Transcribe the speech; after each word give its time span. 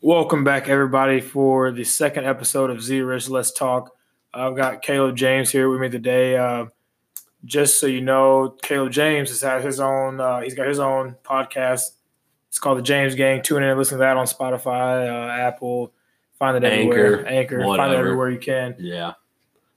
Welcome 0.00 0.44
back, 0.44 0.68
everybody, 0.68 1.20
for 1.20 1.72
the 1.72 1.82
second 1.82 2.24
episode 2.24 2.70
of 2.70 2.80
Z 2.80 3.00
Rich 3.00 3.28
Let's 3.30 3.50
Talk. 3.50 3.96
I've 4.32 4.54
got 4.54 4.80
Caleb 4.80 5.16
James 5.16 5.50
here 5.50 5.68
with 5.68 5.80
me 5.80 5.88
today. 5.88 6.36
Uh, 6.36 6.66
just 7.44 7.80
so 7.80 7.88
you 7.88 8.00
know, 8.00 8.56
Caleb 8.62 8.92
James 8.92 9.30
has 9.30 9.42
had 9.42 9.64
his 9.64 9.80
own. 9.80 10.20
Uh, 10.20 10.38
he's 10.38 10.54
got 10.54 10.68
his 10.68 10.78
own 10.78 11.16
podcast. 11.24 11.96
It's 12.46 12.60
called 12.60 12.78
the 12.78 12.82
James 12.82 13.16
Gang. 13.16 13.42
Tune 13.42 13.64
in 13.64 13.70
and 13.70 13.78
listen 13.78 13.98
to 13.98 14.02
that 14.02 14.16
on 14.16 14.26
Spotify, 14.26 15.08
uh, 15.08 15.32
Apple. 15.32 15.92
Find 16.38 16.56
it 16.56 16.62
everywhere. 16.62 17.26
Anchor. 17.26 17.58
Anchor. 17.58 17.76
Find 17.76 17.92
it 17.92 17.96
everywhere 17.96 18.30
you 18.30 18.38
can. 18.38 18.76
Yeah. 18.78 19.14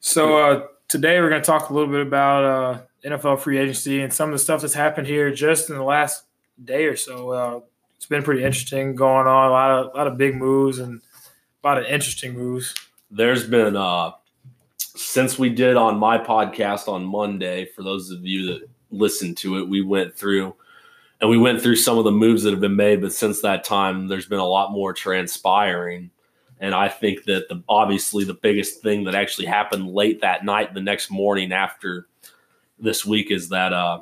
So 0.02 0.38
uh, 0.38 0.68
today 0.88 1.20
we're 1.20 1.30
going 1.30 1.42
to 1.42 1.46
talk 1.48 1.72
a 1.72 1.74
little 1.74 1.92
bit 1.92 2.06
about 2.06 2.44
uh, 2.44 2.82
NFL 3.04 3.40
free 3.40 3.58
agency 3.58 4.04
and 4.04 4.14
some 4.14 4.30
of 4.30 4.34
the 4.34 4.40
stuff 4.40 4.62
that's 4.62 4.76
happened 4.76 5.08
here 5.08 5.34
just 5.34 5.72
in 5.72 5.78
the 5.78 5.84
last 5.84 6.26
day 6.64 6.86
or 6.86 6.96
so. 6.96 7.64
It's 8.02 8.08
been 8.08 8.24
pretty 8.24 8.44
interesting 8.44 8.96
going 8.96 9.28
on. 9.28 9.50
A 9.50 9.52
lot 9.52 9.70
of 9.70 9.94
a 9.94 9.96
lot 9.96 10.08
of 10.08 10.18
big 10.18 10.36
moves 10.36 10.80
and 10.80 11.04
a 11.64 11.68
lot 11.68 11.78
of 11.78 11.86
interesting 11.86 12.34
moves. 12.34 12.74
There's 13.12 13.46
been 13.46 13.78
uh 13.78 14.14
since 14.80 15.38
we 15.38 15.50
did 15.50 15.78
on 15.78 16.00
my 16.00 16.18
podcast 16.18 16.88
on 16.88 17.06
Monday, 17.06 17.66
for 17.66 17.84
those 17.84 18.10
of 18.10 18.26
you 18.26 18.48
that 18.48 18.68
listened 18.90 19.38
to 19.38 19.60
it, 19.60 19.70
we 19.70 19.82
went 19.82 20.16
through 20.16 20.56
and 21.22 21.30
we 21.30 21.38
went 21.38 21.62
through 21.62 21.76
some 21.76 22.00
of 22.00 22.04
the 22.04 22.12
moves 22.12 22.42
that 22.42 22.50
have 22.50 22.60
been 22.60 22.76
made, 22.76 23.02
but 23.02 23.14
since 23.14 23.42
that 23.42 23.64
time 23.64 24.08
there's 24.08 24.26
been 24.26 24.40
a 24.40 24.48
lot 24.48 24.72
more 24.72 24.94
transpiring. 24.94 26.10
And 26.60 26.74
I 26.74 26.90
think 26.90 27.26
that 27.26 27.50
the 27.50 27.62
obviously 27.70 28.24
the 28.24 28.34
biggest 28.34 28.82
thing 28.82 29.04
that 29.04 29.14
actually 29.14 29.46
happened 29.46 29.88
late 29.88 30.22
that 30.22 30.44
night, 30.44 30.74
the 30.74 30.82
next 30.82 31.12
morning 31.12 31.54
after 31.54 32.08
this 32.80 33.06
week, 33.06 33.30
is 33.30 33.50
that 33.50 33.74
uh 33.74 34.02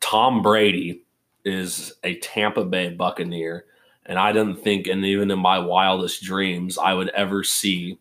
Tom 0.00 0.42
Brady 0.42 1.01
is 1.44 1.92
a 2.04 2.16
Tampa 2.16 2.64
Bay 2.64 2.90
Buccaneer. 2.90 3.66
And 4.04 4.18
I 4.18 4.32
didn't 4.32 4.56
think, 4.56 4.86
and 4.88 5.04
even 5.04 5.30
in 5.30 5.38
my 5.38 5.58
wildest 5.58 6.22
dreams, 6.22 6.76
I 6.76 6.94
would 6.94 7.08
ever 7.10 7.44
see 7.44 7.98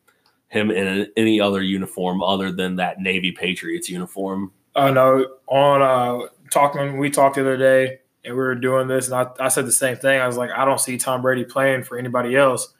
him 0.47 0.71
in 0.71 1.07
any 1.15 1.39
other 1.39 1.61
uniform 1.61 2.21
other 2.23 2.51
than 2.51 2.75
that 2.77 2.99
Navy 2.99 3.31
Patriots 3.31 3.89
uniform. 3.89 4.51
Oh 4.75 4.91
no, 4.91 5.27
on 5.47 5.81
uh, 5.81 6.27
talking 6.49 6.97
we 6.97 7.09
talked 7.09 7.35
the 7.35 7.41
other 7.41 7.57
day 7.57 7.99
and 8.23 8.35
we 8.35 8.41
were 8.41 8.55
doing 8.55 8.87
this, 8.87 9.07
and 9.07 9.15
I, 9.15 9.45
I 9.45 9.47
said 9.47 9.65
the 9.65 9.71
same 9.71 9.97
thing. 9.97 10.19
I 10.19 10.27
was 10.27 10.37
like, 10.37 10.49
I 10.51 10.65
don't 10.65 10.79
see 10.79 10.97
Tom 10.97 11.21
Brady 11.21 11.43
playing 11.43 11.83
for 11.83 11.97
anybody 11.97 12.35
else. 12.35 12.73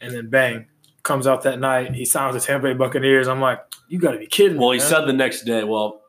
And 0.00 0.12
then 0.14 0.28
bang, 0.28 0.66
comes 1.02 1.26
out 1.26 1.42
that 1.42 1.60
night. 1.60 1.94
He 1.94 2.04
signs 2.04 2.34
with 2.34 2.42
the 2.42 2.46
Tampa 2.46 2.68
Bay 2.68 2.74
Buccaneers. 2.74 3.26
I'm 3.26 3.40
like, 3.40 3.60
you 3.88 3.98
got 3.98 4.12
to 4.12 4.18
be 4.18 4.26
kidding 4.26 4.58
me. 4.58 4.60
Well, 4.60 4.72
he 4.72 4.78
man. 4.78 4.88
said 4.88 5.06
the 5.06 5.12
next 5.12 5.42
day, 5.44 5.64
well, 5.64 6.02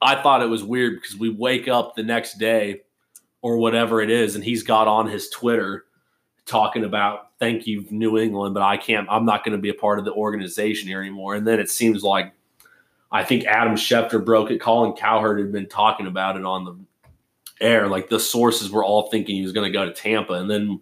I 0.00 0.22
thought 0.22 0.42
it 0.42 0.48
was 0.48 0.64
weird 0.64 1.00
because 1.00 1.16
we 1.16 1.28
wake 1.28 1.68
up 1.68 1.94
the 1.94 2.02
next 2.02 2.38
day 2.38 2.82
or 3.44 3.58
whatever 3.58 4.00
it 4.00 4.08
is, 4.08 4.36
and 4.36 4.42
he's 4.42 4.62
got 4.62 4.88
on 4.88 5.06
his 5.06 5.28
Twitter 5.28 5.84
talking 6.46 6.82
about 6.82 7.28
thank 7.38 7.66
you, 7.66 7.84
New 7.90 8.16
England, 8.16 8.54
but 8.54 8.62
I 8.62 8.78
can't, 8.78 9.06
I'm 9.10 9.26
not 9.26 9.44
going 9.44 9.52
to 9.54 9.60
be 9.60 9.68
a 9.68 9.74
part 9.74 9.98
of 9.98 10.06
the 10.06 10.14
organization 10.14 10.88
here 10.88 11.02
anymore. 11.02 11.34
And 11.34 11.46
then 11.46 11.60
it 11.60 11.68
seems 11.68 12.02
like 12.02 12.32
I 13.12 13.22
think 13.22 13.44
Adam 13.44 13.74
Schefter 13.74 14.24
broke 14.24 14.50
it. 14.50 14.62
Colin 14.62 14.94
Cowherd 14.94 15.40
had 15.40 15.52
been 15.52 15.68
talking 15.68 16.06
about 16.06 16.38
it 16.38 16.46
on 16.46 16.64
the 16.64 16.74
air. 17.60 17.86
Like 17.86 18.08
the 18.08 18.18
sources 18.18 18.70
were 18.70 18.82
all 18.82 19.10
thinking 19.10 19.36
he 19.36 19.42
was 19.42 19.52
going 19.52 19.70
to 19.70 19.78
go 19.78 19.84
to 19.84 19.92
Tampa. 19.92 20.32
And 20.32 20.50
then 20.50 20.80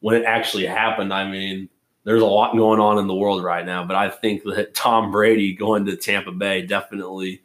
when 0.00 0.16
it 0.16 0.24
actually 0.24 0.66
happened, 0.66 1.14
I 1.14 1.30
mean, 1.30 1.68
there's 2.02 2.22
a 2.22 2.26
lot 2.26 2.56
going 2.56 2.80
on 2.80 2.98
in 2.98 3.06
the 3.06 3.14
world 3.14 3.44
right 3.44 3.64
now. 3.64 3.84
But 3.84 3.94
I 3.94 4.10
think 4.10 4.42
that 4.46 4.74
Tom 4.74 5.12
Brady 5.12 5.54
going 5.54 5.84
to 5.84 5.94
Tampa 5.94 6.32
Bay 6.32 6.62
definitely 6.62 7.42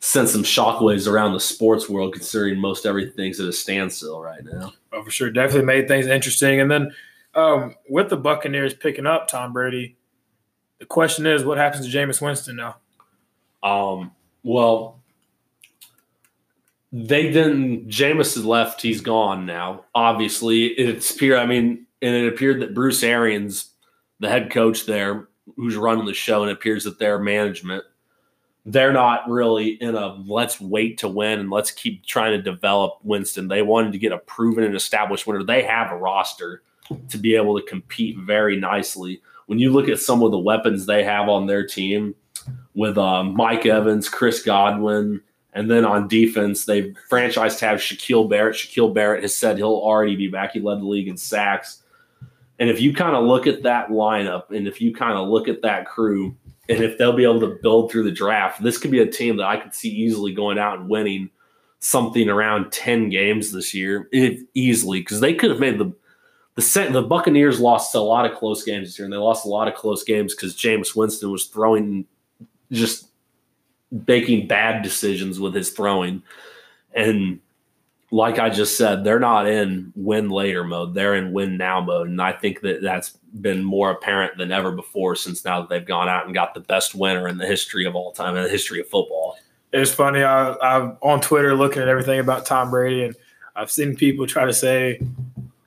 sent 0.00 0.28
some 0.28 0.42
shockwaves 0.42 1.10
around 1.10 1.32
the 1.32 1.40
sports 1.40 1.88
world, 1.88 2.12
considering 2.12 2.58
most 2.58 2.86
everything's 2.86 3.40
at 3.40 3.48
a 3.48 3.52
standstill 3.52 4.20
right 4.20 4.44
now. 4.44 4.72
Oh, 4.92 5.02
for 5.02 5.10
sure. 5.10 5.30
Definitely 5.30 5.66
made 5.66 5.88
things 5.88 6.06
interesting. 6.06 6.60
And 6.60 6.70
then 6.70 6.94
um, 7.34 7.74
with 7.88 8.08
the 8.08 8.16
Buccaneers 8.16 8.74
picking 8.74 9.06
up 9.06 9.28
Tom 9.28 9.52
Brady, 9.52 9.96
the 10.78 10.86
question 10.86 11.26
is, 11.26 11.44
what 11.44 11.58
happens 11.58 11.84
to 11.88 11.96
Jameis 11.96 12.20
Winston 12.20 12.56
now? 12.56 12.76
Um, 13.62 14.12
well, 14.44 15.00
they 16.92 17.30
didn't. 17.32 17.88
Jameis 17.88 18.34
has 18.34 18.44
left. 18.44 18.80
He's 18.80 19.00
gone 19.00 19.44
now. 19.44 19.84
Obviously, 19.94 20.66
it's 20.66 21.10
appeared. 21.10 21.38
I 21.38 21.46
mean, 21.46 21.86
and 22.00 22.14
it 22.14 22.32
appeared 22.32 22.60
that 22.60 22.74
Bruce 22.74 23.02
Arians, 23.02 23.70
the 24.20 24.28
head 24.28 24.50
coach 24.50 24.86
there, 24.86 25.28
who's 25.56 25.76
running 25.76 26.06
the 26.06 26.14
show, 26.14 26.42
and 26.42 26.50
it 26.50 26.54
appears 26.54 26.84
that 26.84 26.98
their 26.98 27.18
management, 27.18 27.84
they're 28.66 28.92
not 28.92 29.28
really 29.28 29.70
in 29.80 29.94
a 29.94 30.14
let's 30.26 30.60
wait 30.60 30.98
to 30.98 31.08
win 31.08 31.40
and 31.40 31.50
let's 31.50 31.70
keep 31.70 32.04
trying 32.04 32.32
to 32.32 32.42
develop 32.42 32.98
Winston. 33.02 33.48
They 33.48 33.62
wanted 33.62 33.92
to 33.92 33.98
get 33.98 34.12
a 34.12 34.18
proven 34.18 34.64
and 34.64 34.74
established 34.74 35.26
winner. 35.26 35.42
They 35.42 35.62
have 35.62 35.90
a 35.90 35.96
roster 35.96 36.62
to 37.08 37.18
be 37.18 37.34
able 37.34 37.58
to 37.58 37.66
compete 37.66 38.18
very 38.18 38.58
nicely. 38.58 39.22
When 39.46 39.58
you 39.58 39.70
look 39.70 39.88
at 39.88 39.98
some 39.98 40.22
of 40.22 40.30
the 40.30 40.38
weapons 40.38 40.84
they 40.84 41.04
have 41.04 41.28
on 41.28 41.46
their 41.46 41.66
team, 41.66 42.14
with 42.78 42.96
um, 42.96 43.34
Mike 43.34 43.66
Evans, 43.66 44.08
Chris 44.08 44.40
Godwin, 44.40 45.20
and 45.52 45.68
then 45.68 45.84
on 45.84 46.06
defense, 46.06 46.64
they 46.64 46.92
franchised 47.10 47.58
to 47.58 47.66
have 47.66 47.80
Shaquille 47.80 48.28
Barrett. 48.28 48.54
Shaquille 48.54 48.94
Barrett 48.94 49.22
has 49.22 49.34
said 49.34 49.56
he'll 49.56 49.70
already 49.70 50.14
be 50.14 50.28
back. 50.28 50.52
He 50.52 50.60
led 50.60 50.78
the 50.78 50.84
league 50.84 51.08
in 51.08 51.16
sacks. 51.16 51.82
And 52.60 52.70
if 52.70 52.80
you 52.80 52.94
kind 52.94 53.16
of 53.16 53.24
look 53.24 53.48
at 53.48 53.64
that 53.64 53.88
lineup 53.88 54.50
and 54.50 54.68
if 54.68 54.80
you 54.80 54.94
kind 54.94 55.18
of 55.18 55.28
look 55.28 55.48
at 55.48 55.62
that 55.62 55.86
crew, 55.86 56.36
and 56.68 56.82
if 56.82 56.98
they'll 56.98 57.16
be 57.16 57.24
able 57.24 57.40
to 57.40 57.58
build 57.62 57.90
through 57.90 58.04
the 58.04 58.10
draft, 58.10 58.62
this 58.62 58.78
could 58.78 58.90
be 58.90 59.00
a 59.00 59.06
team 59.06 59.36
that 59.36 59.46
I 59.46 59.56
could 59.56 59.74
see 59.74 59.90
easily 59.90 60.32
going 60.32 60.58
out 60.58 60.78
and 60.78 60.88
winning 60.88 61.30
something 61.80 62.28
around 62.28 62.72
10 62.72 63.08
games 63.08 63.52
this 63.52 63.72
year 63.72 64.08
if, 64.12 64.40
easily 64.54 65.00
because 65.00 65.20
they 65.20 65.32
could 65.34 65.50
have 65.50 65.60
made 65.60 65.78
the 65.78 65.92
the 66.56 66.88
the 66.90 67.02
Buccaneers 67.02 67.60
lost 67.60 67.94
a 67.94 68.00
lot 68.00 68.28
of 68.28 68.36
close 68.36 68.64
games 68.64 68.88
this 68.88 68.98
year, 68.98 69.04
and 69.04 69.12
they 69.12 69.16
lost 69.16 69.46
a 69.46 69.48
lot 69.48 69.68
of 69.68 69.74
close 69.74 70.02
games 70.02 70.34
because 70.34 70.56
Jameis 70.56 70.96
Winston 70.96 71.30
was 71.30 71.46
throwing 71.46 72.04
just 72.72 73.06
making 74.08 74.48
bad 74.48 74.82
decisions 74.82 75.38
with 75.38 75.54
his 75.54 75.70
throwing. 75.70 76.20
And 76.94 77.38
like 78.10 78.38
I 78.38 78.48
just 78.48 78.76
said, 78.78 79.04
they're 79.04 79.20
not 79.20 79.46
in 79.46 79.92
win 79.94 80.30
later 80.30 80.64
mode. 80.64 80.94
They're 80.94 81.14
in 81.14 81.32
win 81.32 81.56
now 81.58 81.80
mode. 81.80 82.08
And 82.08 82.22
I 82.22 82.32
think 82.32 82.62
that 82.62 82.80
that's 82.82 83.10
been 83.40 83.62
more 83.62 83.90
apparent 83.90 84.38
than 84.38 84.50
ever 84.50 84.72
before 84.72 85.14
since 85.14 85.44
now 85.44 85.60
that 85.60 85.68
they've 85.68 85.84
gone 85.84 86.08
out 86.08 86.24
and 86.24 86.32
got 86.34 86.54
the 86.54 86.60
best 86.60 86.94
winner 86.94 87.28
in 87.28 87.36
the 87.36 87.46
history 87.46 87.84
of 87.84 87.94
all 87.94 88.12
time, 88.12 88.36
in 88.36 88.42
the 88.44 88.48
history 88.48 88.80
of 88.80 88.88
football. 88.88 89.36
It's 89.72 89.92
funny. 89.92 90.22
I, 90.22 90.54
I'm 90.54 90.96
on 91.02 91.20
Twitter 91.20 91.54
looking 91.54 91.82
at 91.82 91.88
everything 91.88 92.20
about 92.20 92.46
Tom 92.46 92.70
Brady, 92.70 93.04
and 93.04 93.14
I've 93.54 93.70
seen 93.70 93.94
people 93.94 94.26
try 94.26 94.46
to 94.46 94.54
say, 94.54 94.98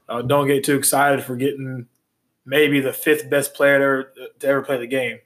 uh, 0.09 0.23
"Don't 0.23 0.47
get 0.47 0.63
too 0.63 0.75
excited 0.75 1.23
for 1.23 1.35
getting 1.35 1.85
maybe 2.47 2.79
the 2.79 2.93
fifth 2.93 3.29
best 3.29 3.53
player 3.53 3.77
to 3.77 3.83
ever, 3.83 4.13
to 4.39 4.47
ever 4.47 4.61
play 4.63 4.77
the 4.79 4.87
game." 4.87 5.19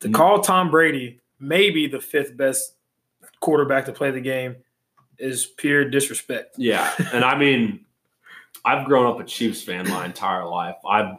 To 0.00 0.08
Mm. 0.08 0.14
call 0.14 0.40
Tom 0.42 0.70
Brady 0.70 1.20
maybe 1.38 1.86
the 1.86 2.00
fifth 2.00 2.36
best 2.36 2.74
quarterback 3.40 3.86
to 3.86 3.92
play 3.92 4.10
the 4.10 4.20
game 4.20 4.56
is 5.20 5.46
pure 5.46 5.88
disrespect. 5.88 6.54
Yeah. 6.56 6.90
And 7.12 7.24
I 7.24 7.36
mean, 7.36 7.84
I've 8.64 8.86
grown 8.86 9.06
up 9.06 9.20
a 9.20 9.24
Chiefs 9.24 9.62
fan 9.62 9.88
my 9.88 10.04
entire 10.04 10.44
life. 10.46 10.76
I've 10.88 11.16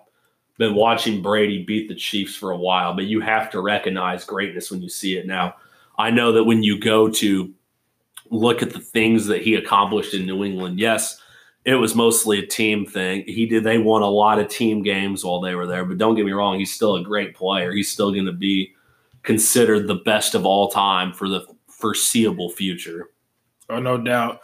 been 0.57 0.75
watching 0.75 1.22
Brady 1.22 1.63
beat 1.63 1.88
the 1.88 1.95
Chiefs 1.95 2.35
for 2.35 2.51
a 2.51 2.57
while, 2.57 2.94
but 2.94 3.06
you 3.06 3.19
have 3.19 3.50
to 3.51 3.62
recognize 3.62 4.23
greatness 4.23 4.69
when 4.69 4.81
you 4.81 4.89
see 4.89 5.17
it 5.17 5.25
now. 5.25 5.56
I 5.97 6.12
know 6.12 6.31
that 6.34 6.44
when 6.44 6.63
you 6.63 6.79
go 6.79 7.09
to 7.09 7.53
look 8.29 8.62
at 8.62 8.72
the 8.72 8.79
things 8.79 9.25
that 9.28 9.41
he 9.41 9.56
accomplished 9.56 10.13
in 10.13 10.25
New 10.25 10.44
England, 10.44 10.79
yes, 10.79 11.19
it 11.66 11.75
was 11.75 11.95
mostly 11.95 12.39
a 12.39 12.47
team 12.47 12.85
thing. 12.85 13.23
He 13.28 13.45
did 13.45 13.63
they 13.63 13.78
won 13.78 14.01
a 14.01 14.09
lot 14.09 14.39
of 14.39 14.47
team 14.47 14.81
games 14.83 15.23
while 15.23 15.41
they 15.41 15.56
were 15.56 15.68
there, 15.68 15.85
but 15.85 15.97
don't 15.97 16.16
get 16.16 16.25
me 16.25 16.31
wrong, 16.31 16.57
he's 16.57 16.73
still 16.73 16.95
a 16.95 17.03
great 17.03 17.35
player. 17.35 17.72
He's 17.72 17.91
still 17.91 18.12
going 18.12 18.25
to 18.25 18.31
be 18.31 18.73
considered 19.23 19.88
the 19.88 19.95
best 19.95 20.33
of 20.33 20.45
all 20.45 20.69
time 20.69 21.13
for 21.13 21.29
the 21.29 21.45
foreseeable 21.68 22.50
future. 22.50 23.09
Oh, 23.72 23.80
no 23.80 23.98
doubt. 23.98 24.42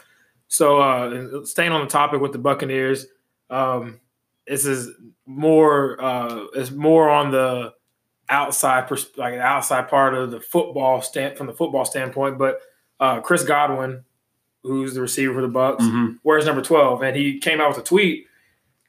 So, 0.47 0.79
uh, 0.79 1.43
staying 1.45 1.71
on 1.73 1.81
the 1.81 1.87
topic 1.89 2.21
with 2.21 2.31
the 2.31 2.37
Buccaneers, 2.37 3.05
um, 3.49 3.99
this 4.47 4.65
is 4.65 4.89
more 5.25 6.01
uh, 6.01 6.45
it's 6.55 6.71
more 6.71 7.09
on 7.09 7.31
the 7.31 7.73
outside, 8.29 8.87
pers- 8.87 9.15
like 9.17 9.33
the 9.33 9.41
outside 9.41 9.89
part 9.89 10.13
of 10.13 10.31
the 10.31 10.39
football 10.39 11.01
stand 11.01 11.37
from 11.37 11.47
the 11.47 11.53
football 11.53 11.83
standpoint. 11.85 12.37
But 12.37 12.59
uh, 12.99 13.19
Chris 13.21 13.43
Godwin, 13.43 14.05
who's 14.63 14.93
the 14.93 15.01
receiver 15.01 15.33
for 15.33 15.41
the 15.41 15.47
Bucks, 15.49 15.83
Mhm. 15.83 16.19
wears 16.23 16.45
number 16.45 16.61
twelve, 16.61 17.03
and 17.03 17.15
he 17.15 17.39
came 17.39 17.59
out 17.59 17.69
with 17.69 17.77
a 17.79 17.83
tweet 17.83 18.25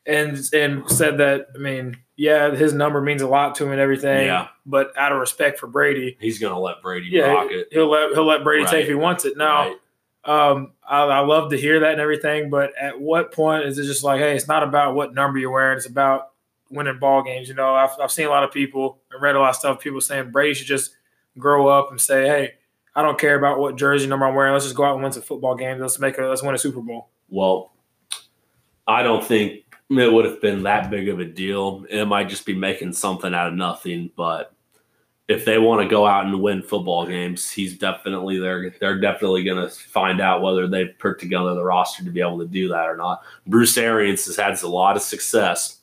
and 0.07 0.39
and 0.53 0.89
said 0.89 1.19
that 1.19 1.49
I 1.55 1.59
mean, 1.59 1.97
yeah, 2.17 2.53
his 2.55 2.73
number 2.73 3.01
means 3.01 3.21
a 3.23 3.27
lot 3.29 3.57
to 3.57 3.65
him 3.65 3.73
and 3.73 3.81
everything. 3.81 4.27
Yeah. 4.27 4.49
But 4.65 4.97
out 4.97 5.11
of 5.13 5.19
respect 5.19 5.59
for 5.59 5.67
Brady, 5.67 6.17
He's 6.21 6.39
going 6.39 6.53
to 6.55 6.59
let 6.61 6.83
Brady 6.83 7.09
yeah, 7.11 7.33
rock 7.33 7.49
it. 7.51 7.69
he'll 7.73 7.91
let 7.91 8.13
he'll 8.13 8.25
let 8.27 8.45
Brady 8.45 8.63
Right. 8.65 8.71
take 8.71 8.83
if 8.83 8.89
he 8.89 8.95
wants 8.95 9.25
it. 9.25 9.37
Now, 9.37 9.69
Right. 9.69 9.77
Um, 10.25 10.73
I, 10.87 11.03
I 11.03 11.21
love 11.21 11.51
to 11.51 11.57
hear 11.57 11.81
that 11.81 11.93
and 11.93 12.01
everything, 12.01 12.51
but 12.51 12.73
at 12.79 13.01
what 13.01 13.33
point 13.33 13.65
is 13.65 13.79
it 13.79 13.85
just 13.85 14.05
like, 14.05 14.21
hey, 14.21 14.37
it's 14.37 14.49
not 14.49 14.63
about 14.63 14.95
what 14.95 15.15
number 15.15 15.39
you're 15.39 15.51
wearing; 15.51 15.77
it's 15.77 15.87
about 15.87 16.31
winning 16.71 16.99
ball 16.99 17.23
games. 17.23 17.49
You 17.49 17.55
know, 17.55 17.75
I've 17.75 17.91
I've 18.01 18.13
seen 18.13 18.27
a 18.27 18.31
lot 18.31 18.45
of 18.45 18.53
people 18.53 19.01
and 19.11 19.23
read 19.23 19.37
a 19.37 19.41
lot 19.41 19.51
of 19.51 19.57
stuff. 19.57 19.81
People 19.81 20.01
saying 20.01 20.31
Brady 20.31 20.55
should 20.55 20.67
just 20.67 20.93
grow 21.39 21.69
up 21.69 21.91
and 21.91 22.01
say, 22.01 22.27
hey, 22.27 22.55
I 22.95 23.03
don't 23.03 23.19
care 23.19 23.37
about 23.37 23.61
what 23.61 23.77
jersey 23.77 24.07
number 24.07 24.27
I'm 24.27 24.35
wearing. 24.35 24.53
Let's 24.53 24.65
just 24.65 24.77
go 24.77 24.85
out 24.85 24.95
and 24.95 25.03
win 25.03 25.13
some 25.13 25.23
football 25.23 25.55
games. 25.55 25.81
Let's 25.81 25.99
make 25.99 26.19
a 26.19 26.23
let's 26.23 26.43
win 26.43 26.55
a 26.55 26.59
Super 26.59 26.81
Bowl. 26.81 27.09
Well, 27.29 27.73
I 28.87 29.03
don't 29.03 29.25
think 29.25 29.65
it 29.91 30.13
would 30.13 30.25
have 30.25 30.41
been 30.41 30.65
that 30.65 30.91
big 30.91 31.09
of 31.09 31.21
a 31.21 31.25
deal. 31.25 31.87
It 31.89 32.07
might 32.07 32.29
just 32.29 32.45
be 32.45 32.55
making 32.55 32.93
something 32.95 33.33
out 33.33 33.49
of 33.49 33.55
nothing. 33.55 34.11
But 34.17 34.53
if 35.29 35.45
they 35.45 35.59
want 35.59 35.83
to 35.83 35.89
go 35.89 36.07
out 36.07 36.25
and 36.25 36.41
win 36.41 36.63
football 36.63 37.07
games, 37.07 37.51
he's 37.51 37.77
definitely 37.77 38.39
there. 38.39 38.75
They're 38.81 38.99
definitely 38.99 39.45
going 39.45 39.63
to 39.63 39.69
find 39.69 40.23
out 40.23 40.41
whether 40.41 40.67
they've 40.67 40.99
put 40.99 41.21
together 41.21 41.55
the 41.55 41.65
roster 41.65 42.03
to 42.03 42.11
be 42.11 42.23
able 42.23 42.39
to 42.39 42.47
do 42.47 42.69
that 42.69 42.89
or 42.89 42.97
not. 42.97 43.23
Bruce 43.47 43.77
Arians 43.77 44.25
has 44.25 44.37
had 44.37 44.61
a 44.63 44.69
lot 44.69 44.97
of 44.97 45.03
success. 45.03 45.77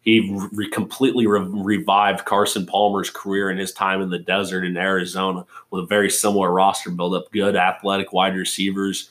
He 0.00 0.36
re- 0.52 0.68
completely 0.70 1.28
re- 1.28 1.46
revived 1.48 2.24
Carson 2.24 2.66
Palmer's 2.66 3.10
career 3.10 3.48
in 3.50 3.58
his 3.58 3.72
time 3.72 4.02
in 4.02 4.10
the 4.10 4.18
desert 4.18 4.64
in 4.64 4.76
Arizona 4.76 5.46
with 5.70 5.84
a 5.84 5.86
very 5.86 6.10
similar 6.10 6.50
roster 6.50 6.90
buildup. 6.90 7.30
Good 7.30 7.54
athletic 7.54 8.12
wide 8.12 8.34
receivers, 8.34 9.10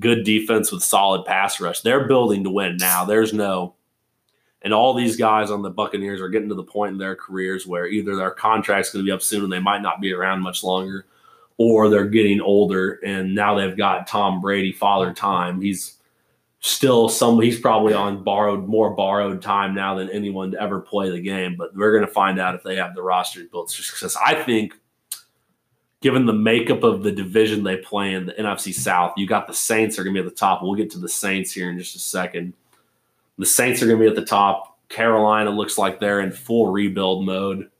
good 0.00 0.24
defense 0.24 0.72
with 0.72 0.82
solid 0.82 1.24
pass 1.24 1.60
rush. 1.60 1.82
They're 1.82 2.08
building 2.08 2.42
to 2.42 2.50
win 2.50 2.78
now. 2.78 3.04
There's 3.04 3.32
no 3.32 3.74
and 4.62 4.74
all 4.74 4.94
these 4.94 5.16
guys 5.16 5.50
on 5.50 5.62
the 5.62 5.70
Buccaneers 5.70 6.20
are 6.20 6.28
getting 6.28 6.48
to 6.48 6.54
the 6.54 6.62
point 6.62 6.92
in 6.92 6.98
their 6.98 7.16
careers 7.16 7.66
where 7.66 7.86
either 7.86 8.14
their 8.16 8.30
contract's 8.30 8.92
going 8.92 9.04
to 9.04 9.08
be 9.08 9.12
up 9.12 9.22
soon 9.22 9.44
and 9.44 9.52
they 9.52 9.60
might 9.60 9.82
not 9.82 10.00
be 10.00 10.12
around 10.12 10.42
much 10.42 10.62
longer, 10.62 11.06
or 11.56 11.88
they're 11.88 12.06
getting 12.06 12.40
older 12.40 13.00
and 13.04 13.34
now 13.34 13.54
they've 13.54 13.76
got 13.76 14.06
Tom 14.06 14.40
Brady 14.40 14.72
father 14.72 15.12
time. 15.12 15.60
He's 15.60 15.96
still 16.62 17.08
some 17.08 17.40
he's 17.40 17.58
probably 17.58 17.94
on 17.94 18.22
borrowed 18.22 18.68
more 18.68 18.90
borrowed 18.90 19.40
time 19.40 19.74
now 19.74 19.94
than 19.94 20.10
anyone 20.10 20.50
to 20.50 20.60
ever 20.60 20.80
play 20.80 21.10
the 21.10 21.20
game, 21.20 21.56
but 21.56 21.74
we're 21.74 21.92
going 21.92 22.06
to 22.06 22.12
find 22.12 22.38
out 22.38 22.54
if 22.54 22.62
they 22.62 22.76
have 22.76 22.94
the 22.94 23.02
roster 23.02 23.42
built 23.50 23.70
to 23.70 23.82
success. 23.82 24.16
I 24.16 24.34
think 24.34 24.74
given 26.02 26.26
the 26.26 26.32
makeup 26.32 26.82
of 26.82 27.02
the 27.02 27.12
division 27.12 27.62
they 27.62 27.76
play 27.76 28.14
in 28.14 28.26
the 28.26 28.32
NFC 28.34 28.72
South, 28.72 29.14
you 29.16 29.26
got 29.26 29.46
the 29.46 29.54
Saints 29.54 29.98
are 29.98 30.04
going 30.04 30.14
to 30.14 30.22
be 30.22 30.26
at 30.26 30.30
the 30.30 30.36
top. 30.36 30.62
We'll 30.62 30.74
get 30.74 30.90
to 30.90 30.98
the 30.98 31.08
Saints 31.08 31.52
here 31.52 31.70
in 31.70 31.78
just 31.78 31.96
a 31.96 31.98
second. 31.98 32.54
The 33.40 33.46
Saints 33.46 33.82
are 33.82 33.86
going 33.86 33.98
to 33.98 34.04
be 34.04 34.08
at 34.10 34.16
the 34.16 34.24
top. 34.24 34.78
Carolina 34.90 35.48
looks 35.48 35.78
like 35.78 35.98
they're 35.98 36.20
in 36.20 36.30
full 36.30 36.70
rebuild 36.70 37.24
mode. 37.24 37.70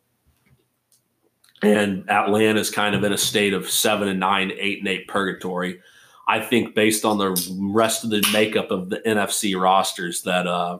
And 1.62 2.08
Atlanta 2.08 2.58
is 2.58 2.70
kind 2.70 2.94
of 2.94 3.04
in 3.04 3.12
a 3.12 3.18
state 3.18 3.52
of 3.52 3.68
seven 3.68 4.08
and 4.08 4.18
nine, 4.18 4.52
eight 4.58 4.78
and 4.78 4.88
eight 4.88 5.06
purgatory. 5.06 5.80
I 6.26 6.40
think 6.40 6.74
based 6.74 7.04
on 7.04 7.18
the 7.18 7.32
rest 7.58 8.04
of 8.04 8.10
the 8.10 8.26
makeup 8.32 8.70
of 8.70 8.88
the 8.88 9.00
NFC 9.00 9.60
rosters 9.60 10.22
that 10.22 10.46
uh, 10.46 10.78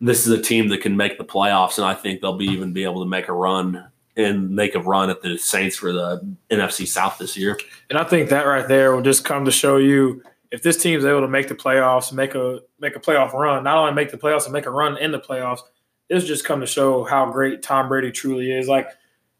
this 0.00 0.24
is 0.24 0.32
a 0.32 0.40
team 0.40 0.68
that 0.68 0.82
can 0.82 0.96
make 0.96 1.18
the 1.18 1.24
playoffs, 1.24 1.78
and 1.78 1.84
I 1.84 1.94
think 1.94 2.20
they'll 2.20 2.36
be 2.36 2.46
even 2.46 2.72
be 2.72 2.84
able 2.84 3.02
to 3.02 3.10
make 3.10 3.26
a 3.26 3.32
run 3.32 3.88
and 4.16 4.50
make 4.50 4.76
a 4.76 4.80
run 4.80 5.10
at 5.10 5.20
the 5.22 5.36
Saints 5.36 5.74
for 5.74 5.92
the 5.92 6.24
NFC 6.48 6.86
South 6.86 7.18
this 7.18 7.36
year. 7.36 7.58
And 7.90 7.98
I 7.98 8.04
think 8.04 8.28
that 8.30 8.46
right 8.46 8.68
there 8.68 8.94
will 8.94 9.02
just 9.02 9.24
come 9.24 9.44
to 9.46 9.50
show 9.50 9.78
you 9.78 10.22
if 10.50 10.62
this 10.62 10.80
team's 10.82 11.04
able 11.04 11.20
to 11.20 11.28
make 11.28 11.48
the 11.48 11.54
playoffs, 11.54 12.12
make 12.12 12.34
a 12.34 12.60
make 12.80 12.96
a 12.96 13.00
playoff 13.00 13.32
run, 13.32 13.64
not 13.64 13.76
only 13.76 13.92
make 13.92 14.10
the 14.10 14.18
playoffs 14.18 14.44
and 14.44 14.52
make 14.52 14.66
a 14.66 14.70
run 14.70 14.96
in 14.96 15.12
the 15.12 15.20
playoffs, 15.20 15.60
this 16.08 16.24
just 16.24 16.44
come 16.44 16.60
to 16.60 16.66
show 16.66 17.04
how 17.04 17.30
great 17.30 17.62
Tom 17.62 17.88
Brady 17.88 18.10
truly 18.10 18.50
is. 18.50 18.68
Like 18.68 18.88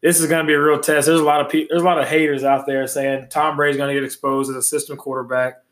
this 0.01 0.19
is 0.19 0.27
going 0.27 0.45
to 0.45 0.47
be 0.47 0.53
a 0.53 0.61
real 0.61 0.79
test. 0.79 1.07
There's 1.07 1.19
a 1.19 1.23
lot 1.23 1.41
of 1.41 1.49
people, 1.51 1.67
there's 1.71 1.81
a 1.81 1.85
lot 1.85 1.99
of 1.99 2.07
haters 2.07 2.43
out 2.43 2.65
there 2.65 2.87
saying 2.87 3.27
Tom 3.29 3.57
Brady's 3.57 3.77
going 3.77 3.89
to 3.89 3.93
get 3.93 4.03
exposed 4.03 4.49
as 4.49 4.55
a 4.55 4.61
system 4.61 4.97
quarterback, 4.97 5.63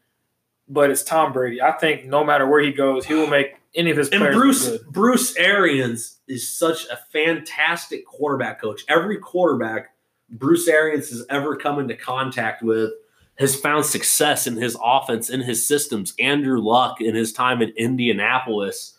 but 0.68 0.90
it's 0.90 1.04
Tom 1.04 1.34
Brady. 1.34 1.62
I 1.62 1.72
think 1.74 2.06
no 2.06 2.24
matter 2.24 2.48
where 2.48 2.62
he 2.62 2.72
goes, 2.72 3.06
he 3.06 3.14
will 3.14 3.28
make 3.28 3.56
any 3.76 3.92
of 3.92 3.98
his 3.98 4.10
and 4.10 4.20
players 4.22 4.36
Bruce. 4.36 4.78
Bruce 4.90 5.36
Arians 5.38 6.18
is 6.28 6.48
such 6.48 6.86
a 6.88 6.98
fantastic 7.12 8.06
quarterback 8.06 8.60
coach. 8.60 8.82
Every 8.90 9.18
quarterback 9.18 9.94
Bruce 10.30 10.68
Arians 10.68 11.10
has 11.10 11.26
ever 11.30 11.56
come 11.56 11.80
into 11.80 11.96
contact 11.96 12.64
with 12.64 12.92
has 13.40 13.56
found 13.56 13.86
success 13.86 14.48
in 14.48 14.56
his 14.58 14.78
offense, 14.84 15.30
in 15.30 15.42
his 15.42 15.68
systems. 15.68 16.14
Andrew 16.20 16.60
Luck 16.60 17.02
in 17.02 17.16
his 17.16 17.32
time 17.32 17.62
in 17.62 17.70
Indianapolis, 17.78 18.98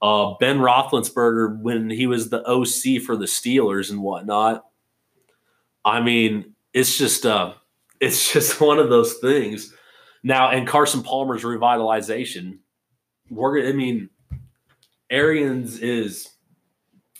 uh, 0.00 0.34
Ben 0.40 0.58
Roethlisberger 0.58 1.60
when 1.60 1.90
he 1.90 2.06
was 2.06 2.30
the 2.30 2.42
OC 2.46 3.02
for 3.02 3.16
the 3.16 3.26
Steelers 3.26 3.90
and 3.90 4.02
whatnot. 4.02 4.64
I 5.84 6.00
mean, 6.00 6.54
it's 6.72 6.96
just 6.96 7.26
uh, 7.26 7.54
it's 8.00 8.32
just 8.32 8.60
one 8.60 8.78
of 8.78 8.90
those 8.90 9.14
things. 9.14 9.72
Now, 10.22 10.50
and 10.50 10.66
Carson 10.66 11.02
Palmer's 11.02 11.42
revitalization, 11.42 12.58
we're 13.28 13.68
I 13.68 13.72
mean, 13.72 14.08
Arians 15.10 15.78
is 15.78 16.30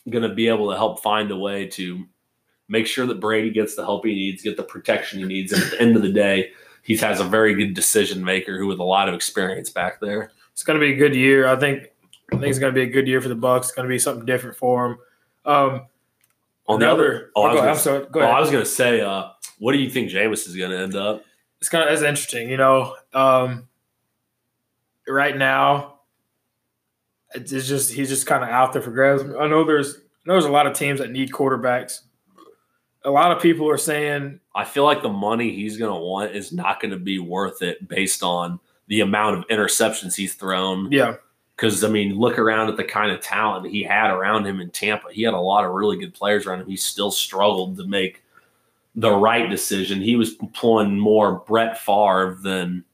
going 0.08 0.28
to 0.28 0.34
be 0.34 0.48
able 0.48 0.70
to 0.70 0.76
help 0.76 1.02
find 1.02 1.30
a 1.30 1.36
way 1.36 1.66
to 1.66 2.04
make 2.68 2.86
sure 2.86 3.06
that 3.06 3.20
Brady 3.20 3.50
gets 3.50 3.74
the 3.74 3.84
help 3.84 4.04
he 4.04 4.14
needs, 4.14 4.42
get 4.42 4.56
the 4.56 4.62
protection 4.62 5.18
he 5.18 5.24
needs. 5.24 5.52
And 5.52 5.62
at 5.62 5.70
the 5.70 5.80
end 5.80 5.96
of 5.96 6.02
the 6.02 6.12
day, 6.12 6.50
he 6.82 6.96
has 6.96 7.20
a 7.20 7.24
very 7.24 7.54
good 7.54 7.74
decision 7.74 8.24
maker 8.24 8.58
who 8.58 8.66
with 8.66 8.78
a 8.78 8.84
lot 8.84 9.08
of 9.08 9.14
experience 9.14 9.70
back 9.70 10.00
there. 10.00 10.30
It's 10.52 10.62
going 10.62 10.78
to 10.78 10.84
be 10.84 10.92
a 10.92 10.96
good 10.96 11.14
year. 11.14 11.46
I 11.46 11.56
think. 11.56 11.88
I 12.32 12.36
think 12.36 12.48
it's 12.48 12.58
going 12.58 12.72
to 12.72 12.78
be 12.78 12.88
a 12.88 12.90
good 12.90 13.06
year 13.06 13.20
for 13.20 13.28
the 13.28 13.34
Bucks. 13.34 13.68
It's 13.68 13.76
going 13.76 13.86
to 13.86 13.92
be 13.92 13.98
something 13.98 14.24
different 14.24 14.56
for 14.56 14.88
them. 14.88 14.98
Um, 15.44 15.86
On 16.66 16.80
the 16.80 16.90
other, 16.90 17.30
oh, 17.36 17.42
I 17.42 17.48
was 17.48 17.54
go, 17.54 17.60
gonna, 17.60 17.70
I'm 17.70 17.76
sorry. 17.76 18.06
Go 18.10 18.20
oh. 18.20 18.24
I 18.24 18.40
was 18.40 18.50
gonna 18.50 18.64
say, 18.64 19.02
uh, 19.02 19.28
what 19.58 19.72
do 19.72 19.78
you 19.78 19.90
think 19.90 20.10
Jameis 20.10 20.48
is 20.48 20.56
gonna 20.56 20.76
end 20.76 20.96
up? 20.96 21.22
it's 21.64 21.70
kind 21.70 21.88
of 21.88 21.94
it's 21.94 22.02
interesting, 22.02 22.50
you 22.50 22.58
know. 22.58 22.94
Um, 23.14 23.68
right 25.08 25.34
now, 25.34 26.00
it's 27.34 27.52
it's 27.52 27.66
just 27.66 27.90
he's 27.90 28.10
just 28.10 28.26
kind 28.26 28.44
of 28.44 28.50
out 28.50 28.74
there 28.74 28.82
for 28.82 28.90
grabs. 28.90 29.22
I 29.22 29.46
know 29.46 29.64
there's 29.64 29.94
I 29.96 30.00
know 30.26 30.34
there's 30.34 30.44
a 30.44 30.50
lot 30.50 30.66
of 30.66 30.74
teams 30.74 31.00
that 31.00 31.10
need 31.10 31.30
quarterbacks. 31.30 32.00
A 33.04 33.10
lot 33.10 33.32
of 33.32 33.42
people 33.42 33.68
are 33.70 33.76
saying, 33.78 34.40
I 34.54 34.64
feel 34.64 34.84
like 34.84 35.02
the 35.02 35.08
money 35.10 35.54
he's 35.54 35.76
gonna 35.76 35.98
want 35.98 36.34
is 36.34 36.52
not 36.52 36.80
gonna 36.80 36.98
be 36.98 37.18
worth 37.18 37.62
it 37.62 37.86
based 37.88 38.22
on 38.22 38.58
the 38.88 39.00
amount 39.00 39.38
of 39.38 39.46
interceptions 39.48 40.14
he's 40.14 40.34
thrown. 40.34 40.90
yeah, 40.92 41.16
Because 41.56 41.84
I 41.84 41.88
mean, 41.88 42.16
look 42.18 42.38
around 42.38 42.68
at 42.68 42.76
the 42.76 42.84
kind 42.84 43.10
of 43.10 43.20
talent 43.20 43.66
he 43.70 43.82
had 43.82 44.10
around 44.10 44.46
him 44.46 44.60
in 44.60 44.70
Tampa. 44.70 45.08
He 45.10 45.22
had 45.22 45.34
a 45.34 45.40
lot 45.40 45.64
of 45.64 45.72
really 45.72 45.98
good 45.98 46.14
players 46.14 46.46
around 46.46 46.60
him. 46.60 46.66
He 46.68 46.76
still 46.76 47.10
struggled 47.10 47.76
to 47.78 47.86
make 47.86 48.22
the 48.94 49.10
right 49.10 49.48
decision. 49.50 50.00
He 50.00 50.16
was 50.16 50.34
pulling 50.54 50.98
more 50.98 51.42
Brett 51.46 51.78
Favre 51.78 52.38
than 52.42 52.84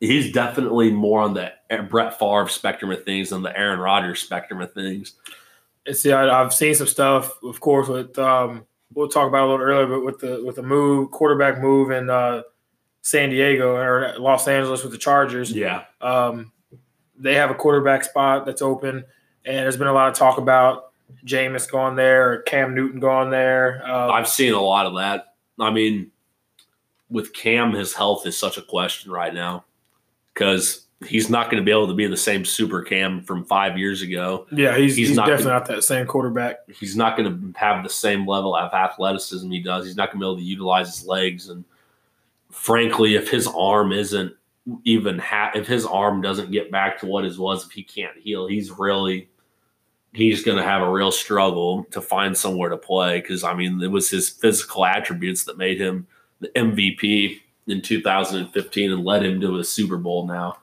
he's 0.00 0.32
definitely 0.32 0.90
more 0.90 1.20
on 1.22 1.34
the 1.34 1.52
Brett 1.88 2.18
Favre 2.18 2.48
spectrum 2.48 2.90
of 2.90 3.04
things 3.04 3.30
than 3.30 3.42
the 3.42 3.56
Aaron 3.58 3.80
Rodgers 3.80 4.20
spectrum 4.20 4.60
of 4.60 4.72
things. 4.72 5.14
it's 5.86 6.04
yeah. 6.04 6.38
I've 6.38 6.52
seen 6.54 6.74
some 6.74 6.86
stuff, 6.86 7.42
of 7.42 7.60
course, 7.60 7.88
with 7.88 8.18
um, 8.18 8.64
we'll 8.94 9.08
talk 9.08 9.28
about 9.28 9.48
a 9.48 9.50
little 9.50 9.64
earlier, 9.64 9.86
but 9.86 10.04
with 10.04 10.18
the 10.20 10.42
with 10.44 10.56
the 10.56 10.62
move 10.62 11.10
quarterback 11.10 11.60
move 11.60 11.90
in 11.90 12.10
uh, 12.10 12.42
San 13.02 13.30
Diego 13.30 13.74
or 13.74 14.14
Los 14.18 14.46
Angeles 14.48 14.82
with 14.82 14.92
the 14.92 14.98
Chargers. 14.98 15.52
Yeah. 15.52 15.84
Um, 16.00 16.52
they 17.18 17.34
have 17.34 17.50
a 17.50 17.54
quarterback 17.54 18.04
spot 18.04 18.46
that's 18.46 18.62
open, 18.62 19.04
and 19.44 19.56
there's 19.56 19.76
been 19.76 19.88
a 19.88 19.92
lot 19.92 20.08
of 20.08 20.14
talk 20.14 20.38
about 20.38 20.92
Jameis 21.24 21.70
going 21.70 21.96
there 21.96 22.32
or 22.32 22.38
Cam 22.42 22.74
Newton 22.74 23.00
going 23.00 23.30
there. 23.30 23.82
Uh, 23.86 24.10
I've 24.10 24.28
seen 24.28 24.54
a 24.54 24.60
lot 24.60 24.86
of 24.86 24.94
that. 24.96 25.34
I 25.60 25.70
mean, 25.70 26.10
with 27.10 27.32
Cam, 27.34 27.72
his 27.72 27.94
health 27.94 28.26
is 28.26 28.36
such 28.36 28.56
a 28.56 28.62
question 28.62 29.12
right 29.12 29.32
now 29.32 29.64
because 30.32 30.86
he's 31.06 31.28
not 31.30 31.50
going 31.50 31.60
to 31.60 31.64
be 31.64 31.70
able 31.70 31.88
to 31.88 31.94
be 31.94 32.06
the 32.06 32.16
same 32.16 32.44
super 32.44 32.82
Cam 32.82 33.22
from 33.22 33.44
five 33.44 33.78
years 33.78 34.02
ago. 34.02 34.46
yeah, 34.52 34.76
he's, 34.76 34.96
he's 34.96 35.08
he's, 35.08 35.16
not 35.16 35.26
definitely 35.26 35.44
gonna- 35.44 35.58
not 35.58 35.68
that 35.68 35.82
same 35.84 36.06
quarterback. 36.06 36.56
He's 36.68 36.96
not 36.96 37.16
going 37.16 37.52
to 37.52 37.58
have 37.58 37.82
the 37.82 37.90
same 37.90 38.26
level 38.26 38.54
of 38.54 38.72
athleticism 38.72 39.50
he 39.50 39.60
does. 39.60 39.86
He's 39.86 39.96
not 39.96 40.10
going 40.10 40.20
to 40.20 40.24
be 40.24 40.26
able 40.26 40.36
to 40.36 40.42
utilize 40.42 40.96
his 40.96 41.06
legs. 41.06 41.48
And 41.48 41.64
frankly, 42.50 43.14
if 43.14 43.30
his 43.30 43.46
arm 43.46 43.92
isn't 43.92 44.32
even 44.84 45.18
ha- 45.18 45.52
if 45.54 45.66
his 45.66 45.84
arm 45.84 46.20
doesn't 46.22 46.52
get 46.52 46.70
back 46.70 46.98
to 47.00 47.06
what 47.06 47.24
his 47.24 47.38
was, 47.38 47.66
if 47.66 47.72
he 47.72 47.82
can't 47.82 48.16
heal, 48.16 48.46
he's 48.46 48.70
really 48.70 49.28
he's 50.12 50.44
going 50.44 50.58
to 50.58 50.62
have 50.62 50.82
a 50.82 50.90
real 50.90 51.10
struggle 51.10 51.84
to 51.90 52.00
find 52.00 52.36
somewhere 52.36 52.68
to 52.68 52.76
play 52.76 53.20
because 53.20 53.42
I 53.44 53.54
mean 53.54 53.82
it 53.82 53.90
was 53.90 54.10
his 54.10 54.28
physical 54.28 54.84
attributes 54.84 55.44
that 55.44 55.56
made 55.58 55.80
him 55.80 56.06
the 56.40 56.48
MVP 56.48 57.40
in 57.66 57.80
2015 57.80 58.92
and 58.92 59.04
led 59.04 59.24
him 59.24 59.40
to 59.40 59.58
a 59.58 59.64
Super 59.64 59.96
Bowl 59.96 60.26
now. 60.26 60.58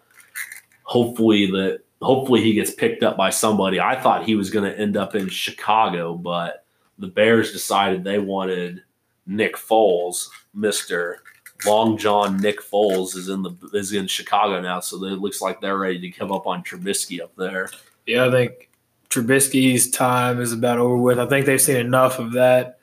Hopefully 0.90 1.46
that 1.52 1.82
hopefully 2.02 2.42
he 2.42 2.54
gets 2.54 2.72
picked 2.72 3.04
up 3.04 3.16
by 3.16 3.30
somebody. 3.30 3.80
I 3.80 3.96
thought 4.02 4.26
he 4.26 4.34
was 4.34 4.50
going 4.50 4.66
to 4.66 4.76
end 4.76 4.98
up 4.98 5.14
in 5.14 5.30
Chicago, 5.30 6.16
but 6.16 6.66
the 6.98 7.06
Bears 7.06 7.52
decided 7.52 8.04
they 8.04 8.18
wanted 8.18 8.82
Nick 9.28 9.56
Foles, 9.56 10.30
Mister 10.56 11.22
Long 11.64 11.96
John 11.96 12.38
Nick 12.38 12.60
Foles 12.60 13.16
is 13.16 13.30
in 13.30 13.44
the 13.44 13.54
is 13.74 13.94
in 13.94 14.08
Chicago 14.08 14.60
now, 14.62 14.80
so 14.80 14.96
it 15.06 15.20
looks 15.20 15.42
like 15.42 15.62
they're 15.62 15.78
ready 15.78 16.00
to 16.00 16.10
give 16.10 16.32
up 16.32 16.48
on 16.48 16.64
Trubisky 16.64 17.22
up 17.22 17.36
there. 17.36 17.70
Yeah, 18.08 18.26
I 18.26 18.32
think 18.32 18.72
Trubisky's 19.12 19.92
time 19.92 20.42
is 20.42 20.54
about 20.54 20.80
over 20.80 20.98
with. 20.98 21.20
I 21.20 21.28
think 21.28 21.46
they've 21.46 21.62
seen 21.62 21.78
enough 21.78 22.18
of 22.18 22.32
that. 22.34 22.80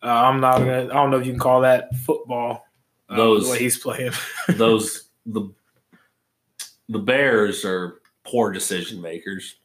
Uh, 0.00 0.06
I'm 0.06 0.40
not 0.40 0.58
gonna. 0.58 0.84
I 0.84 0.94
don't 0.94 1.10
know 1.10 1.18
if 1.18 1.26
you 1.26 1.32
can 1.32 1.40
call 1.40 1.62
that 1.62 1.92
football. 1.96 2.66
Uh, 3.08 3.16
Those- 3.16 3.46
the 3.46 3.50
way 3.50 3.58
he's 3.58 3.78
playing. 3.78 4.12
Those 4.48 5.08
the 5.26 5.50
the 6.88 6.98
Bears 6.98 7.64
are 7.64 8.00
poor 8.24 8.52
decision 8.52 9.00
makers. 9.00 9.56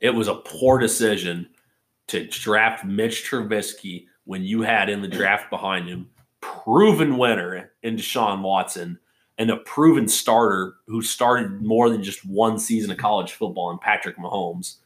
It 0.00 0.10
was 0.10 0.28
a 0.28 0.36
poor 0.36 0.78
decision 0.78 1.48
to 2.08 2.26
draft 2.26 2.84
Mitch 2.84 3.28
Trubisky 3.28 4.06
when 4.24 4.42
you 4.42 4.62
had 4.62 4.88
in 4.88 5.02
the 5.02 5.08
draft 5.08 5.50
behind 5.50 5.88
him 5.88 6.10
proven 6.40 7.18
winner 7.18 7.72
in 7.82 7.96
Deshaun 7.96 8.42
Watson 8.42 8.98
and 9.38 9.50
a 9.50 9.56
proven 9.56 10.08
starter 10.08 10.74
who 10.86 11.02
started 11.02 11.62
more 11.62 11.88
than 11.88 12.02
just 12.02 12.26
one 12.26 12.58
season 12.58 12.90
of 12.90 12.98
college 12.98 13.32
football 13.32 13.70
in 13.70 13.78
Patrick 13.78 14.18
Mahomes 14.18 14.76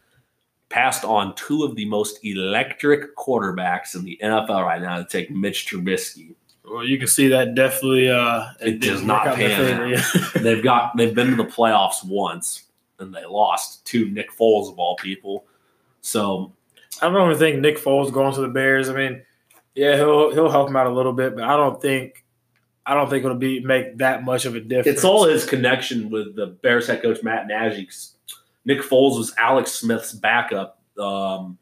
passed 0.68 1.04
on 1.04 1.34
two 1.34 1.64
of 1.64 1.76
the 1.76 1.84
most 1.87 2.18
electric 2.25 3.16
quarterbacks 3.16 3.94
in 3.94 4.04
the 4.04 4.18
NFL 4.23 4.64
right 4.64 4.82
now 4.82 4.99
to 4.99 5.04
take 5.04 5.30
Mitch 5.30 5.66
Trubisky. 5.66 6.34
Well, 6.64 6.85
you 6.85 6.99
can 6.99 7.09
see 7.09 7.28
that 7.28 7.54
definitely. 7.54 8.11
Uh, 8.11 8.47
it 8.61 8.80
does 8.80 9.02
not 9.02 9.37
pan 9.37 9.94
out. 9.94 10.04
they've 10.35 10.62
got 10.62 10.97
they've 10.97 11.14
been 11.14 11.30
to 11.30 11.37
the 11.37 11.44
playoffs 11.44 12.04
once 12.04 12.64
and 12.99 13.14
they 13.14 13.25
lost 13.25 13.85
to 13.87 14.09
Nick 14.11 14.30
Foles 14.33 14.71
of 14.71 14.78
all 14.78 14.97
people. 14.97 15.44
So 16.00 16.52
I 17.02 17.09
don't 17.09 17.30
even 17.30 17.38
think 17.38 17.61
Nick 17.61 17.78
Foles 17.78 18.12
going 18.12 18.35
to 18.35 18.40
the 18.40 18.49
Bears. 18.49 18.88
I 18.88 18.94
mean, 18.94 19.23
yeah, 19.75 19.97
he'll 19.97 20.33
he'll 20.33 20.50
help 20.50 20.68
him 20.68 20.76
out 20.76 20.87
a 20.87 20.92
little 20.92 21.12
bit, 21.12 21.35
but 21.35 21.44
I 21.44 21.56
don't 21.56 21.80
think 21.80 22.25
I 22.87 22.94
don't 22.94 23.09
think 23.09 23.25
it'll 23.25 23.37
be 23.37 23.61
make 23.61 23.99
that 23.99 24.25
much 24.25 24.44
of 24.44 24.54
a 24.54 24.61
difference. 24.61 24.99
It's 24.99 25.04
all 25.04 25.26
his 25.26 25.44
connection 25.44 26.11
with 26.11 26.35
the 26.37 26.47
Bears 26.47 26.87
head 26.87 27.02
coach 27.02 27.23
Matt 27.23 27.47
Nagy. 27.47 27.88
Nick 28.64 28.80
Foles 28.80 29.18
was 29.18 29.35
Alex 29.38 29.73
Smith's 29.73 30.12
backup. 30.12 30.80
Um, 30.99 31.59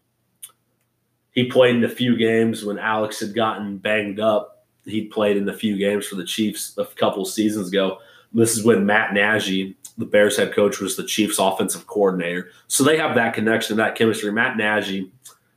he 1.33 1.49
played 1.49 1.77
in 1.77 1.85
a 1.85 1.89
few 1.89 2.17
games 2.17 2.65
when 2.65 2.79
Alex 2.79 3.21
had 3.21 3.35
gotten 3.35 3.79
banged 3.79 4.21
up. 4.21 4.52
He 4.85 5.05
played 5.05 5.37
in 5.37 5.49
a 5.49 5.53
few 5.53 5.77
games 5.77 6.07
for 6.07 6.17
the 6.17 6.25
Chiefs 6.25 6.77
a 6.77 6.85
couple 6.85 7.25
seasons 7.25 7.69
ago. 7.69 7.99
This 8.33 8.57
is 8.57 8.65
when 8.65 8.87
Matt 8.87 9.13
Nagy, 9.13 9.77
the 9.99 10.07
Bears 10.07 10.37
head 10.37 10.53
coach, 10.53 10.81
was 10.81 10.97
the 10.97 11.05
Chiefs 11.05 11.39
offensive 11.39 11.87
coordinator. 11.87 12.51
So 12.67 12.83
they 12.83 12.97
have 12.97 13.15
that 13.15 13.35
connection, 13.35 13.77
that 13.77 13.95
chemistry. 13.95 14.33
Matt 14.33 14.57
Nagy, 14.57 15.11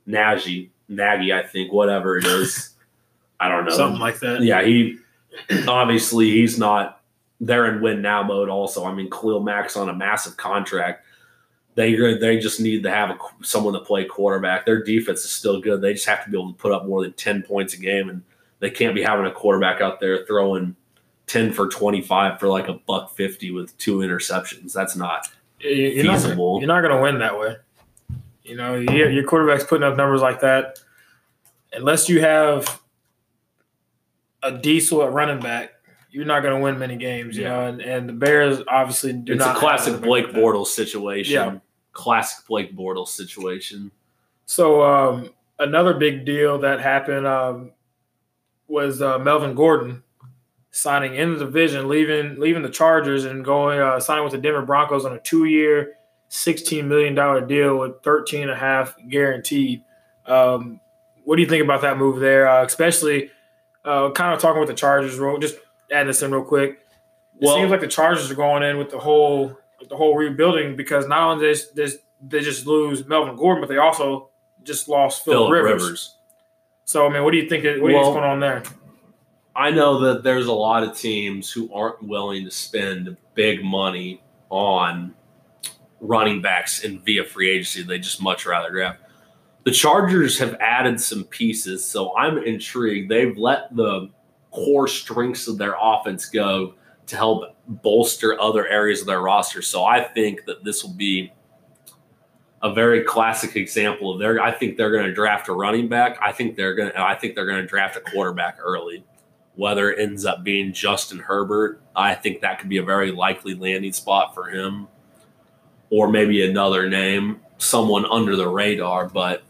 Nagy, 0.05 0.72
Nagy, 0.89 1.34
I 1.34 1.44
think, 1.44 1.72
whatever 1.72 2.17
it 2.17 2.25
is. 2.25 2.72
I 3.39 3.50
don't 3.50 3.65
know. 3.65 3.75
Something 3.75 4.00
like 4.00 4.20
that. 4.20 4.41
Yeah, 4.41 4.63
he 4.63 4.98
obviously 5.67 6.32
he's 6.32 6.58
not 6.58 7.01
they're 7.41 7.65
in 7.65 7.82
win 7.82 8.01
now 8.01 8.24
mode 8.24 8.50
also. 8.50 8.86
I 8.86 8.94
mean, 8.94 9.10
Khalil 9.10 9.41
Mack's 9.41 9.75
on 9.75 9.89
a 9.89 9.94
massive 9.94 10.38
contract 10.38 11.05
they 11.75 11.96
they 12.15 12.39
just 12.39 12.60
need 12.60 12.84
to 12.84 12.89
have 12.89 13.12
a, 13.12 13.17
someone 13.44 13.74
to 13.74 13.82
play 13.82 14.05
quarterback. 14.05 14.65
Their 14.65 14.82
defense 14.84 15.24
is 15.24 15.32
still 15.32 15.62
good. 15.62 15.82
They 15.82 15.94
just 15.94 16.08
have 16.08 16.24
to 16.24 16.32
be 16.32 16.38
able 16.38 16.53
to 16.53 16.58
put 16.58 16.72
up 16.72 16.86
more 16.86 17.03
than 17.03 17.13
ten 17.13 17.44
points 17.44 17.74
a 17.74 17.77
game, 17.77 18.10
and 18.10 18.24
they 18.60 18.70
can't 18.70 18.96
be 18.96 19.04
having 19.04 19.26
a 19.26 19.32
quarterback 19.32 19.82
out 19.82 20.00
there 20.00 20.26
throwing 20.26 20.76
ten 21.28 21.52
for 21.52 21.68
twenty 21.68 22.02
five 22.02 22.40
for 22.40 22.48
like 22.48 22.68
a 22.68 22.74
buck 22.74 23.16
fifty 23.16 23.52
with 23.52 23.78
two 23.78 23.98
interceptions. 23.98 24.74
That's 24.74 24.96
not 24.96 25.30
you're 25.60 26.04
feasible. 26.04 26.54
Not, 26.54 26.60
you're 26.62 26.68
not 26.68 26.82
going 26.82 26.96
to 26.96 27.02
win 27.02 27.20
that 27.20 27.40
way. 27.40 27.56
You 28.44 28.56
know, 28.56 28.76
your 28.76 29.24
quarterback's 29.24 29.64
putting 29.64 29.84
up 29.84 29.98
numbers 29.98 30.22
like 30.22 30.42
that, 30.42 30.80
unless 31.74 32.08
you 32.10 32.22
have 32.22 32.80
a 34.44 34.52
diesel 34.52 35.04
at 35.04 35.12
running 35.12 35.40
back 35.40 35.72
you're 36.16 36.24
not 36.24 36.42
going 36.42 36.56
to 36.56 36.62
win 36.64 36.80
many 36.80 36.96
games, 36.96 37.36
you 37.36 37.44
yeah. 37.44 37.50
know. 37.50 37.68
And, 37.68 37.82
and 37.82 38.08
the 38.08 38.14
Bears 38.14 38.62
obviously 38.70 39.12
do 39.12 39.34
it's 39.34 39.40
not. 39.40 39.50
It's 39.50 39.58
a 39.58 39.60
classic 39.60 40.02
Blake 40.02 40.28
Bortles 40.28 40.68
situation. 40.68 41.34
Yeah. 41.34 41.60
Classic 41.92 42.48
Blake 42.48 42.74
Bortles 42.74 43.10
situation. 43.10 43.92
So 44.46 44.82
um, 44.82 45.32
another 45.60 45.94
big 45.94 46.24
deal 46.24 46.58
that 46.60 46.80
happened 46.80 47.28
um, 47.28 47.72
was 48.67 49.01
uh, 49.01 49.19
Melvin 49.19 49.55
Gordon 49.55 50.03
signing 50.72 51.15
in 51.15 51.34
the 51.34 51.39
division, 51.39 51.88
leaving 51.88 52.39
leaving 52.39 52.62
the 52.62 52.69
Chargers 52.69 53.25
and 53.25 53.45
going 53.45 53.79
uh, 53.79 54.00
signing 54.00 54.24
with 54.24 54.34
the 54.34 54.39
Denver 54.39 54.62
Broncos 54.62 55.05
on 55.05 55.13
a 55.13 55.19
two 55.19 55.45
year, 55.45 55.93
sixteen 56.27 56.88
million 56.88 57.15
dollar 57.15 57.41
deal 57.41 57.77
with 57.77 58.03
13 58.03 58.43
and 58.43 58.51
a 58.51 58.55
half 58.55 58.95
guaranteed. 59.10 59.84
Um, 60.25 60.79
what 61.24 61.38
do 61.38 61.41
you 61.41 61.48
think 61.48 61.63
about 61.63 61.81
that 61.81 61.98
move 61.98 62.19
there? 62.19 62.48
Uh, 62.48 62.63
especially 62.63 63.31
uh, 63.84 64.12
kind 64.12 64.34
of 64.34 64.39
talking 64.39 64.60
with 64.60 64.69
the 64.69 64.75
Chargers, 64.75 65.17
just 65.39 65.57
add 65.91 66.07
this 66.07 66.22
in 66.22 66.31
real 66.31 66.43
quick. 66.43 66.79
It 67.39 67.45
well, 67.45 67.55
seems 67.55 67.72
like 67.72 67.81
the 67.81 67.88
Chargers 67.88 68.31
are 68.31 68.36
going 68.36 68.63
in 68.63 68.77
with 68.77 68.89
the 68.89 69.00
whole 69.00 69.57
with 69.79 69.89
the 69.89 69.98
whole 69.98 70.15
rebuilding 70.15 70.75
because 70.75 71.07
not 71.07 71.31
only 71.31 71.48
this 71.48 71.67
this 71.67 71.98
they 72.22 72.41
just 72.41 72.65
lose 72.65 73.05
Melvin 73.05 73.36
Gordon, 73.36 73.62
but 73.62 73.69
they 73.69 73.77
also 73.77 74.29
just 74.63 74.88
lost 74.88 75.24
Philip 75.24 75.51
Rivers. 75.51 75.84
Rivers. 75.84 76.14
So 76.86 77.08
I 77.08 77.13
mean, 77.13 77.24
what 77.24 77.32
do 77.32 77.38
you 77.38 77.50
think? 77.50 77.63
What 77.82 77.94
well, 77.94 78.13
going 78.13 78.24
on 78.24 78.39
there? 78.39 78.63
I 79.56 79.72
know 79.72 80.00
that 80.01 80.24
there's 80.24 80.46
a 80.46 80.54
lot 80.54 80.84
of 80.84 80.96
teams 80.96 81.51
who 81.51 81.74
aren't 81.74 82.04
willing 82.04 82.46
to 82.46 82.51
spend 82.51 83.18
big 83.34 83.63
money 83.63 84.22
on 84.50 85.13
running 86.00 86.42
backs 86.42 86.84
in 86.84 87.00
via 87.00 87.24
free 87.24 87.50
agency. 87.50 87.84
They 87.84 87.98
just 87.98 88.22
much 88.22 88.46
rather 88.46 88.70
draft. 88.70 89.00
The 89.63 89.72
Chargers 89.72 90.38
have 90.38 90.56
added 90.60 91.01
some 91.01 91.24
pieces, 91.24 91.84
so 91.84 92.15
I'm 92.15 92.38
intrigued. 92.38 93.10
They've 93.10 93.36
let 93.36 93.75
the 93.75 94.10
core 94.51 94.88
strengths 94.88 95.48
of 95.48 95.58
their 95.58 95.75
offense 95.82 96.27
go 96.27 96.75
to 97.08 97.15
help 97.15 97.56
bolster 97.68 98.39
other 98.39 98.68
areas 98.68 99.01
of 99.01 99.08
their 99.08 99.22
roster. 99.22 99.63
So 99.63 99.84
I 99.84 100.04
think 100.04 100.46
that 100.46 100.63
this 100.63 100.84
will 100.84 100.94
be 100.94 101.32
a 102.62 102.74
very 102.74 103.04
classic 103.04 103.56
example 103.56 104.14
of 104.14 104.20
their. 104.20 104.42
I 104.42 104.52
think 104.52 104.78
they're 104.78 104.92
going 104.92 105.06
to 105.06 105.14
draft 105.14 105.48
a 105.50 105.54
running 105.54 105.88
back. 105.88 106.18
I 106.22 106.32
think 106.32 106.56
they're 106.56 106.76
going 106.76 106.92
to. 106.92 107.02
I 107.02 107.16
think 107.16 107.36
they're 107.36 107.46
going 107.46 107.62
to 107.62 107.68
draft 107.68 107.96
a 107.96 108.02
quarterback 108.02 108.58
early. 108.62 109.04
Whether 109.56 109.92
it 109.92 110.00
ends 110.00 110.26
up 110.26 110.44
being 110.44 110.74
Justin 110.74 111.20
Herbert, 111.20 111.82
I 111.96 112.14
think 112.16 112.42
that 112.42 112.60
could 112.60 112.70
be 112.70 112.78
a 112.78 112.84
very 112.84 113.12
likely 113.12 113.56
landing 113.56 113.94
spot 113.94 114.34
for 114.34 114.50
him, 114.50 114.88
or 115.90 116.10
maybe 116.10 116.44
another 116.46 116.90
name, 116.90 117.40
someone 117.58 118.06
under 118.06 118.36
the 118.36 118.50
radar. 118.50 119.08
But 119.08 119.44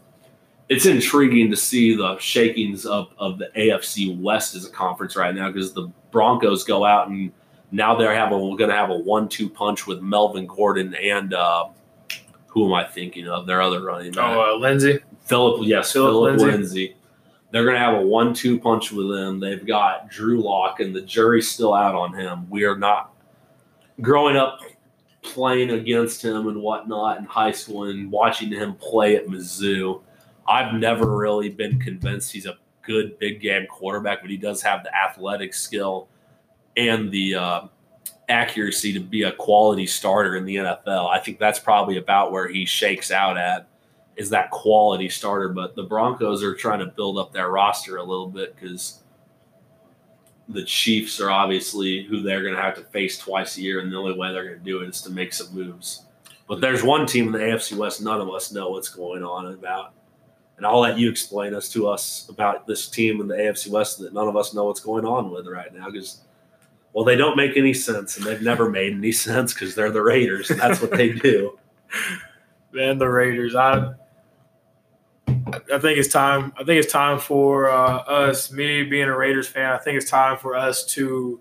it's 0.68 0.86
intriguing 0.86 1.50
to 1.50 1.56
see 1.56 1.94
the 1.94 2.18
shakings 2.18 2.86
of, 2.86 3.12
of 3.18 3.38
the 3.38 3.50
AFC 3.56 4.20
West 4.20 4.54
as 4.54 4.66
a 4.66 4.70
conference 4.70 5.16
right 5.16 5.34
now 5.34 5.50
because 5.50 5.72
the 5.72 5.88
Broncos 6.10 6.64
go 6.64 6.84
out 6.84 7.08
and 7.08 7.32
now 7.70 7.94
they're 7.96 8.14
having 8.14 8.38
we're 8.40 8.56
going 8.56 8.70
to 8.70 8.76
have 8.76 8.90
a 8.90 8.96
one-two 8.96 9.48
punch 9.48 9.86
with 9.86 10.00
Melvin 10.00 10.46
Gordon 10.46 10.94
and 10.94 11.34
uh, 11.34 11.68
who 12.56 12.66
am 12.66 12.72
I 12.72 12.84
thinking 12.84 13.28
of? 13.28 13.46
Their 13.46 13.60
other 13.60 13.82
running 13.82 14.12
back. 14.12 14.34
Oh, 14.34 14.54
uh, 14.54 14.58
Lindsay. 14.58 15.00
Phillip, 15.26 15.66
yes, 15.66 15.92
Phillip, 15.92 16.10
Phillip 16.10 16.30
Lindsay. 16.38 16.56
Lindsay. 16.56 16.96
They're 17.50 17.64
going 17.64 17.74
to 17.74 17.80
have 17.80 17.94
a 17.94 18.02
one-two 18.06 18.58
punch 18.60 18.92
with 18.92 19.10
them. 19.10 19.40
They've 19.40 19.64
got 19.64 20.08
Drew 20.08 20.40
Lock, 20.42 20.80
and 20.80 20.96
the 20.96 21.02
jury's 21.02 21.50
still 21.50 21.74
out 21.74 21.94
on 21.94 22.14
him. 22.14 22.48
We 22.48 22.64
are 22.64 22.78
not 22.78 23.14
growing 24.00 24.36
up 24.36 24.60
playing 25.20 25.70
against 25.70 26.24
him 26.24 26.48
and 26.48 26.62
whatnot 26.62 27.18
in 27.18 27.24
high 27.24 27.52
school 27.52 27.84
and 27.84 28.10
watching 28.10 28.50
him 28.50 28.74
play 28.76 29.16
at 29.16 29.26
Mizzou 29.26 30.00
I've 30.48 30.74
never 30.74 31.16
really 31.16 31.48
been 31.48 31.80
convinced 31.80 32.32
he's 32.32 32.46
a 32.46 32.56
good 32.82 33.18
big 33.18 33.40
game 33.40 33.66
quarterback, 33.66 34.20
but 34.20 34.30
he 34.30 34.36
does 34.36 34.62
have 34.62 34.84
the 34.84 34.96
athletic 34.96 35.54
skill 35.54 36.08
and 36.76 37.10
the 37.10 37.34
uh, 37.34 37.60
accuracy 38.28 38.92
to 38.92 39.00
be 39.00 39.22
a 39.22 39.32
quality 39.32 39.86
starter 39.86 40.36
in 40.36 40.44
the 40.44 40.56
NFL. 40.56 41.08
I 41.08 41.18
think 41.20 41.38
that's 41.38 41.58
probably 41.58 41.96
about 41.96 42.32
where 42.32 42.48
he 42.48 42.64
shakes 42.64 43.10
out 43.10 43.36
at 43.38 43.68
is 44.16 44.30
that 44.30 44.50
quality 44.50 45.08
starter. 45.08 45.48
But 45.50 45.76
the 45.76 45.84
Broncos 45.84 46.42
are 46.42 46.54
trying 46.54 46.80
to 46.80 46.86
build 46.86 47.18
up 47.18 47.32
their 47.32 47.50
roster 47.50 47.96
a 47.96 48.02
little 48.02 48.28
bit 48.28 48.56
because 48.56 49.00
the 50.48 50.64
Chiefs 50.64 51.20
are 51.20 51.30
obviously 51.30 52.04
who 52.04 52.22
they're 52.22 52.42
going 52.42 52.54
to 52.54 52.62
have 52.62 52.76
to 52.76 52.82
face 52.84 53.18
twice 53.18 53.56
a 53.56 53.62
year, 53.62 53.80
and 53.80 53.92
the 53.92 53.96
only 53.96 54.16
way 54.16 54.32
they're 54.32 54.44
going 54.44 54.58
to 54.58 54.64
do 54.64 54.80
it 54.80 54.88
is 54.88 55.02
to 55.02 55.10
make 55.10 55.32
some 55.32 55.54
moves. 55.54 56.04
But 56.48 56.60
there's 56.60 56.82
one 56.82 57.06
team 57.06 57.26
in 57.26 57.32
the 57.32 57.38
AFC 57.38 57.76
West 57.76 58.00
none 58.00 58.20
of 58.20 58.30
us 58.30 58.52
know 58.52 58.70
what's 58.70 58.88
going 58.88 59.24
on 59.24 59.52
about 59.52 59.92
and 60.56 60.64
I'll 60.64 60.80
let 60.80 60.98
you 60.98 61.10
explain 61.10 61.54
us 61.54 61.68
to 61.70 61.86
us 61.88 62.26
about 62.28 62.66
this 62.66 62.88
team 62.88 63.20
in 63.20 63.28
the 63.28 63.34
AFC 63.34 63.68
West 63.68 63.98
that 63.98 64.14
none 64.14 64.28
of 64.28 64.36
us 64.36 64.54
know 64.54 64.64
what's 64.64 64.80
going 64.80 65.04
on 65.04 65.30
with 65.30 65.46
right 65.46 65.72
now 65.74 65.90
because 65.90 66.22
well 66.96 67.04
they 67.04 67.14
don't 67.14 67.36
make 67.36 67.58
any 67.58 67.74
sense 67.74 68.16
and 68.16 68.24
they've 68.24 68.40
never 68.40 68.70
made 68.70 68.94
any 68.94 69.12
sense 69.12 69.52
because 69.52 69.74
they're 69.74 69.90
the 69.90 70.02
Raiders 70.02 70.50
and 70.50 70.58
that's 70.58 70.80
what 70.80 70.92
they 70.92 71.12
do. 71.12 71.58
Man, 72.72 72.96
the 72.96 73.08
Raiders. 73.08 73.54
I 73.54 73.92
I 75.46 75.78
think 75.78 75.98
it's 75.98 76.08
time. 76.08 76.54
I 76.56 76.64
think 76.64 76.82
it's 76.82 76.90
time 76.90 77.18
for 77.18 77.68
uh, 77.68 77.98
us, 77.98 78.50
me 78.50 78.82
being 78.82 79.08
a 79.08 79.16
Raiders 79.16 79.46
fan. 79.46 79.72
I 79.72 79.78
think 79.78 79.98
it's 79.98 80.10
time 80.10 80.38
for 80.38 80.56
us 80.56 80.84
to 80.94 81.40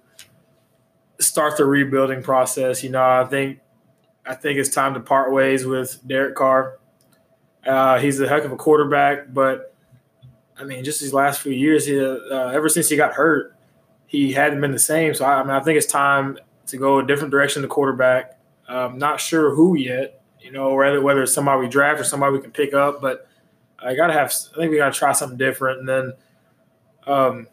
start 1.20 1.56
the 1.56 1.66
rebuilding 1.66 2.22
process. 2.22 2.84
You 2.84 2.90
know, 2.90 3.02
I 3.02 3.24
think 3.24 3.60
I 4.26 4.36
think 4.36 4.60
it's 4.60 4.70
time 4.70 4.94
to 4.94 5.00
part 5.00 5.32
ways 5.32 5.66
with 5.66 6.06
Derek 6.06 6.36
Carr. 6.36 6.80
Uh, 7.66 7.98
he's 8.00 8.20
a 8.20 8.28
heck 8.28 8.44
of 8.44 8.52
a 8.52 8.58
quarterback, 8.58 9.34
but 9.34 9.74
I 10.58 10.66
mean, 10.66 10.84
just 10.84 11.00
these 11.00 11.14
last 11.14 11.40
few 11.40 11.54
years, 11.54 11.86
he, 11.86 12.00
uh, 12.00 12.50
ever 12.50 12.68
since 12.70 12.90
he 12.90 12.98
got 12.98 13.14
hurt, 13.14 13.55
he 14.08 14.34
hadn't 14.34 14.62
been 14.62 14.72
the 14.72 14.80
same. 14.80 15.14
So 15.14 15.26
I, 15.26 15.40
I, 15.40 15.44
mean, 15.44 15.52
I 15.52 15.60
think 15.62 15.78
it's 15.78 15.92
time 15.92 16.38
to 16.68 16.78
go 16.78 17.00
a 17.00 17.06
different 17.06 17.32
direction. 17.32 17.62
The 17.62 17.68
quarterback, 17.68 18.40
um, 18.68 18.98
not 18.98 19.20
sure 19.20 19.54
who 19.56 19.76
yet. 19.76 20.22
You 20.40 20.52
know, 20.52 20.76
whether 20.76 21.02
whether 21.02 21.24
it's 21.24 21.34
somebody 21.34 21.62
we 21.62 21.68
draft 21.68 22.00
or 22.00 22.04
somebody 22.04 22.34
we 22.34 22.42
can 22.42 22.52
pick 22.52 22.74
up, 22.74 23.02
but 23.02 23.28
I 23.80 23.96
gotta 23.96 24.14
have. 24.14 24.32
I 24.54 24.58
think 24.58 24.72
we 24.72 24.78
gotta 24.78 24.94
try 24.94 25.12
something 25.12 25.38
different. 25.38 25.80
And 25.80 25.90
then, 25.90 26.14
um, 27.08 27.48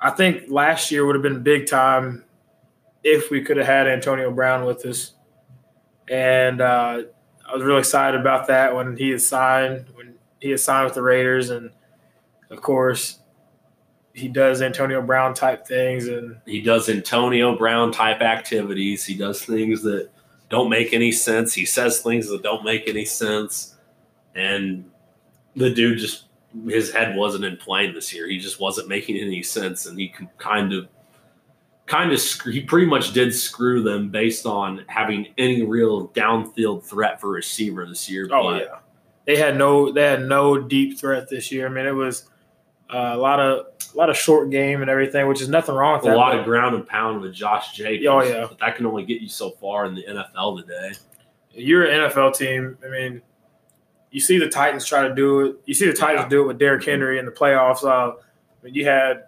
I 0.00 0.10
think 0.10 0.44
last 0.48 0.90
year 0.90 1.04
would 1.04 1.14
have 1.14 1.22
been 1.22 1.42
big 1.42 1.66
time 1.66 2.24
if 3.02 3.30
we 3.30 3.42
could 3.42 3.58
have 3.58 3.66
had 3.66 3.86
Antonio 3.86 4.30
Brown 4.30 4.64
with 4.64 4.86
us. 4.86 5.12
And 6.08 6.62
uh, 6.62 7.02
I 7.46 7.54
was 7.54 7.62
really 7.62 7.80
excited 7.80 8.18
about 8.18 8.46
that 8.46 8.74
when 8.74 8.96
he 8.96 9.10
had 9.10 9.20
signed 9.20 9.86
when 9.94 10.14
he 10.40 10.50
had 10.50 10.60
signed 10.60 10.86
with 10.86 10.94
the 10.94 11.02
Raiders, 11.02 11.50
and 11.50 11.70
of 12.50 12.62
course, 12.62 13.18
he 14.14 14.28
does 14.28 14.62
Antonio 14.62 15.02
Brown 15.02 15.34
type 15.34 15.66
things, 15.66 16.06
and 16.06 16.36
he 16.46 16.62
does 16.62 16.88
Antonio 16.88 17.58
Brown 17.58 17.90
type 17.90 18.20
activities. 18.20 19.04
He 19.04 19.14
does 19.14 19.44
things 19.44 19.82
that 19.82 20.08
don't 20.48 20.70
make 20.70 20.92
any 20.92 21.10
sense. 21.10 21.52
He 21.52 21.66
says 21.66 22.00
things 22.00 22.28
that 22.28 22.42
don't 22.42 22.64
make 22.64 22.88
any 22.88 23.04
sense, 23.04 23.74
and 24.34 24.88
the 25.56 25.68
dude 25.70 25.98
just 25.98 26.26
his 26.68 26.92
head 26.92 27.16
wasn't 27.16 27.44
in 27.44 27.56
playing 27.56 27.94
this 27.94 28.14
year. 28.14 28.28
He 28.28 28.38
just 28.38 28.60
wasn't 28.60 28.88
making 28.88 29.16
any 29.16 29.42
sense, 29.42 29.86
and 29.86 29.98
he 29.98 30.14
kind 30.38 30.72
of 30.72 30.88
kind 31.86 32.12
of 32.12 32.22
he 32.44 32.60
pretty 32.60 32.86
much 32.86 33.12
did 33.12 33.34
screw 33.34 33.82
them 33.82 34.10
based 34.10 34.46
on 34.46 34.84
having 34.86 35.26
any 35.36 35.62
real 35.62 36.08
downfield 36.08 36.84
threat 36.84 37.20
for 37.20 37.30
receiver 37.30 37.84
this 37.84 38.08
year. 38.08 38.28
Oh 38.32 38.44
but, 38.44 38.62
yeah, 38.62 38.78
they 39.26 39.36
had 39.36 39.58
no 39.58 39.90
they 39.90 40.04
had 40.04 40.22
no 40.22 40.56
deep 40.56 41.00
threat 41.00 41.28
this 41.28 41.50
year. 41.50 41.66
I 41.66 41.70
mean, 41.70 41.86
it 41.86 41.96
was 41.96 42.28
uh, 42.92 43.12
a 43.14 43.16
lot 43.16 43.40
of 43.40 43.66
a 43.94 43.96
lot 43.96 44.10
of 44.10 44.16
short 44.16 44.50
game 44.50 44.80
and 44.82 44.90
everything, 44.90 45.26
which 45.28 45.40
is 45.40 45.48
nothing 45.48 45.74
wrong 45.74 45.94
with 45.94 46.06
a 46.06 46.08
that. 46.08 46.16
A 46.16 46.18
lot 46.18 46.38
of 46.38 46.44
ground 46.44 46.74
and 46.74 46.86
pound 46.86 47.20
with 47.20 47.32
Josh 47.32 47.74
Jacobs. 47.74 48.06
Oh 48.06 48.22
yeah, 48.22 48.46
but 48.48 48.58
that 48.58 48.76
can 48.76 48.86
only 48.86 49.04
get 49.04 49.20
you 49.20 49.28
so 49.28 49.50
far 49.50 49.86
in 49.86 49.94
the 49.94 50.02
NFL 50.02 50.60
today. 50.60 50.92
You're 51.52 51.84
an 51.84 52.10
NFL 52.10 52.36
team. 52.36 52.76
I 52.84 52.88
mean, 52.88 53.22
you 54.10 54.20
see 54.20 54.38
the 54.38 54.48
Titans 54.48 54.84
try 54.84 55.06
to 55.06 55.14
do 55.14 55.40
it. 55.40 55.56
You 55.66 55.74
see 55.74 55.86
the 55.86 55.92
Titans 55.92 56.24
yeah. 56.24 56.28
do 56.28 56.42
it 56.42 56.46
with 56.48 56.58
Derrick 56.58 56.84
Henry 56.84 57.18
in 57.18 57.26
the 57.26 57.32
playoffs. 57.32 57.84
Uh, 57.84 58.14
I 58.14 58.64
mean, 58.64 58.74
you 58.74 58.84
had 58.84 59.24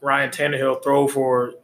Ryan 0.00 0.30
Tannehill 0.30 0.82
throw 0.82 1.08
for 1.08 1.54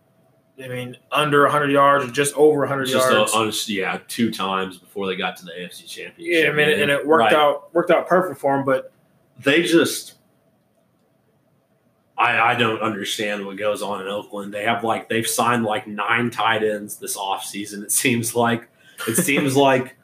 I 0.63 0.69
mean, 0.69 0.97
under 1.11 1.43
100 1.43 1.71
yards 1.71 2.05
or 2.05 2.09
just 2.09 2.35
over 2.35 2.61
100 2.61 2.87
just 2.87 3.11
yards. 3.11 3.69
A, 3.69 3.73
yeah, 3.73 3.99
two 4.07 4.31
times 4.31 4.79
before 4.79 5.07
they 5.07 5.17
got 5.17 5.37
to 5.39 5.45
the 5.45 5.51
AFC 5.51 5.87
Championship. 5.89 6.45
Yeah, 6.45 6.51
I 6.51 6.53
mean, 6.53 6.69
and 6.81 6.91
it 6.91 7.05
worked 7.05 7.33
right. 7.33 7.33
out 7.33 7.75
worked 7.75 7.91
out 7.91 8.07
perfect 8.07 8.41
for 8.41 8.57
them. 8.57 8.65
But 8.65 8.93
they 9.41 9.63
just, 9.63 10.14
I 12.25 12.53
I 12.53 12.55
don't 12.55 12.81
understand 12.81 13.45
what 13.45 13.57
goes 13.57 13.83
on 13.83 14.01
in 14.01 14.09
Oakland. 14.09 14.55
They 14.55 14.65
have 14.65 14.83
like 14.83 15.09
they've 15.09 15.27
signed 15.27 15.65
like 15.65 15.87
nine 15.87 16.31
tight 16.31 16.63
ends 16.63 16.97
this 16.97 17.17
offseason. 17.17 17.83
It 17.83 17.93
seems 17.93 18.35
like 18.35 18.69
it 19.07 19.17
seems 19.17 19.57
like 19.69 19.97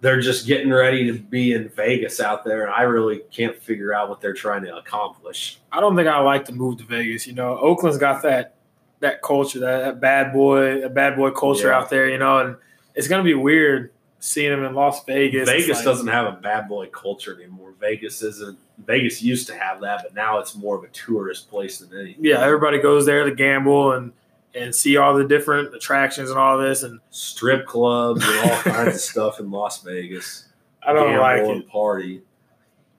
they're 0.00 0.20
just 0.20 0.46
getting 0.46 0.70
ready 0.70 1.10
to 1.10 1.18
be 1.18 1.54
in 1.54 1.70
Vegas 1.70 2.20
out 2.20 2.44
there, 2.44 2.64
and 2.64 2.74
I 2.74 2.82
really 2.82 3.22
can't 3.30 3.56
figure 3.56 3.94
out 3.94 4.10
what 4.10 4.20
they're 4.20 4.34
trying 4.34 4.62
to 4.64 4.76
accomplish. 4.76 5.58
I 5.72 5.80
don't 5.80 5.96
think 5.96 6.08
I 6.08 6.18
like 6.18 6.44
to 6.46 6.52
move 6.52 6.76
to 6.78 6.84
Vegas. 6.84 7.26
You 7.26 7.32
know, 7.32 7.56
Oakland's 7.58 7.98
got 7.98 8.22
that 8.22 8.56
that 9.00 9.22
culture, 9.22 9.60
that, 9.60 9.84
that 9.84 10.00
bad 10.00 10.32
boy, 10.32 10.84
a 10.84 10.90
bad 10.90 11.16
boy 11.16 11.30
culture 11.30 11.68
yeah. 11.68 11.78
out 11.78 11.88
there, 11.88 12.08
you 12.08 12.18
know, 12.18 12.38
and 12.38 12.56
it's 12.94 13.08
gonna 13.08 13.22
be 13.22 13.34
weird 13.34 13.93
seeing 14.24 14.50
him 14.50 14.64
in 14.64 14.74
Las 14.74 15.04
Vegas. 15.04 15.48
Vegas 15.48 15.76
like, 15.76 15.84
doesn't 15.84 16.06
have 16.06 16.26
a 16.26 16.32
bad 16.40 16.66
boy 16.66 16.86
culture 16.86 17.34
anymore. 17.34 17.74
Vegas 17.78 18.22
isn't. 18.22 18.58
Vegas 18.78 19.22
used 19.22 19.46
to 19.48 19.54
have 19.54 19.82
that, 19.82 20.02
but 20.02 20.14
now 20.14 20.38
it's 20.38 20.56
more 20.56 20.76
of 20.76 20.82
a 20.82 20.88
tourist 20.88 21.50
place 21.50 21.78
than 21.78 21.96
anything. 21.98 22.24
Yeah, 22.24 22.40
everybody 22.40 22.80
goes 22.80 23.04
there 23.04 23.24
to 23.24 23.34
gamble 23.34 23.92
and 23.92 24.12
and 24.54 24.74
see 24.74 24.96
all 24.96 25.14
the 25.14 25.26
different 25.26 25.74
attractions 25.74 26.30
and 26.30 26.38
all 26.38 26.56
this 26.56 26.84
and 26.84 27.00
strip 27.10 27.66
clubs 27.66 28.24
and 28.26 28.50
all 28.50 28.56
kinds 28.62 28.94
of 28.94 29.00
stuff 29.00 29.40
in 29.40 29.50
Las 29.50 29.82
Vegas. 29.82 30.48
I 30.82 30.92
don't 30.92 31.18
like 31.18 31.42
it. 31.42 31.68
Party. 31.68 32.22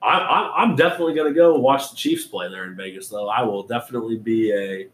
I, 0.02 0.18
I, 0.18 0.40
I, 0.58 0.62
am 0.64 0.76
definitely 0.76 1.14
going 1.14 1.32
to 1.32 1.34
go 1.34 1.58
watch 1.58 1.90
the 1.90 1.96
Chiefs 1.96 2.26
play 2.26 2.48
there 2.50 2.64
in 2.66 2.76
Vegas, 2.76 3.08
though. 3.08 3.28
I 3.28 3.42
will 3.42 3.62
definitely 3.62 4.18
be 4.18 4.52
a 4.52 4.88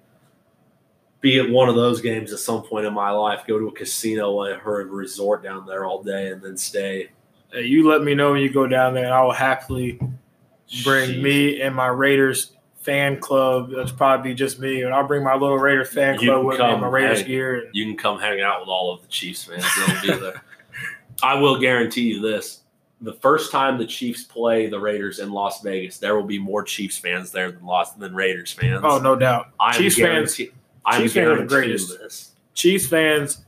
be 1.22 1.38
at 1.38 1.48
one 1.48 1.68
of 1.68 1.76
those 1.76 2.00
games 2.00 2.32
at 2.32 2.40
some 2.40 2.62
point 2.62 2.84
in 2.84 2.92
my 2.92 3.10
life, 3.10 3.44
go 3.46 3.58
to 3.58 3.68
a 3.68 3.72
casino 3.72 4.32
or 4.32 4.80
a 4.80 4.84
resort 4.84 5.42
down 5.42 5.64
there 5.64 5.86
all 5.86 6.02
day 6.02 6.28
and 6.32 6.42
then 6.42 6.58
stay. 6.58 7.10
Hey, 7.50 7.64
you 7.64 7.88
let 7.88 8.02
me 8.02 8.14
know 8.14 8.32
when 8.32 8.42
you 8.42 8.52
go 8.52 8.66
down 8.66 8.92
there, 8.92 9.04
and 9.04 9.14
I 9.14 9.22
will 9.22 9.32
happily 9.32 10.00
bring 10.84 11.10
Jeez. 11.10 11.22
me 11.22 11.60
and 11.62 11.74
my 11.74 11.86
Raiders 11.86 12.52
fan 12.80 13.20
club. 13.20 13.70
That's 13.70 13.92
probably 13.92 14.34
just 14.34 14.58
me, 14.58 14.82
and 14.82 14.92
I'll 14.92 15.06
bring 15.06 15.22
my 15.22 15.34
little 15.34 15.58
Raiders 15.58 15.90
fan 15.90 16.18
club 16.18 16.44
with 16.44 16.58
come, 16.58 16.74
me, 16.74 16.80
my 16.80 16.88
Raiders 16.88 17.20
hey, 17.20 17.26
gear. 17.26 17.60
And, 17.60 17.68
you 17.72 17.84
can 17.84 17.96
come 17.96 18.18
hang 18.18 18.40
out 18.40 18.60
with 18.60 18.68
all 18.68 18.92
of 18.92 19.00
the 19.00 19.08
Chiefs 19.08 19.44
fans. 19.44 19.64
They'll 19.76 20.16
be 20.16 20.20
there. 20.20 20.42
I 21.22 21.34
will 21.34 21.60
guarantee 21.60 22.14
you 22.14 22.20
this: 22.20 22.62
the 23.00 23.12
first 23.12 23.52
time 23.52 23.78
the 23.78 23.86
Chiefs 23.86 24.24
play 24.24 24.68
the 24.68 24.80
Raiders 24.80 25.20
in 25.20 25.30
Las 25.30 25.62
Vegas, 25.62 25.98
there 25.98 26.16
will 26.16 26.24
be 26.24 26.40
more 26.40 26.64
Chiefs 26.64 26.98
fans 26.98 27.30
there 27.30 27.52
than 27.52 27.64
Las 27.64 27.92
than 27.92 28.12
Raiders 28.12 28.52
fans. 28.52 28.80
Oh, 28.82 28.98
no 28.98 29.14
doubt. 29.14 29.50
I 29.60 29.76
Chiefs 29.76 29.96
fans 29.96 30.40
I'm 30.84 31.02
Chiefs 31.02 31.14
fans 31.14 31.28
are 31.28 31.36
the 31.36 31.46
greatest. 31.46 31.98
This. 31.98 32.32
Chiefs 32.54 32.86
fans, 32.86 33.44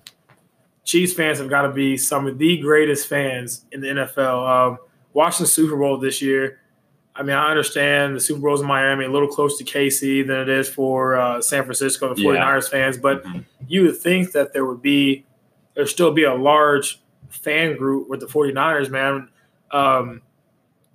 Chiefs 0.85 1.13
fans 1.13 1.39
have 1.39 1.49
got 1.49 1.63
to 1.63 1.73
be 1.73 1.97
some 1.97 2.27
of 2.27 2.39
the 2.39 2.59
greatest 2.59 3.09
fans 3.09 3.65
in 3.73 3.81
the 3.81 3.89
NFL. 3.89 4.49
Um, 4.49 4.79
watching 5.13 5.45
the 5.45 5.49
Super 5.49 5.77
Bowl 5.77 5.99
this 5.99 6.23
year, 6.23 6.61
I 7.17 7.23
mean, 7.23 7.37
I 7.37 7.49
understand 7.49 8.17
the 8.17 8.21
Super 8.21 8.41
Bowl's 8.41 8.61
in 8.61 8.67
Miami, 8.67 9.05
a 9.05 9.11
little 9.11 9.29
close 9.29 9.57
to 9.59 9.65
KC 9.65 10.27
than 10.27 10.41
it 10.41 10.49
is 10.49 10.69
for 10.69 11.17
uh, 11.17 11.41
San 11.41 11.63
Francisco, 11.63 12.13
the 12.13 12.21
49ers 12.21 12.65
yeah. 12.65 12.69
fans. 12.71 12.99
But 12.99 13.25
mm-hmm. 13.25 13.41
you 13.69 13.83
would 13.83 13.99
think 13.99 14.33
that 14.33 14.53
there 14.53 14.65
would 14.65 14.83
be, 14.83 15.25
there 15.75 15.87
still 15.87 16.13
be 16.13 16.25
a 16.25 16.35
large 16.35 17.01
fan 17.29 17.77
group 17.77 18.09
with 18.09 18.21
the 18.21 18.27
49ers, 18.27 18.91
man. 18.91 19.29
Um, 19.71 20.23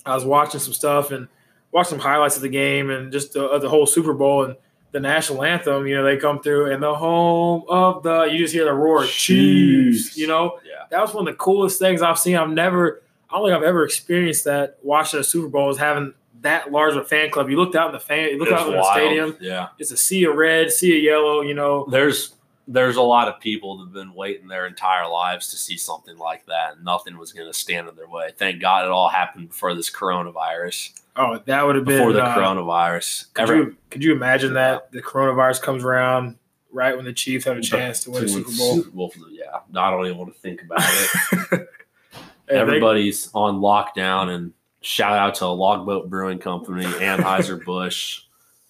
I 0.05 0.13
was 0.13 0.25
watching 0.25 0.59
some 0.59 0.73
stuff 0.73 1.11
and 1.11 1.27
watching 1.71 1.91
some 1.91 1.99
highlights 1.99 2.35
of 2.35 2.41
the 2.41 2.49
game 2.49 2.89
and 2.89 3.11
just 3.11 3.33
the, 3.33 3.57
the 3.59 3.69
whole 3.69 3.85
Super 3.85 4.13
Bowl. 4.13 4.43
And 4.43 4.55
the 4.91 4.99
national 4.99 5.43
anthem, 5.43 5.85
you 5.85 5.95
know, 5.95 6.03
they 6.03 6.17
come 6.17 6.41
through 6.41 6.71
and 6.71 6.81
the 6.81 6.95
home 6.95 7.63
of 7.69 8.03
the, 8.03 8.23
you 8.23 8.39
just 8.39 8.53
hear 8.53 8.65
the 8.65 8.73
roar, 8.73 9.05
Chiefs, 9.05 10.17
you 10.17 10.27
know? 10.27 10.59
Yeah. 10.65 10.85
That 10.89 11.01
was 11.01 11.13
one 11.13 11.27
of 11.27 11.33
the 11.33 11.37
coolest 11.37 11.77
things 11.77 12.01
I've 12.01 12.17
seen. 12.17 12.35
I've 12.35 12.49
never, 12.49 13.01
I 13.29 13.37
don't 13.37 13.47
think 13.47 13.57
I've 13.57 13.63
ever 13.63 13.83
experienced 13.83 14.45
that 14.45 14.77
watching 14.81 15.19
a 15.19 15.23
Super 15.23 15.47
Bowl 15.47 15.69
is 15.69 15.77
having 15.77 16.13
that 16.41 16.71
large 16.71 16.95
of 16.95 17.03
a 17.03 17.05
fan 17.05 17.29
club. 17.29 17.49
You 17.49 17.57
looked 17.57 17.75
out 17.75 17.87
in 17.87 17.93
the 17.93 17.99
fan, 17.99 18.29
you 18.29 18.39
look 18.39 18.51
out 18.51 18.67
in 18.67 18.73
the 18.73 18.91
stadium. 18.93 19.37
Yeah. 19.39 19.67
It's 19.77 19.91
a 19.91 19.97
sea 19.97 20.23
of 20.23 20.35
red, 20.35 20.71
sea 20.71 20.97
of 20.97 21.03
yellow, 21.03 21.41
you 21.41 21.53
know. 21.53 21.85
There's, 21.91 22.33
there's 22.71 22.97
a 22.97 23.01
lot 23.01 23.27
of 23.27 23.39
people 23.39 23.77
that 23.77 23.85
have 23.85 23.93
been 23.93 24.13
waiting 24.13 24.47
their 24.47 24.67
entire 24.67 25.09
lives 25.09 25.47
to 25.49 25.57
see 25.57 25.75
something 25.75 26.17
like 26.19 26.45
that, 26.45 26.75
and 26.75 26.85
nothing 26.85 27.17
was 27.17 27.33
going 27.33 27.47
to 27.47 27.53
stand 27.53 27.89
in 27.89 27.95
their 27.95 28.07
way. 28.07 28.29
Thank 28.37 28.61
God 28.61 28.85
it 28.85 28.91
all 28.91 29.09
happened 29.09 29.49
before 29.49 29.73
this 29.73 29.89
coronavirus. 29.89 30.91
Oh, 31.15 31.41
that 31.45 31.65
would 31.65 31.75
have 31.75 31.85
been 31.85 31.97
before 31.97 32.13
the 32.13 32.23
uh, 32.23 32.35
coronavirus. 32.35 33.33
Could 33.33 33.41
Ever, 33.41 33.55
you 33.55 33.75
could 33.89 34.03
you 34.03 34.13
imagine 34.13 34.53
that 34.53 34.91
the 34.91 35.01
coronavirus 35.01 35.63
comes 35.63 35.83
around 35.83 36.37
right 36.71 36.95
when 36.95 37.05
the 37.05 37.13
Chiefs 37.13 37.45
have 37.45 37.57
a 37.57 37.61
chance 37.61 38.03
to 38.03 38.11
win 38.11 38.21
the 38.21 38.29
Super 38.29 38.51
Bowl? 38.55 38.75
Super 38.75 38.91
Bowl? 38.91 39.13
Yeah, 39.31 39.59
I 39.75 39.89
don't 39.89 40.05
even 40.05 40.19
want 40.19 40.33
to 40.33 40.39
think 40.39 40.61
about 40.61 40.81
it. 40.83 41.67
Everybody's 42.49 43.25
they, 43.25 43.31
on 43.33 43.61
lockdown, 43.61 44.29
and 44.29 44.53
shout 44.81 45.17
out 45.17 45.35
to 45.35 45.47
Longboat 45.47 46.07
Brewing 46.07 46.37
Company, 46.37 46.85
Anheuser 46.85 47.63
Busch, 47.65 48.21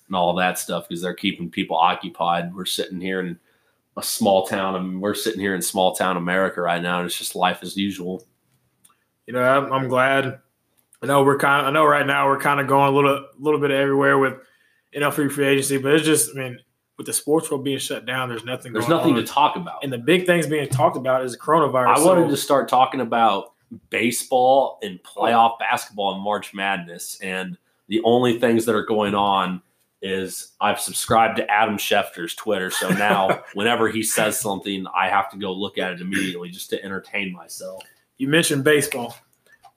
and 0.08 0.16
all 0.16 0.36
that 0.36 0.58
stuff 0.58 0.88
because 0.88 1.02
they're 1.02 1.14
keeping 1.14 1.52
people 1.52 1.76
occupied. 1.76 2.56
We're 2.56 2.66
sitting 2.66 3.02
here 3.02 3.20
in 3.20 3.38
a 4.00 4.04
small 4.04 4.48
town, 4.48 4.76
I 4.76 4.80
mean, 4.80 5.00
we're 5.00 5.14
sitting 5.14 5.40
here 5.40 5.56
in 5.56 5.62
small 5.62 5.94
town 5.94 6.18
America 6.18 6.62
right 6.62 6.82
now, 6.82 7.00
and 7.00 7.06
it's 7.06 7.18
just 7.18 7.36
life 7.36 7.60
as 7.62 7.78
usual. 7.78 8.26
You 9.28 9.34
know, 9.34 9.44
I'm, 9.44 9.72
I'm 9.72 9.88
glad 9.88 10.40
I 11.02 11.06
know 11.06 11.24
we're 11.24 11.38
kind. 11.38 11.62
Of, 11.62 11.68
I 11.68 11.72
know 11.72 11.86
right 11.86 12.06
now 12.06 12.28
we're 12.28 12.40
kind 12.40 12.60
of 12.60 12.68
going 12.68 12.92
a 12.92 12.96
little, 12.96 13.26
little 13.38 13.60
bit 13.60 13.72
everywhere 13.72 14.18
with 14.18 14.34
NL 14.96 15.14
free 15.14 15.46
agency, 15.46 15.78
but 15.78 15.94
it's 15.94 16.06
just, 16.06 16.32
I 16.36 16.40
mean, 16.40 16.60
with 16.98 17.06
the 17.06 17.14
sports 17.14 17.50
world 17.50 17.64
being 17.64 17.78
shut 17.78 18.06
down, 18.06 18.28
there's 18.28 18.44
nothing. 18.44 18.74
There's 18.74 18.90
nothing 18.90 19.14
on. 19.14 19.22
to 19.22 19.26
talk 19.26 19.56
about, 19.56 19.84
and 19.84 19.94
the 19.94 19.98
big 19.98 20.26
things 20.26 20.48
being 20.48 20.68
talked 20.68 20.98
about 20.98 21.24
is 21.24 21.34
the 21.34 21.38
coronavirus. 21.38 21.98
I 21.98 22.04
wanted 22.04 22.30
to 22.30 22.38
start 22.38 22.68
talking 22.68 23.02
about 23.02 23.54
baseball 23.90 24.80
and 24.82 25.02
playoff 25.04 25.60
basketball 25.60 26.14
and 26.16 26.24
March 26.24 26.54
Madness, 26.54 27.20
and 27.22 27.58
the 27.88 28.02
only 28.04 28.40
things 28.40 28.66
that 28.66 28.76
are 28.76 28.86
going 28.86 29.16
on 29.16 29.62
is 30.02 30.54
I've 30.62 30.80
subscribed 30.80 31.38
to 31.38 31.52
Adam 31.52 31.78
Schefter's 31.78 32.36
Twitter, 32.36 32.72
so 32.72 32.90
now 32.90 33.44
whenever 33.54 33.90
he 33.90 34.04
says 34.04 34.40
something, 34.40 34.86
I 34.96 35.10
have 35.10 35.30
to 35.32 35.38
go 35.38 35.52
look 35.52 35.78
at 35.78 35.94
it 35.94 36.02
immediately 36.02 36.50
just 36.50 36.70
to 36.72 36.84
entertain 36.84 37.34
myself. 37.34 37.84
You 38.18 38.28
mentioned 38.28 38.64
baseball 38.64 39.16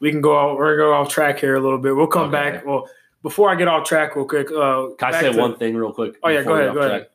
we 0.02 0.10
can 0.10 0.20
go 0.20 0.36
out. 0.36 0.58
We're 0.58 0.76
gonna 0.76 0.88
go 0.88 0.94
off 0.94 1.08
track 1.08 1.38
here 1.38 1.54
a 1.54 1.60
little 1.60 1.78
bit. 1.78 1.94
We'll 1.94 2.08
come 2.08 2.34
okay. 2.34 2.56
back. 2.56 2.66
Well, 2.66 2.90
before 3.22 3.48
I 3.50 3.54
get 3.54 3.68
off 3.68 3.86
track, 3.86 4.16
real 4.16 4.26
quick. 4.26 4.50
Uh, 4.50 4.88
can 4.98 5.14
I 5.14 5.20
say 5.20 5.32
to, 5.32 5.38
one 5.38 5.56
thing 5.56 5.76
real 5.76 5.92
quick? 5.92 6.16
Oh 6.24 6.28
yeah, 6.28 6.42
go 6.42 6.54
ahead. 6.54 6.74
Go 6.74 6.80
ahead. 6.80 7.06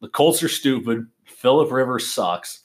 The 0.00 0.08
Colts 0.08 0.42
are 0.42 0.48
stupid. 0.48 1.06
Philip 1.26 1.70
Rivers 1.70 2.10
sucks. 2.10 2.62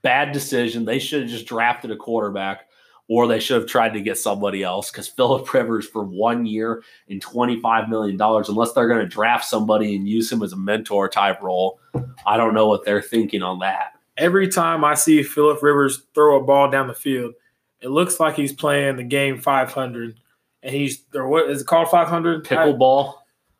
Bad 0.00 0.32
decision. 0.32 0.86
They 0.86 0.98
should 0.98 1.22
have 1.22 1.30
just 1.30 1.46
drafted 1.46 1.90
a 1.90 1.96
quarterback, 1.96 2.67
or 3.08 3.26
they 3.26 3.40
should 3.40 3.60
have 3.60 3.68
tried 3.68 3.94
to 3.94 4.00
get 4.00 4.18
somebody 4.18 4.62
else. 4.62 4.90
Because 4.90 5.08
Philip 5.08 5.52
Rivers 5.52 5.88
for 5.88 6.04
one 6.04 6.46
year 6.46 6.82
and 7.08 7.20
twenty 7.20 7.60
five 7.60 7.88
million 7.88 8.16
dollars, 8.16 8.48
unless 8.48 8.72
they're 8.72 8.88
going 8.88 9.00
to 9.00 9.06
draft 9.06 9.46
somebody 9.46 9.96
and 9.96 10.08
use 10.08 10.30
him 10.30 10.42
as 10.42 10.52
a 10.52 10.56
mentor 10.56 11.08
type 11.08 11.42
role, 11.42 11.80
I 12.26 12.36
don't 12.36 12.54
know 12.54 12.68
what 12.68 12.84
they're 12.84 13.02
thinking 13.02 13.42
on 13.42 13.60
that. 13.60 13.94
Every 14.16 14.48
time 14.48 14.84
I 14.84 14.94
see 14.94 15.22
Philip 15.22 15.62
Rivers 15.62 16.02
throw 16.14 16.38
a 16.38 16.44
ball 16.44 16.70
down 16.70 16.88
the 16.88 16.94
field, 16.94 17.34
it 17.80 17.88
looks 17.88 18.20
like 18.20 18.36
he's 18.36 18.52
playing 18.52 18.96
the 18.96 19.04
game 19.04 19.38
500, 19.38 20.20
and 20.62 20.74
he's 20.74 21.04
or 21.14 21.28
what 21.28 21.50
is 21.50 21.62
it 21.62 21.66
called 21.66 21.88
500 21.88 22.44
pickleball? 22.44 23.14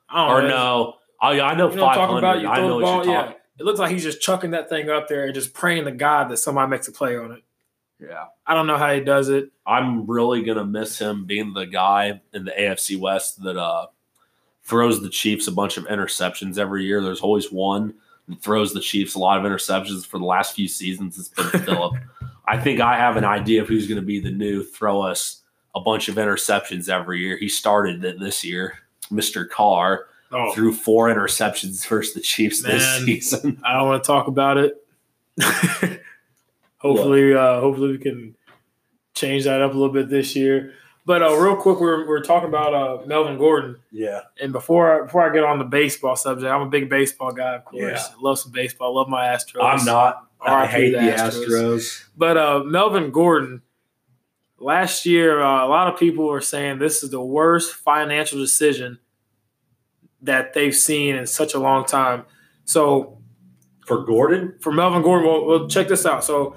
I, 0.08 0.32
or 0.32 0.42
know. 0.42 0.48
no? 0.48 0.94
I, 1.20 1.40
I 1.40 1.54
know 1.54 1.70
you 1.70 1.76
know 1.76 1.82
500. 1.82 2.18
About? 2.18 2.40
You 2.40 2.48
I 2.48 2.60
know 2.60 2.80
ball, 2.80 3.06
yeah. 3.06 3.32
It 3.58 3.64
looks 3.64 3.80
like 3.80 3.90
he's 3.90 4.04
just 4.04 4.20
chucking 4.20 4.52
that 4.52 4.68
thing 4.68 4.88
up 4.88 5.08
there 5.08 5.24
and 5.24 5.34
just 5.34 5.52
praying 5.52 5.86
to 5.86 5.90
God 5.90 6.28
that 6.30 6.36
somebody 6.36 6.70
makes 6.70 6.86
a 6.86 6.92
play 6.92 7.16
on 7.16 7.32
it. 7.32 7.42
Yeah. 8.00 8.26
I 8.46 8.54
don't 8.54 8.66
know 8.66 8.76
how 8.76 8.92
he 8.94 9.00
does 9.00 9.28
it. 9.28 9.50
I'm 9.66 10.06
really 10.06 10.42
gonna 10.42 10.64
miss 10.64 10.98
him 10.98 11.24
being 11.26 11.52
the 11.52 11.64
guy 11.66 12.20
in 12.32 12.44
the 12.44 12.52
AFC 12.52 12.98
West 12.98 13.42
that 13.42 13.56
uh 13.56 13.86
throws 14.62 15.00
the 15.00 15.08
Chiefs 15.08 15.48
a 15.48 15.52
bunch 15.52 15.76
of 15.76 15.84
interceptions 15.86 16.58
every 16.58 16.84
year. 16.84 17.02
There's 17.02 17.20
always 17.22 17.50
one 17.50 17.94
that 18.28 18.42
throws 18.42 18.72
the 18.74 18.80
Chiefs 18.80 19.14
a 19.14 19.18
lot 19.18 19.38
of 19.38 19.50
interceptions 19.50 20.06
for 20.06 20.18
the 20.18 20.26
last 20.26 20.54
few 20.54 20.68
seasons. 20.68 21.18
It's 21.18 21.28
been 21.28 21.46
Philip. 21.64 21.94
I 22.46 22.58
think 22.58 22.80
I 22.80 22.96
have 22.96 23.16
an 23.16 23.24
idea 23.24 23.62
of 23.62 23.68
who's 23.68 23.86
going 23.88 24.00
to 24.00 24.06
be 24.06 24.20
the 24.20 24.30
new 24.30 24.62
throw 24.62 25.00
us 25.00 25.42
a 25.74 25.80
bunch 25.80 26.08
of 26.08 26.16
interceptions 26.16 26.88
every 26.88 27.20
year. 27.20 27.38
He 27.38 27.48
started 27.48 28.04
it 28.04 28.20
this 28.20 28.44
year. 28.44 28.78
Mr. 29.10 29.48
Carr 29.48 30.06
Oh, 30.30 30.52
threw 30.52 30.74
four 30.74 31.08
interceptions 31.08 31.86
versus 31.88 32.12
the 32.12 32.20
Chiefs 32.20 32.62
this 32.62 32.82
season. 33.06 33.58
I 33.64 33.72
don't 33.72 33.88
want 33.88 34.04
to 34.04 34.06
talk 34.06 34.26
about 34.28 34.58
it. 34.58 34.84
hopefully, 36.78 37.34
uh, 37.34 37.60
hopefully 37.60 37.92
we 37.92 37.98
can 37.98 38.34
change 39.14 39.44
that 39.44 39.60
up 39.60 39.72
a 39.72 39.74
little 39.74 39.92
bit 39.92 40.08
this 40.08 40.34
year. 40.34 40.74
But 41.04 41.22
uh, 41.22 41.34
real 41.36 41.56
quick, 41.56 41.80
we're, 41.80 42.06
we're 42.06 42.22
talking 42.22 42.50
about 42.50 42.74
uh, 42.74 43.06
Melvin 43.06 43.38
Gordon. 43.38 43.76
Yeah. 43.90 44.20
And 44.40 44.52
before 44.52 45.00
I, 45.00 45.06
before 45.06 45.28
I 45.28 45.32
get 45.32 45.42
on 45.42 45.58
the 45.58 45.64
baseball 45.64 46.16
subject, 46.16 46.50
I'm 46.50 46.60
a 46.60 46.68
big 46.68 46.90
baseball 46.90 47.32
guy, 47.32 47.54
of 47.54 47.64
course. 47.64 47.82
Yeah. 47.82 48.14
I 48.14 48.20
love 48.20 48.38
some 48.38 48.52
baseball. 48.52 48.94
love 48.94 49.08
my 49.08 49.24
Astros. 49.24 49.62
I'm 49.62 49.84
not. 49.86 50.28
I 50.40 50.62
RIP 50.62 50.70
hate 50.70 50.90
the 50.92 50.98
the 50.98 51.12
Astros. 51.12 51.46
Astros. 51.46 52.04
But 52.16 52.36
uh, 52.36 52.62
Melvin 52.64 53.10
Gordon, 53.10 53.62
last 54.58 55.06
year, 55.06 55.40
uh, 55.40 55.66
a 55.66 55.68
lot 55.68 55.92
of 55.92 55.98
people 55.98 56.26
were 56.26 56.42
saying 56.42 56.78
this 56.78 57.02
is 57.02 57.10
the 57.10 57.22
worst 57.22 57.74
financial 57.74 58.38
decision 58.38 58.98
that 60.20 60.52
they've 60.52 60.74
seen 60.74 61.14
in 61.14 61.26
such 61.26 61.54
a 61.54 61.58
long 61.58 61.86
time. 61.86 62.24
So 62.66 63.18
For 63.86 64.04
Gordon? 64.04 64.56
for 64.60 64.72
Melvin 64.72 65.00
Gordon, 65.00 65.26
well, 65.26 65.46
well 65.46 65.68
check 65.68 65.88
this 65.88 66.04
out. 66.04 66.22
So 66.22 66.56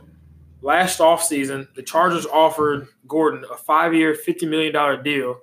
last 0.62 1.00
offseason, 1.00 1.74
the 1.76 1.84
Chargers 1.84 2.26
offered 2.26 2.88
Gordon 3.08 3.43
a 3.52 3.58
five-year, 3.58 4.15
$50 4.15 4.50
million 4.50 5.04
deal 5.04 5.39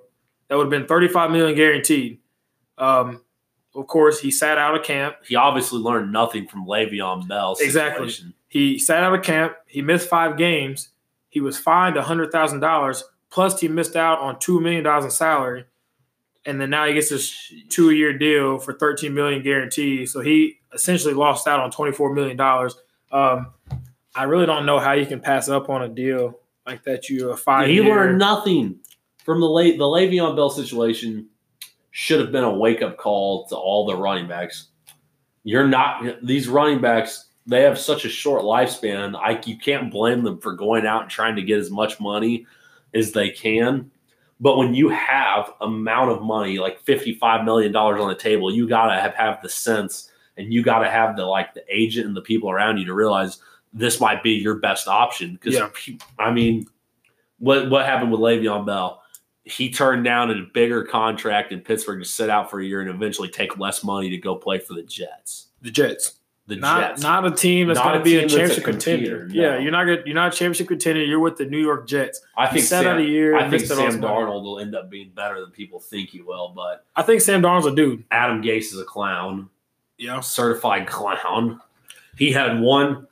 that 0.47 0.57
would 0.57 0.71
have 0.71 0.87
been 0.87 0.87
$35 0.87 1.31
million 1.31 1.55
guaranteed. 1.55 2.19
Um, 2.77 3.21
of 3.75 3.87
course, 3.87 4.19
he 4.19 4.31
sat 4.31 4.57
out 4.57 4.75
of 4.75 4.83
camp. 4.83 5.17
He 5.27 5.35
obviously 5.35 5.79
learned 5.79 6.11
nothing 6.11 6.47
from 6.47 6.65
Le'Veon 6.65 7.27
Bell. 7.27 7.55
Exactly. 7.59 8.09
situation. 8.09 8.33
He 8.47 8.79
sat 8.79 9.03
out 9.03 9.13
of 9.13 9.23
camp. 9.23 9.53
He 9.67 9.81
missed 9.81 10.09
five 10.09 10.37
games. 10.37 10.89
He 11.29 11.39
was 11.39 11.57
fined 11.57 11.95
hundred 11.95 12.31
thousand 12.31 12.61
dollars. 12.61 13.03
Plus, 13.29 13.61
he 13.61 13.67
missed 13.67 13.95
out 13.95 14.19
on 14.19 14.39
two 14.39 14.59
million 14.59 14.83
dollars 14.83 15.05
in 15.05 15.11
salary, 15.11 15.65
and 16.45 16.59
then 16.59 16.71
now 16.71 16.87
he 16.87 16.93
gets 16.95 17.09
this 17.09 17.53
two-year 17.69 18.17
deal 18.17 18.57
for 18.57 18.73
thirteen 18.73 19.13
million 19.13 19.43
guaranteed. 19.43 20.09
So 20.09 20.21
he 20.21 20.59
essentially 20.73 21.13
lost 21.13 21.47
out 21.47 21.59
on 21.59 21.69
twenty-four 21.69 22.11
million 22.15 22.37
dollars. 22.37 22.75
Um, 23.11 23.53
I 24.15 24.23
really 24.23 24.45
don't 24.45 24.65
know 24.65 24.79
how 24.79 24.93
you 24.93 25.05
can 25.05 25.19
pass 25.19 25.49
up 25.49 25.69
on 25.69 25.83
a 25.83 25.89
deal 25.89 26.39
like 26.65 26.83
that. 26.83 27.09
You 27.09 27.31
a 27.31 27.37
five. 27.37 27.67
He 27.67 27.81
learned 27.81 28.17
nothing 28.17 28.79
from 29.23 29.39
the 29.39 29.49
late 29.49 29.77
the 29.77 29.85
Le'Veon 29.85 30.35
Bell 30.35 30.49
situation. 30.49 31.27
Should 31.91 32.19
have 32.19 32.31
been 32.31 32.43
a 32.43 32.55
wake 32.55 32.81
up 32.81 32.97
call 32.97 33.47
to 33.47 33.55
all 33.55 33.85
the 33.85 33.95
running 33.95 34.27
backs. 34.27 34.67
You're 35.43 35.67
not 35.67 36.23
these 36.23 36.47
running 36.47 36.81
backs. 36.81 37.25
They 37.47 37.63
have 37.63 37.79
such 37.79 38.05
a 38.05 38.09
short 38.09 38.43
lifespan. 38.43 39.15
I 39.15 39.41
you 39.45 39.57
can't 39.57 39.91
blame 39.91 40.23
them 40.23 40.39
for 40.39 40.53
going 40.53 40.85
out 40.85 41.03
and 41.03 41.11
trying 41.11 41.35
to 41.35 41.41
get 41.41 41.59
as 41.59 41.71
much 41.71 41.99
money 41.99 42.45
as 42.93 43.11
they 43.11 43.29
can. 43.29 43.91
But 44.39 44.57
when 44.57 44.73
you 44.73 44.89
have 44.89 45.51
amount 45.59 46.11
of 46.11 46.21
money 46.21 46.59
like 46.59 46.79
fifty 46.81 47.13
five 47.13 47.43
million 47.43 47.71
dollars 47.71 47.99
on 47.99 48.09
the 48.09 48.15
table, 48.15 48.53
you 48.53 48.67
gotta 48.67 48.99
have, 48.99 49.13
have 49.15 49.41
the 49.41 49.49
sense 49.49 50.11
and 50.37 50.53
you 50.53 50.63
gotta 50.63 50.89
have 50.89 51.17
the 51.17 51.25
like 51.25 51.53
the 51.53 51.63
agent 51.69 52.07
and 52.07 52.15
the 52.15 52.21
people 52.21 52.49
around 52.49 52.77
you 52.77 52.85
to 52.85 52.93
realize 52.93 53.39
this 53.73 53.99
might 53.99 54.23
be 54.23 54.31
your 54.31 54.55
best 54.55 54.87
option. 54.87 55.33
Because 55.33 55.55
Yeah. 55.55 55.69
I 56.17 56.31
mean, 56.31 56.65
what 57.39 57.69
what 57.69 57.85
happened 57.85 58.11
with 58.11 58.21
Le'Veon 58.21 58.65
Bell? 58.65 59.01
He 59.43 59.71
turned 59.71 60.03
down 60.03 60.29
a 60.31 60.41
bigger 60.53 60.83
contract 60.83 61.51
in 61.51 61.61
Pittsburgh 61.61 61.99
to 62.01 62.05
sit 62.07 62.29
out 62.29 62.51
for 62.51 62.59
a 62.59 62.65
year 62.65 62.81
and 62.81 62.89
eventually 62.89 63.29
take 63.29 63.57
less 63.57 63.83
money 63.83 64.09
to 64.11 64.17
go 64.17 64.35
play 64.35 64.59
for 64.59 64.73
the 64.73 64.83
Jets. 64.83 65.47
the 65.61 65.71
Jets. 65.71 66.15
The 66.47 66.55
Not 66.55 66.81
Jets. 66.81 67.01
not 67.03 67.27
a 67.27 67.31
team 67.31 67.67
that's 67.67 67.79
going 67.79 67.99
to 67.99 68.03
be 68.03 68.15
a 68.17 68.27
team 68.27 68.39
that's 68.47 68.57
a 68.57 68.61
contender. 68.61 69.19
competitor, 69.27 69.29
Yeah, 69.31 69.59
you're 69.59 69.71
not 69.71 69.83
good. 69.85 70.01
You're 70.07 70.15
not 70.15 70.33
a 70.33 70.35
championship 70.37 70.67
contender. 70.67 71.03
You're 71.03 71.19
with 71.19 71.37
the 71.37 71.45
New 71.45 71.59
York 71.61 71.87
Jets. 71.87 72.21
I 72.35 72.47
think 72.47 72.65
sat 72.65 72.83
Sam, 72.83 72.95
out 72.95 72.99
a 73.01 73.03
year. 73.03 73.35
I 73.35 73.41
think 73.41 73.51
missed 73.61 73.71
out 73.71 73.77
on 73.79 73.91
Sam. 73.91 74.01
Darnold 74.01 74.41
will 74.43 74.59
end 74.59 74.73
up 74.75 74.89
being 74.89 75.11
better 75.11 75.39
than 75.41 75.51
people 75.51 75.79
think 75.79 76.09
he 76.09 76.21
will, 76.21 76.49
but 76.55 76.85
I 76.95 77.03
think 77.03 77.21
Sam 77.21 77.43
Darnold's 77.43 77.67
a 77.67 77.75
dude. 77.75 78.03
Adam 78.09 78.41
Gase 78.41 78.73
is 78.73 78.79
a 78.79 78.83
clown, 78.83 79.49
Yeah. 79.99 80.21
certified 80.21 80.87
clown. 80.87 81.61
He 82.17 82.31
had 82.31 82.59
one. 82.59 83.05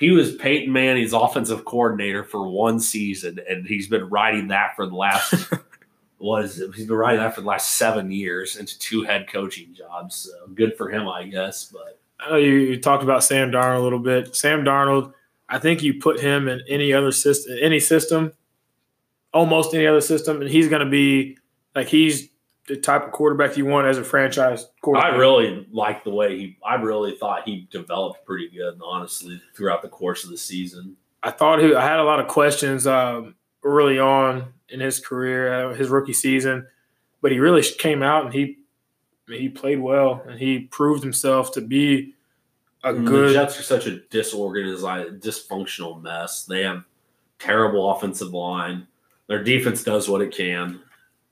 He 0.00 0.10
was 0.10 0.34
Peyton 0.34 0.72
Manning's 0.72 1.12
offensive 1.12 1.66
coordinator 1.66 2.24
for 2.24 2.48
one 2.48 2.80
season, 2.80 3.38
and 3.46 3.66
he's 3.66 3.86
been 3.86 4.08
riding 4.08 4.48
that 4.48 4.74
for 4.74 4.86
the 4.86 4.96
last 4.96 5.52
what 6.16 6.42
is 6.42 6.58
it? 6.58 6.74
He's 6.74 6.86
been 6.86 6.96
riding 6.96 7.20
that 7.20 7.34
for 7.34 7.42
the 7.42 7.46
last 7.46 7.76
seven 7.76 8.10
years 8.10 8.56
into 8.56 8.78
two 8.78 9.02
head 9.02 9.28
coaching 9.30 9.74
jobs. 9.74 10.16
So 10.16 10.46
good 10.54 10.74
for 10.78 10.88
him, 10.88 11.06
I 11.06 11.24
guess. 11.24 11.66
But 11.70 12.00
I 12.18 12.30
know 12.30 12.36
you, 12.36 12.52
you 12.52 12.80
talked 12.80 13.02
about 13.02 13.22
Sam 13.22 13.52
Darnold 13.52 13.80
a 13.80 13.82
little 13.82 13.98
bit. 13.98 14.34
Sam 14.34 14.64
Darnold, 14.64 15.12
I 15.50 15.58
think 15.58 15.82
you 15.82 16.00
put 16.00 16.18
him 16.18 16.48
in 16.48 16.62
any 16.66 16.94
other 16.94 17.12
system, 17.12 17.58
any 17.60 17.78
system, 17.78 18.32
almost 19.34 19.74
any 19.74 19.86
other 19.86 20.00
system, 20.00 20.40
and 20.40 20.48
he's 20.48 20.68
going 20.68 20.82
to 20.82 20.90
be 20.90 21.36
like 21.76 21.88
he's 21.88 22.29
the 22.70 22.76
type 22.76 23.04
of 23.04 23.10
quarterback 23.10 23.56
you 23.56 23.66
want 23.66 23.88
as 23.88 23.98
a 23.98 24.04
franchise 24.04 24.66
quarterback. 24.80 25.14
I 25.14 25.16
really 25.16 25.66
like 25.72 26.04
the 26.04 26.10
way 26.10 26.38
he. 26.38 26.58
I 26.64 26.76
really 26.76 27.16
thought 27.16 27.42
he 27.44 27.66
developed 27.70 28.24
pretty 28.24 28.48
good, 28.48 28.80
honestly, 28.82 29.42
throughout 29.56 29.82
the 29.82 29.88
course 29.88 30.22
of 30.22 30.30
the 30.30 30.38
season. 30.38 30.96
I 31.22 31.32
thought 31.32 31.60
he, 31.60 31.74
I 31.74 31.84
had 31.84 31.98
a 31.98 32.04
lot 32.04 32.20
of 32.20 32.28
questions 32.28 32.86
um, 32.86 33.34
early 33.64 33.98
on 33.98 34.52
in 34.68 34.80
his 34.80 35.00
career, 35.00 35.70
uh, 35.70 35.74
his 35.74 35.88
rookie 35.88 36.12
season, 36.12 36.66
but 37.20 37.32
he 37.32 37.40
really 37.40 37.62
came 37.62 38.02
out 38.02 38.24
and 38.24 38.32
he 38.32 38.58
I 39.26 39.32
mean, 39.32 39.40
he 39.40 39.48
played 39.48 39.80
well 39.80 40.22
and 40.28 40.38
he 40.38 40.60
proved 40.60 41.02
himself 41.02 41.52
to 41.52 41.60
be 41.60 42.14
a 42.84 42.94
And 42.94 43.06
good. 43.06 43.30
The 43.30 43.34
Jets 43.34 43.58
are 43.58 43.64
such 43.64 43.86
a 43.86 43.98
disorganized, 43.98 45.20
dysfunctional 45.20 46.00
mess. 46.00 46.44
They 46.44 46.62
have 46.62 46.84
terrible 47.40 47.90
offensive 47.90 48.32
line. 48.32 48.86
Their 49.26 49.42
defense 49.42 49.82
does 49.82 50.08
what 50.08 50.22
it 50.22 50.34
can. 50.34 50.80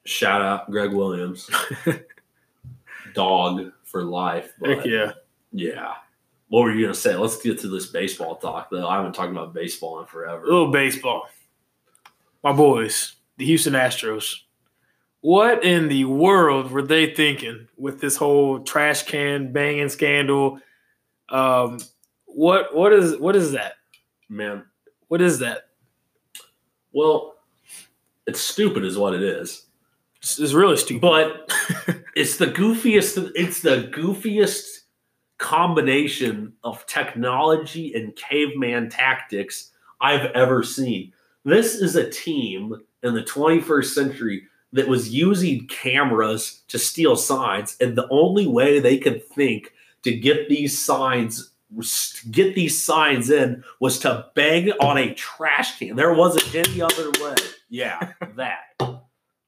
Shout 0.09 0.41
out 0.41 0.71
Gregg 0.71 0.95
Williams, 0.95 1.51
dog 3.15 3.73
for 3.85 4.03
life. 4.05 4.55
But 4.59 4.71
Heck 4.71 4.87
yeah. 4.87 5.13
yeah. 5.53 5.93
What 6.49 6.63
were 6.63 6.73
you 6.73 6.81
gonna 6.81 6.95
say? 6.95 7.15
Let's 7.15 7.43
get 7.43 7.59
to 7.61 7.69
this 7.69 7.89
baseball 7.89 8.37
talk 8.37 8.71
though. 8.71 8.89
I 8.89 8.97
haven't 8.97 9.13
talked 9.13 9.31
about 9.31 9.53
baseball 9.53 10.01
in 10.01 10.07
forever. 10.07 10.45
A 10.45 10.47
little 10.49 10.71
baseball. 10.71 11.29
My 12.43 12.53
boys, 12.53 13.17
the 13.37 13.45
Houston 13.45 13.75
Astros. 13.75 14.35
What 15.21 15.63
in 15.63 15.89
the 15.89 16.07
world 16.07 16.71
were 16.71 16.81
they 16.81 17.13
thinking 17.15 17.69
with 17.77 18.01
this 18.01 18.17
whole 18.17 18.61
trash 18.61 19.03
can 19.03 19.53
banging 19.53 19.91
scandal? 19.91 20.59
Um, 21.29 21.81
what 22.25 22.75
what 22.75 22.95
is 22.95 23.19
what 23.19 23.37
is 23.37 23.53
that? 23.53 23.75
Man, 24.31 24.65
What 25.09 25.21
is 25.21 25.39
that? 25.41 25.69
well, 26.95 27.35
it's 28.27 28.41
stupid, 28.41 28.85
is 28.87 28.97
what 28.97 29.13
it 29.15 29.23
is. 29.23 29.67
It's, 30.23 30.53
really 30.53 30.77
stupid. 30.77 31.01
But 31.01 31.53
it's 32.17 32.37
the 32.37 32.47
goofiest. 32.47 33.33
It's 33.35 33.61
the 33.61 33.91
goofiest 33.95 34.81
combination 35.39 36.55
of 36.65 36.85
technology 36.87 37.95
and 37.95 38.15
caveman 38.17 38.91
tactics 38.91 39.71
I've 40.01 40.27
ever 40.33 40.63
seen. 40.63 41.13
This 41.45 41.77
is 41.77 41.97
a 41.97 42.11
team 42.11 42.75
in 43.03 43.15
the 43.15 43.23
21st 43.23 43.87
century 43.87 44.43
that 44.73 44.89
was 44.89 45.15
using 45.15 45.67
cameras 45.69 46.63
to 46.69 46.79
steal 46.79 47.17
signs, 47.17 47.77
and 47.81 47.97
the 47.97 48.09
only 48.11 48.47
way 48.47 48.81
they 48.81 48.99
could 48.99 49.25
think 49.25 49.73
to 50.03 50.15
get 50.15 50.49
these 50.49 50.79
signs 50.79 51.51
get 52.31 52.55
these 52.55 52.83
signs 52.83 53.29
in 53.29 53.63
was 53.79 53.99
to 53.99 54.27
bang 54.35 54.71
on 54.81 54.97
a 54.97 55.13
trash 55.15 55.79
can. 55.79 55.97
There 55.97 56.15
wasn't 56.15 56.55
any 56.55 56.81
other 56.81 57.11
way. 57.23 57.35
Yeah, 57.69 58.13
that. 58.37 58.61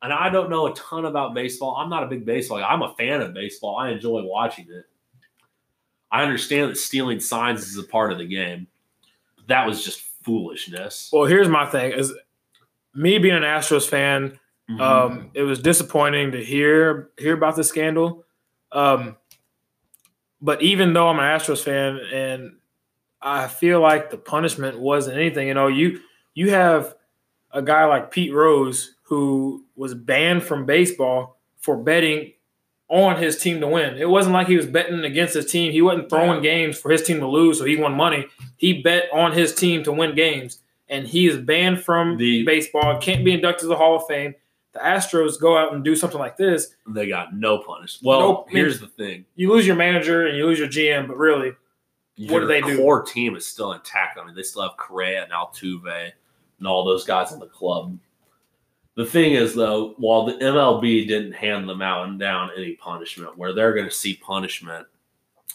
And 0.03 0.13
I 0.13 0.31
don't 0.31 0.49
know 0.51 0.67
a 0.67 0.75
ton 0.75 1.05
about 1.05 1.35
baseball. 1.35 1.77
I'm 1.77 1.91
not 1.91 2.03
a 2.03 2.07
big 2.07 2.25
baseball 2.25 2.59
guy. 2.59 2.67
I'm 2.69 2.83
a 2.83 2.95
fan 2.95 3.21
of 3.21 3.35
baseball. 3.35 3.77
I 3.77 3.91
enjoy 3.91 4.23
watching 4.23 4.67
it. 4.71 4.87
I 6.11 6.23
understand 6.23 6.71
that 6.71 6.77
stealing 6.77 7.21
signs 7.21 7.67
is 7.69 7.77
a 7.77 7.83
part 7.85 8.11
of 8.13 8.19
the 8.19 8.27
game. 8.27 8.67
But 9.37 9.49
That 9.49 9.67
was 9.67 9.85
just 9.85 10.01
foolishness. 10.25 11.11
well, 11.13 11.25
here's 11.27 11.49
my 11.49 11.67
thing: 11.67 11.93
is 11.93 12.13
me 12.95 13.19
being 13.19 13.37
an 13.37 13.43
Astros 13.43 13.89
fan, 13.89 14.39
Mhm. 14.71 14.81
um, 14.81 15.31
it 15.35 15.43
was 15.43 15.61
disappointing 15.61 16.33
to 16.33 16.43
hear 16.45 17.11
hear 17.19 17.35
about 17.35 17.57
the 17.57 17.65
scandal. 17.65 18.25
Um, 18.73 19.17
but 20.41 20.63
even 20.63 20.93
though 20.95 21.09
I'm 21.09 21.19
an 21.19 21.25
Astros 21.25 21.63
fan 21.63 21.99
and 22.13 22.57
I 23.21 23.49
feel 23.49 23.81
like 23.81 24.11
the 24.11 24.17
punishment 24.17 24.79
wasn't 24.79 25.17
anything, 25.17 25.49
you 25.49 25.55
know, 25.55 25.67
you 25.69 26.01
you 26.35 26.51
have 26.51 26.95
a 27.53 27.61
guy 27.63 27.85
like 27.85 28.11
Pete 28.11 28.33
Rose 28.33 28.95
who 29.11 29.65
was 29.75 29.93
banned 29.93 30.43
from 30.45 30.65
baseball 30.67 31.37
for 31.59 31.77
betting 31.77 32.33
on 32.89 33.17
his 33.21 33.37
team 33.39 33.61
to 33.61 33.67
win. 33.67 33.97
It 33.99 34.09
wasn't 34.09 34.35
like 34.35 34.47
he 34.47 34.57
was 34.57 34.67
betting 34.67 35.05
against 35.05 35.35
his 35.35 35.47
team. 35.51 35.73
He 35.73 35.83
wasn't 35.83 36.09
throwing 36.09 36.43
games 36.43 36.79
for 36.79 36.91
his 36.93 37.03
team 37.03 37.19
to 37.19 37.27
lose, 37.27 37.59
so 37.59 37.65
he 37.65 37.75
won 37.77 37.95
money. 37.95 38.27
He 38.57 38.81
bet 38.83 39.09
on 39.13 39.33
his 39.33 39.53
team 39.55 39.83
to 39.85 39.93
win 39.93 40.15
games, 40.15 40.61
and 40.89 41.09
he 41.09 41.27
is 41.27 41.37
banned 41.37 41.83
from 41.83 42.17
The- 42.19 42.45
baseball. 42.45 42.99
Can't 43.01 43.25
be 43.25 43.33
inducted 43.33 43.63
to 43.63 43.67
the 43.67 43.77
Hall 43.77 43.97
of 43.97 44.07
Fame 44.07 44.35
the 44.73 44.79
Astros 44.79 45.41
go 45.41 45.59
out 45.59 45.75
and 45.75 45.83
do 45.83 45.97
something 45.97 46.21
like 46.21 46.37
this, 46.37 46.77
They 46.87 47.09
got 47.09 47.35
no 47.35 47.59
punishment. 47.59 48.07
Well, 48.07 48.21
Nope. 48.21 48.47
here's 48.51 48.79
the 48.79 48.87
thing: 48.87 49.25
you 49.35 49.53
lose 49.53 49.67
your 49.67 49.75
manager 49.75 50.29
and 50.29 50.37
you 50.39 50.47
lose 50.47 50.61
your 50.61 50.69
GM, 50.69 51.09
but 51.09 51.17
really, 51.19 51.49
What 51.49 51.57
do 52.17 52.25
Your 52.35 52.47
they 52.47 52.61
do? 52.61 52.77
Core 52.79 53.03
team 53.03 53.35
is 53.35 53.45
still 53.45 53.73
intact. 53.73 54.17
I 54.17 54.25
mean, 54.25 54.37
they 54.37 54.45
still 54.45 54.63
have 54.63 54.77
Correa 54.77 55.25
and 55.25 55.33
Altuve 55.33 56.13
and 56.59 56.69
all 56.69 56.85
those 56.85 57.05
guys 57.05 57.33
in 57.33 57.41
the 57.41 57.47
club. 57.47 57.99
The 59.01 59.07
thing 59.07 59.33
is, 59.33 59.55
though, 59.55 59.95
while 59.97 60.27
the 60.27 60.35
MLB 60.35 61.09
didn't 61.09 61.33
hand 61.33 61.67
them 61.67 61.81
out 61.81 62.07
and 62.07 62.21
down 62.21 62.51
any 62.55 62.75
punishment, 62.75 63.39
where 63.39 63.55
they're 63.55 63.73
going 63.73 63.89
to 63.89 63.91
see 63.91 64.17
punishment 64.17 64.87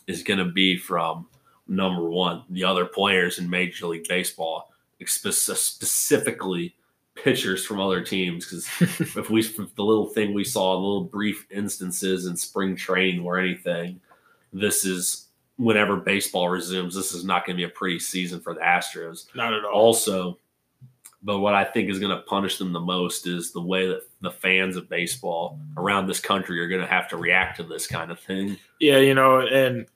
is 0.08 0.24
going 0.24 0.40
to 0.40 0.52
be 0.52 0.80
from 0.80 1.28
number 1.68 2.10
one, 2.10 2.42
the 2.50 2.64
other 2.64 2.88
players 2.88 3.38
in 3.38 3.48
Major 3.48 3.86
League 3.86 4.08
Baseball, 4.08 4.72
specifically 5.06 6.76
pitchers 7.14 7.64
from 7.64 7.80
other 7.80 8.02
teams. 8.02 8.48
Because 8.48 8.68
if 9.16 9.30
we, 9.30 9.42
if 9.42 9.76
the 9.76 9.84
little 9.84 10.08
thing 10.08 10.34
we 10.34 10.44
saw, 10.44 10.74
the 10.74 10.80
little 10.80 11.04
brief 11.04 11.46
instances 11.52 12.26
in 12.26 12.36
spring 12.36 12.76
training 12.76 13.24
or 13.24 13.38
anything, 13.38 14.02
this 14.54 14.86
is 14.86 15.28
whenever 15.58 15.98
baseball 15.98 16.50
resumes. 16.50 16.96
This 16.96 17.14
is 17.14 17.24
not 17.24 17.46
going 17.46 17.58
to 17.58 17.62
be 17.62 17.72
a 17.72 17.76
pretty 17.76 18.00
season 18.00 18.40
for 18.40 18.56
the 18.56 18.62
Astros 18.62 19.28
not 19.36 19.54
at 19.54 19.66
all. 19.66 19.72
also 19.72 20.40
but 21.26 21.40
what 21.40 21.54
i 21.54 21.66
think 21.66 21.90
is 21.90 22.00
going 22.00 22.16
to 22.16 22.24
punish 22.24 22.58
them 22.58 22.72
the 22.72 22.80
most 22.80 23.28
is 23.28 23.52
the 23.52 23.62
way 23.62 23.86
that 23.88 24.02
the 24.22 24.32
fans 24.32 24.78
of 24.78 24.88
baseball 24.88 25.60
around 25.76 26.08
this 26.08 26.22
country 26.22 26.62
are 26.62 26.70
going 26.70 26.80
to 26.82 26.88
have 26.88 27.10
to 27.10 27.18
react 27.18 27.58
to 27.58 27.64
this 27.64 27.86
kind 27.86 28.10
of 28.10 28.20
thing 28.20 28.58
Yeah, 28.80 29.00
you 29.00 29.14
know, 29.14 29.40
and 29.40 29.88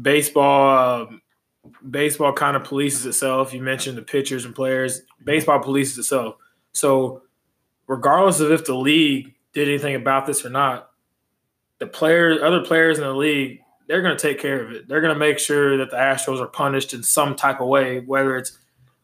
baseball, 0.00 1.02
um, 1.08 1.22
baseball 1.88 2.32
kind 2.32 2.56
of 2.56 2.62
polices 2.62 3.06
itself. 3.06 3.52
You 3.52 3.62
mentioned 3.62 3.98
the 3.98 4.02
pitchers 4.02 4.44
and 4.44 4.54
players. 4.54 5.02
Baseball 5.22 5.60
polices 5.60 5.98
itself. 5.98 6.36
So, 6.72 7.22
regardless 7.86 8.40
of 8.40 8.50
if 8.50 8.64
the 8.64 8.74
league 8.74 9.34
did 9.52 9.68
anything 9.68 9.94
about 9.94 10.26
this 10.26 10.44
or 10.44 10.50
not, 10.50 10.90
the 11.78 11.86
players, 11.86 12.40
other 12.42 12.64
players 12.64 12.98
in 12.98 13.04
the 13.04 13.12
league, 13.12 13.60
they're 13.88 14.02
going 14.02 14.16
to 14.16 14.22
take 14.22 14.38
care 14.38 14.64
of 14.64 14.70
it. 14.70 14.88
They're 14.88 15.00
going 15.00 15.12
to 15.12 15.18
make 15.18 15.38
sure 15.38 15.76
that 15.78 15.90
the 15.90 15.96
Astros 15.96 16.40
are 16.40 16.46
punished 16.46 16.94
in 16.94 17.02
some 17.02 17.34
type 17.34 17.60
of 17.60 17.66
way, 17.66 18.00
whether 18.00 18.36
it's, 18.36 18.52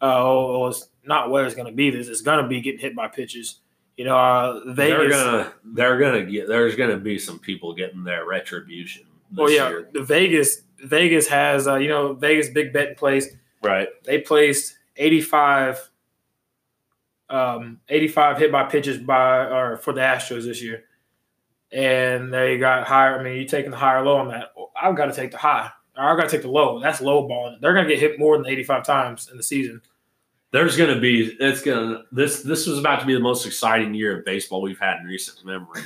uh, 0.00 0.14
oh, 0.16 0.68
it's 0.68 0.88
not 1.04 1.30
where 1.30 1.44
it's 1.46 1.54
going 1.54 1.66
to 1.68 1.74
be 1.74 1.90
this. 1.90 2.08
It's 2.08 2.20
going 2.22 2.42
to 2.42 2.48
be 2.48 2.60
getting 2.60 2.80
hit 2.80 2.94
by 2.96 3.08
pitches. 3.08 3.60
You 3.96 4.04
know, 4.04 4.16
uh, 4.16 4.60
Vegas. 4.66 4.76
they're 4.76 5.08
gonna 5.10 5.52
they're 5.64 5.98
gonna 5.98 6.22
get 6.24 6.46
there's 6.46 6.76
gonna 6.76 6.98
be 6.98 7.18
some 7.18 7.40
people 7.40 7.74
getting 7.74 8.04
their 8.04 8.24
retribution 8.24 9.02
this 9.32 9.38
Well, 9.38 9.50
yeah, 9.50 9.68
year. 9.70 9.88
the 9.92 10.04
Vegas 10.04 10.62
Vegas 10.84 11.26
has 11.26 11.66
uh, 11.66 11.74
you 11.78 11.88
know 11.88 12.12
Vegas 12.14 12.48
big 12.48 12.72
bet 12.72 12.90
in 12.90 12.94
place. 12.94 13.26
right 13.60 13.88
They 14.04 14.18
placed 14.20 14.76
85, 14.96 15.90
um, 17.28 17.80
85 17.88 18.38
hit 18.38 18.52
by 18.52 18.64
pitches 18.64 18.98
by 18.98 19.46
or 19.46 19.76
for 19.78 19.92
the 19.92 20.00
Astros 20.00 20.44
this 20.44 20.62
year, 20.62 20.84
and 21.72 22.32
they 22.32 22.56
got 22.56 22.86
higher. 22.86 23.18
I 23.18 23.22
mean, 23.22 23.34
you're 23.36 23.46
taking 23.48 23.70
the 23.72 23.76
higher 23.76 24.04
low 24.04 24.16
on 24.18 24.28
that? 24.28 24.52
I've 24.80 24.96
got 24.96 25.06
to 25.06 25.12
take 25.12 25.32
the 25.32 25.38
high. 25.38 25.70
I've 25.96 26.16
got 26.16 26.24
to 26.24 26.30
take 26.30 26.42
the 26.42 26.50
low. 26.50 26.78
That's 26.80 27.00
low 27.00 27.26
balling. 27.26 27.58
They're 27.60 27.74
gonna 27.74 27.88
get 27.88 27.98
hit 27.98 28.18
more 28.18 28.36
than 28.36 28.46
85 28.46 28.84
times 28.86 29.28
in 29.28 29.36
the 29.36 29.42
season. 29.42 29.82
There's 30.50 30.76
gonna 30.76 30.98
be 31.00 31.36
it's 31.40 31.62
gonna 31.62 32.04
this 32.12 32.42
this 32.42 32.66
was 32.66 32.78
about 32.78 33.00
to 33.00 33.06
be 33.06 33.14
the 33.14 33.20
most 33.20 33.46
exciting 33.46 33.94
year 33.94 34.18
of 34.18 34.24
baseball 34.24 34.62
we've 34.62 34.78
had 34.78 34.98
in 35.00 35.06
recent 35.06 35.44
memory 35.44 35.82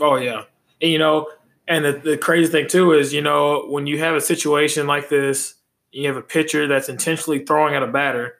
Oh 0.00 0.16
yeah, 0.16 0.44
and 0.80 0.90
you 0.90 0.98
know, 0.98 1.28
and 1.68 1.84
the, 1.84 1.92
the 1.92 2.16
crazy 2.16 2.50
thing 2.50 2.68
too 2.68 2.92
is 2.92 3.12
you 3.12 3.20
know 3.20 3.66
when 3.68 3.86
you 3.86 3.98
have 3.98 4.14
a 4.14 4.20
situation 4.20 4.86
like 4.86 5.08
this, 5.08 5.54
you 5.92 6.06
have 6.08 6.16
a 6.16 6.22
pitcher 6.22 6.66
that's 6.66 6.88
intentionally 6.88 7.44
throwing 7.44 7.74
at 7.74 7.82
a 7.82 7.86
batter. 7.86 8.36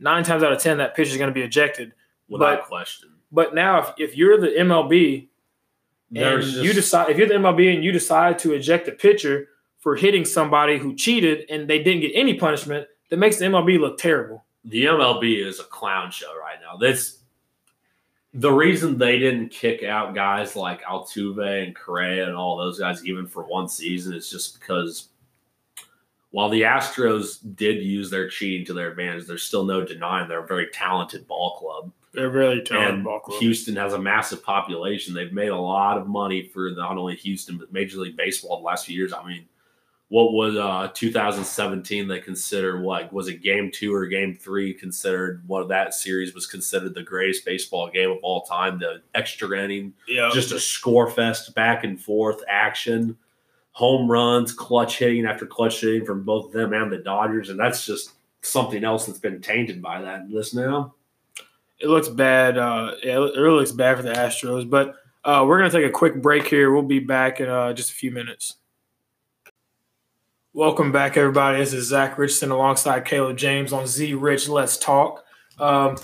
Nine 0.00 0.24
times 0.24 0.42
out 0.42 0.52
of 0.52 0.60
ten, 0.60 0.78
that 0.78 0.96
pitcher 0.96 1.10
is 1.10 1.16
going 1.18 1.28
to 1.28 1.34
be 1.34 1.42
ejected. 1.42 1.92
without 2.28 2.60
But- 2.60 2.68
question 2.68 3.10
But 3.30 3.54
now, 3.54 3.80
if, 3.80 3.92
if 3.98 4.16
you're 4.16 4.40
the 4.40 4.48
MLB 4.48 5.28
and 6.08 6.16
there's 6.16 6.54
you 6.56 6.72
decide, 6.72 7.10
if 7.10 7.18
you're 7.18 7.28
the 7.28 7.34
MLB 7.34 7.74
and 7.74 7.84
you 7.84 7.92
decide 7.92 8.38
to 8.40 8.54
eject 8.54 8.88
a 8.88 8.92
pitcher 8.92 9.48
for 9.78 9.96
hitting 9.96 10.24
somebody 10.24 10.78
who 10.78 10.94
cheated 10.94 11.44
and 11.50 11.68
they 11.68 11.82
didn't 11.82 12.00
get 12.00 12.12
any 12.14 12.34
punishment, 12.34 12.86
that 13.10 13.18
makes 13.18 13.36
the 13.36 13.44
MLB 13.44 13.78
look 13.78 13.98
terrible. 13.98 14.44
The 14.64 14.84
MLB 14.84 15.44
is 15.44 15.60
a 15.60 15.64
clown 15.64 16.10
show 16.10 16.36
right 16.38 16.58
now. 16.60 16.76
This 16.76 17.18
the 18.34 18.52
reason 18.52 18.98
they 18.98 19.18
didn't 19.18 19.48
kick 19.48 19.82
out 19.82 20.14
guys 20.14 20.54
like 20.54 20.82
Altuve 20.82 21.64
and 21.64 21.74
Correa 21.74 22.26
and 22.26 22.36
all 22.36 22.56
those 22.56 22.78
guys 22.78 23.04
even 23.04 23.26
for 23.26 23.44
one 23.44 23.68
season 23.68 24.14
is 24.14 24.30
just 24.30 24.60
because 24.60 25.08
while 26.30 26.50
the 26.50 26.62
Astros 26.62 27.38
did 27.56 27.82
use 27.82 28.10
their 28.10 28.28
cheating 28.28 28.66
to 28.66 28.74
their 28.74 28.90
advantage, 28.90 29.26
there's 29.26 29.42
still 29.42 29.64
no 29.64 29.84
denying 29.84 30.28
they're 30.28 30.44
a 30.44 30.46
very 30.46 30.68
talented 30.72 31.26
ball 31.26 31.56
club. 31.58 31.90
They're 32.12 32.28
really 32.28 32.60
talented 32.60 32.94
and 32.96 33.04
ball 33.04 33.20
club. 33.20 33.40
Houston 33.40 33.76
has 33.76 33.94
a 33.94 33.98
massive 33.98 34.42
population. 34.42 35.14
They've 35.14 35.32
made 35.32 35.48
a 35.48 35.56
lot 35.56 35.96
of 35.96 36.06
money 36.06 36.42
for 36.42 36.70
not 36.70 36.98
only 36.98 37.16
Houston 37.16 37.56
but 37.56 37.72
Major 37.72 37.98
League 37.98 38.16
Baseball 38.16 38.58
the 38.58 38.64
last 38.64 38.86
few 38.86 38.96
years. 38.96 39.12
I 39.12 39.26
mean, 39.26 39.46
what 40.10 40.32
was 40.32 40.56
uh 40.56 40.88
2017 40.94 42.08
they 42.08 42.18
considered 42.18 42.80
what 42.80 43.12
was 43.12 43.28
it 43.28 43.42
game 43.42 43.70
two 43.72 43.94
or 43.94 44.06
game 44.06 44.34
three 44.34 44.72
considered 44.72 45.42
of 45.50 45.68
that 45.68 45.94
series 45.94 46.34
was 46.34 46.46
considered 46.46 46.94
the 46.94 47.02
greatest 47.02 47.44
baseball 47.44 47.90
game 47.90 48.10
of 48.10 48.18
all 48.22 48.42
time 48.42 48.78
the 48.78 49.02
extra 49.14 49.62
inning 49.62 49.92
yeah, 50.06 50.30
just 50.32 50.52
a 50.52 50.58
score 50.58 51.10
fest 51.10 51.54
back 51.54 51.84
and 51.84 52.00
forth 52.00 52.42
action 52.48 53.16
home 53.72 54.10
runs 54.10 54.52
clutch 54.52 54.98
hitting 54.98 55.26
after 55.26 55.46
clutch 55.46 55.80
hitting 55.80 56.04
from 56.04 56.22
both 56.22 56.52
them 56.52 56.72
and 56.72 56.90
the 56.90 56.98
dodgers 56.98 57.50
and 57.50 57.60
that's 57.60 57.84
just 57.84 58.12
something 58.40 58.84
else 58.84 59.06
that's 59.06 59.18
been 59.18 59.40
tainted 59.40 59.82
by 59.82 60.00
that 60.00 60.30
this 60.30 60.54
now 60.54 60.94
it 61.78 61.88
looks 61.88 62.08
bad. 62.08 62.58
Uh, 62.58 62.94
yeah, 63.02 63.24
it 63.24 63.38
really 63.38 63.60
looks 63.60 63.72
bad 63.72 63.96
for 63.96 64.02
the 64.02 64.12
Astros. 64.12 64.68
But 64.68 64.96
uh, 65.24 65.44
we're 65.46 65.58
gonna 65.58 65.70
take 65.70 65.86
a 65.86 65.90
quick 65.90 66.20
break 66.20 66.46
here. 66.46 66.72
We'll 66.72 66.82
be 66.82 66.98
back 66.98 67.40
in 67.40 67.48
uh, 67.48 67.72
just 67.72 67.90
a 67.90 67.94
few 67.94 68.10
minutes. 68.10 68.56
Welcome 70.54 70.92
back, 70.92 71.16
everybody. 71.16 71.58
This 71.58 71.72
is 71.72 71.88
Zach 71.88 72.18
Richardson 72.18 72.50
alongside 72.50 73.04
Caleb 73.04 73.36
James 73.36 73.72
on 73.72 73.86
Z 73.86 74.14
Rich. 74.14 74.48
Let's 74.48 74.76
talk. 74.76 75.24
Um, 75.58 75.96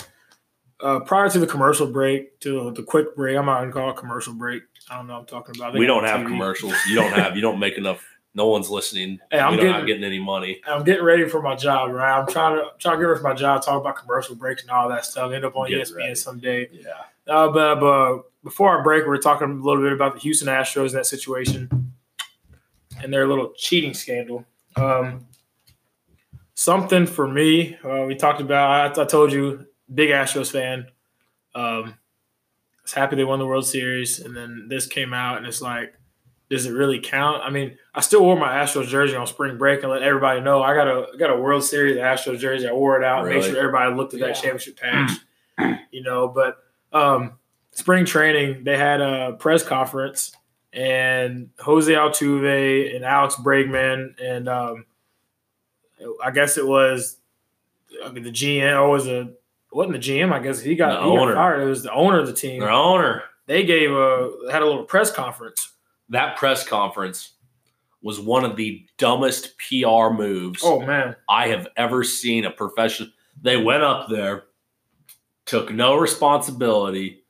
uh, 0.79 0.99
prior 1.01 1.29
to 1.29 1.39
the 1.39 1.47
commercial 1.47 1.87
break, 1.87 2.39
to 2.41 2.71
the 2.71 2.83
quick 2.83 3.15
break, 3.15 3.37
I'm 3.37 3.45
not 3.45 3.59
gonna 3.61 3.71
call 3.71 3.89
it 3.89 3.97
commercial 3.97 4.33
break. 4.33 4.63
I 4.89 4.97
don't 4.97 5.07
know. 5.07 5.13
what 5.13 5.19
I'm 5.21 5.25
talking 5.25 5.55
about. 5.55 5.71
Think 5.73 5.79
we 5.79 5.87
don't 5.87 6.03
have 6.03 6.21
TV. 6.21 6.27
commercials. 6.27 6.73
You 6.87 6.95
don't 6.95 7.11
have. 7.13 7.35
You 7.35 7.41
don't 7.41 7.59
make 7.59 7.77
enough. 7.77 8.05
No 8.35 8.47
one's 8.47 8.69
listening. 8.69 9.19
Hey, 9.31 9.39
I'm 9.39 9.55
getting- 9.55 9.71
not 9.71 9.87
getting 9.87 10.03
any 10.03 10.19
money. 10.19 10.61
I'm 10.67 10.83
getting 10.83 11.03
ready 11.03 11.27
for 11.27 11.41
my 11.41 11.55
job, 11.55 11.91
right? 11.91 12.17
I'm 12.19 12.27
trying 12.27 12.57
to 12.57 12.65
trying 12.77 12.97
to 12.97 13.01
get 13.01 13.07
ready 13.07 13.19
for 13.21 13.27
my 13.27 13.33
job, 13.33 13.61
talk 13.63 13.81
about 13.81 13.95
commercial 13.95 14.35
breaks 14.35 14.61
and 14.61 14.71
all 14.71 14.87
that 14.89 15.05
stuff. 15.05 15.31
End 15.31 15.43
up 15.43 15.55
on 15.55 15.69
Get 15.69 15.81
ESPN 15.87 15.95
ready. 15.95 16.15
someday. 16.15 16.69
Yeah. 16.71 16.91
Uh, 17.33 17.49
but, 17.51 17.79
but 17.79 18.23
before 18.43 18.69
our 18.77 18.83
break, 18.83 19.05
we 19.05 19.09
are 19.09 19.17
talking 19.17 19.49
a 19.49 19.53
little 19.63 19.81
bit 19.81 19.91
about 19.93 20.13
the 20.13 20.19
Houston 20.19 20.47
Astros 20.47 20.89
and 20.89 20.95
that 20.99 21.07
situation 21.07 21.84
and 23.05 23.13
their 23.13 23.27
little 23.27 23.53
cheating 23.55 23.93
scandal. 23.93 24.43
Um, 24.75 25.27
something 26.55 27.05
for 27.05 27.27
me, 27.27 27.77
uh, 27.83 28.05
we 28.07 28.15
talked 28.15 28.41
about, 28.41 28.97
I, 28.97 29.01
I 29.01 29.05
told 29.05 29.31
you, 29.31 29.67
big 29.93 30.09
Astros 30.09 30.51
fan. 30.51 30.87
Um, 31.53 31.93
I 31.93 32.81
was 32.81 32.93
happy 32.93 33.15
they 33.15 33.23
won 33.23 33.37
the 33.37 33.45
World 33.45 33.67
Series. 33.67 34.19
And 34.19 34.35
then 34.35 34.65
this 34.69 34.87
came 34.87 35.13
out, 35.13 35.37
and 35.37 35.45
it's 35.45 35.61
like, 35.61 35.93
does 36.49 36.65
it 36.65 36.71
really 36.71 36.99
count? 36.99 37.43
I 37.43 37.51
mean, 37.51 37.77
I 37.93 38.01
still 38.01 38.23
wore 38.23 38.39
my 38.39 38.53
Astros 38.53 38.87
jersey 38.87 39.15
on 39.15 39.27
spring 39.27 39.57
break 39.59 39.83
and 39.83 39.91
let 39.91 40.01
everybody 40.01 40.41
know 40.41 40.63
I 40.63 40.73
got 40.73 40.87
a 40.87 41.07
I 41.13 41.17
got 41.17 41.31
a 41.31 41.39
World 41.39 41.63
Series 41.63 41.97
Astros 41.97 42.39
jersey. 42.39 42.67
I 42.67 42.71
wore 42.71 42.99
it 42.99 43.03
out, 43.03 43.25
made 43.25 43.43
sure 43.43 43.57
everybody 43.57 43.95
looked 43.95 44.13
at 44.13 44.19
that 44.19 44.33
championship 44.33 44.79
patch. 44.79 45.11
you 45.91 46.03
know, 46.03 46.27
but 46.27 46.57
um, 46.91 47.33
spring 47.71 48.05
training 48.05 48.63
they 48.63 48.77
had 48.77 49.01
a 49.01 49.33
press 49.39 49.63
conference 49.63 50.35
and 50.75 51.49
Jose 51.59 51.91
Altuve 51.91 52.95
and 52.95 53.03
Alex 53.05 53.35
Bregman 53.35 54.21
and 54.21 54.47
um, 54.49 54.85
I 56.23 56.31
guess 56.31 56.57
it 56.57 56.67
was 56.67 57.17
I 58.03 58.11
mean, 58.11 58.23
the 58.23 58.31
GM 58.31 58.75
or 58.79 58.89
was 58.89 59.07
a 59.07 59.31
wasn't 59.71 59.93
the 59.93 59.99
GM? 59.99 60.31
I 60.31 60.39
guess 60.39 60.61
he 60.61 60.75
got, 60.75 61.01
The 61.01 61.09
he 61.09 61.15
got 61.15 61.21
owner. 61.21 61.33
fired. 61.35 61.61
It 61.61 61.65
was 61.65 61.83
the 61.83 61.91
owner 61.93 62.19
of 62.19 62.27
the 62.27 62.33
team. 62.33 62.59
Their 62.59 62.69
owner. 62.71 63.23
They 63.47 63.63
gave 63.63 63.91
a 63.91 64.31
had 64.51 64.61
a 64.61 64.65
little 64.65 64.83
press 64.85 65.11
conference. 65.11 65.71
That 66.09 66.37
press 66.37 66.67
conference 66.67 67.31
was 68.01 68.19
one 68.19 68.43
of 68.45 68.55
the 68.55 68.85
dumbest 68.97 69.53
PR 69.57 70.09
moves 70.13 70.61
Oh 70.63 70.79
man, 70.81 71.15
I 71.29 71.47
have 71.47 71.67
ever 71.77 72.03
seen 72.03 72.45
a 72.45 72.51
professional. 72.51 73.09
They 73.41 73.57
went 73.57 73.83
up 73.83 74.09
there, 74.09 74.43
took 75.45 75.71
no 75.73 75.95
responsibility, 75.95 77.24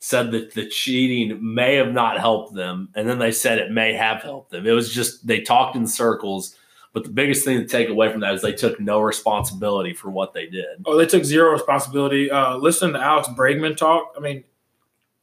said 0.00 0.32
that 0.32 0.54
the 0.54 0.66
cheating 0.66 1.38
may 1.54 1.76
have 1.76 1.92
not 1.92 2.18
helped 2.18 2.54
them, 2.54 2.88
and 2.94 3.08
then 3.08 3.18
they 3.18 3.30
said 3.30 3.58
it 3.58 3.70
may 3.70 3.92
have 3.92 4.22
helped 4.22 4.50
them. 4.50 4.66
It 4.66 4.72
was 4.72 4.92
just 4.92 5.26
they 5.26 5.40
talked 5.40 5.76
in 5.76 5.86
circles. 5.86 6.56
But 6.92 7.04
the 7.04 7.10
biggest 7.10 7.44
thing 7.44 7.58
to 7.58 7.66
take 7.66 7.88
away 7.88 8.10
from 8.10 8.20
that 8.22 8.34
is 8.34 8.42
they 8.42 8.52
took 8.52 8.80
no 8.80 9.00
responsibility 9.00 9.94
for 9.94 10.10
what 10.10 10.32
they 10.34 10.46
did. 10.46 10.82
Oh, 10.84 10.96
they 10.96 11.06
took 11.06 11.24
zero 11.24 11.52
responsibility. 11.52 12.28
Uh, 12.32 12.56
listening 12.56 12.94
to 12.94 13.00
Alex 13.00 13.28
Bregman 13.28 13.76
talk, 13.76 14.12
I 14.16 14.20
mean, 14.20 14.42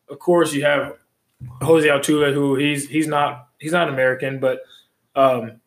of 0.10 0.18
course 0.20 0.54
you 0.54 0.64
have 0.64 0.96
Jose 1.62 1.86
Altuve, 1.86 2.34
who 2.34 2.56
he's 2.56 2.88
he's 2.88 3.08
not 3.08 3.50
he's 3.60 3.74
not 3.74 3.90
American, 3.90 4.40
but 4.40 4.62
um, 5.16 5.60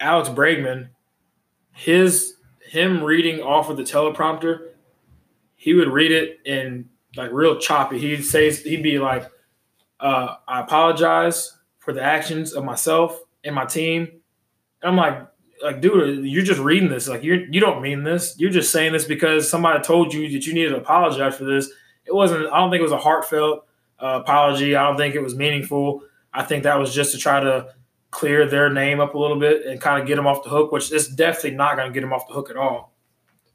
Alex 0.00 0.28
Bregman, 0.28 0.88
his 1.72 2.36
him 2.60 3.02
reading 3.02 3.42
off 3.42 3.68
of 3.68 3.76
the 3.76 3.82
teleprompter, 3.82 4.68
he 5.54 5.74
would 5.74 5.88
read 5.88 6.12
it 6.12 6.38
in 6.46 6.88
like 7.16 7.30
real 7.32 7.58
choppy. 7.58 7.98
He'd 7.98 8.22
say 8.22 8.52
he'd 8.52 8.82
be 8.82 8.98
like, 8.98 9.26
uh, 10.00 10.36
"I 10.46 10.60
apologize 10.60 11.56
for 11.78 11.92
the 11.92 12.02
actions 12.02 12.52
of 12.52 12.64
myself 12.64 13.20
and 13.44 13.54
my 13.54 13.64
team." 13.64 14.08
And 14.82 14.90
I'm 14.90 14.96
like, 14.96 15.26
like, 15.62 15.80
dude, 15.80 16.24
you're 16.26 16.44
just 16.44 16.60
reading 16.60 16.88
this. 16.88 17.08
Like, 17.08 17.22
you're 17.22 17.44
you 17.46 17.60
don't 17.60 17.82
mean 17.82 18.04
this. 18.04 18.34
You're 18.38 18.50
just 18.50 18.70
saying 18.72 18.92
this 18.92 19.04
because 19.04 19.48
somebody 19.48 19.82
told 19.82 20.12
you 20.12 20.30
that 20.30 20.46
you 20.46 20.54
needed 20.54 20.70
to 20.70 20.76
apologize 20.76 21.36
for 21.36 21.44
this. 21.44 21.70
It 22.04 22.14
wasn't. 22.14 22.52
I 22.52 22.58
don't 22.58 22.70
think 22.70 22.80
it 22.80 22.84
was 22.84 22.92
a 22.92 22.98
heartfelt 22.98 23.66
uh, 24.00 24.20
apology. 24.22 24.76
I 24.76 24.86
don't 24.86 24.96
think 24.96 25.14
it 25.14 25.22
was 25.22 25.34
meaningful. 25.34 26.02
I 26.32 26.42
think 26.42 26.64
that 26.64 26.78
was 26.78 26.94
just 26.94 27.12
to 27.12 27.18
try 27.18 27.40
to 27.40 27.74
clear 28.10 28.46
their 28.46 28.70
name 28.70 29.00
up 29.00 29.14
a 29.14 29.18
little 29.18 29.38
bit 29.38 29.66
and 29.66 29.80
kind 29.80 30.00
of 30.00 30.06
get 30.06 30.16
them 30.16 30.26
off 30.26 30.42
the 30.42 30.50
hook, 30.50 30.72
which 30.72 30.92
is 30.92 31.08
definitely 31.08 31.52
not 31.52 31.76
going 31.76 31.88
to 31.88 31.94
get 31.94 32.00
them 32.00 32.12
off 32.12 32.26
the 32.28 32.34
hook 32.34 32.50
at 32.50 32.56
all. 32.56 32.95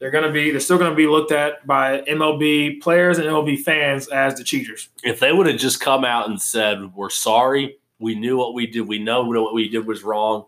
They're 0.02 0.10
going 0.10 0.24
to 0.24 0.32
be, 0.32 0.50
they're 0.50 0.60
still 0.60 0.80
going 0.80 0.90
to 0.90 0.96
be 0.96 1.06
looked 1.06 1.32
at 1.32 1.66
by 1.68 2.02
MLB 2.02 2.82
players 2.82 3.20
and 3.20 3.28
MLB 3.28 3.62
fans 3.62 4.08
as 4.08 4.34
the 4.34 4.44
cheaters. 4.44 4.90
If 5.04 5.20
they 5.20 5.32
would 5.32 5.46
have 5.46 5.60
just 5.60 5.80
come 5.80 6.04
out 6.04 6.28
and 6.28 6.42
said, 6.42 6.96
"We're 6.96 7.12
sorry. 7.12 7.78
We 8.00 8.16
knew 8.16 8.36
what 8.36 8.56
we 8.56 8.66
did. 8.66 8.88
We 8.88 8.98
know 8.98 9.22
what 9.22 9.54
we 9.54 9.70
did 9.70 9.86
was 9.86 10.02
wrong. 10.04 10.46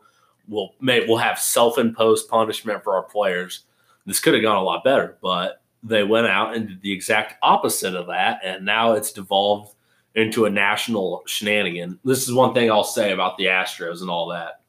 We'll 0.48 0.74
may, 0.82 1.06
we'll 1.06 1.18
have 1.18 1.38
self-imposed 1.38 2.28
punishment 2.28 2.84
for 2.84 2.96
our 2.96 3.04
players." 3.04 3.66
This 4.08 4.20
could 4.20 4.34
have 4.34 4.42
gone 4.42 4.58
a 4.58 4.64
lot 4.64 4.84
better, 4.84 5.20
but 5.22 5.62
they 5.84 6.04
went 6.04 6.26
out 6.26 6.56
and 6.56 6.68
did 6.68 6.82
the 6.82 6.92
exact 6.92 7.36
opposite 7.44 7.94
of 7.94 8.08
that, 8.08 8.40
and 8.44 8.66
now 8.66 8.94
it's 8.94 9.12
devolved 9.12 9.76
into 10.16 10.46
a 10.46 10.50
national 10.50 11.22
shenanigan. 11.28 12.00
This 12.04 12.24
is 12.24 12.34
one 12.34 12.56
thing 12.56 12.72
I'll 12.72 12.84
say 12.84 13.12
about 13.12 13.38
the 13.38 13.46
Astros 13.46 14.02
and 14.02 14.10
all 14.10 14.30
that. 14.30 14.62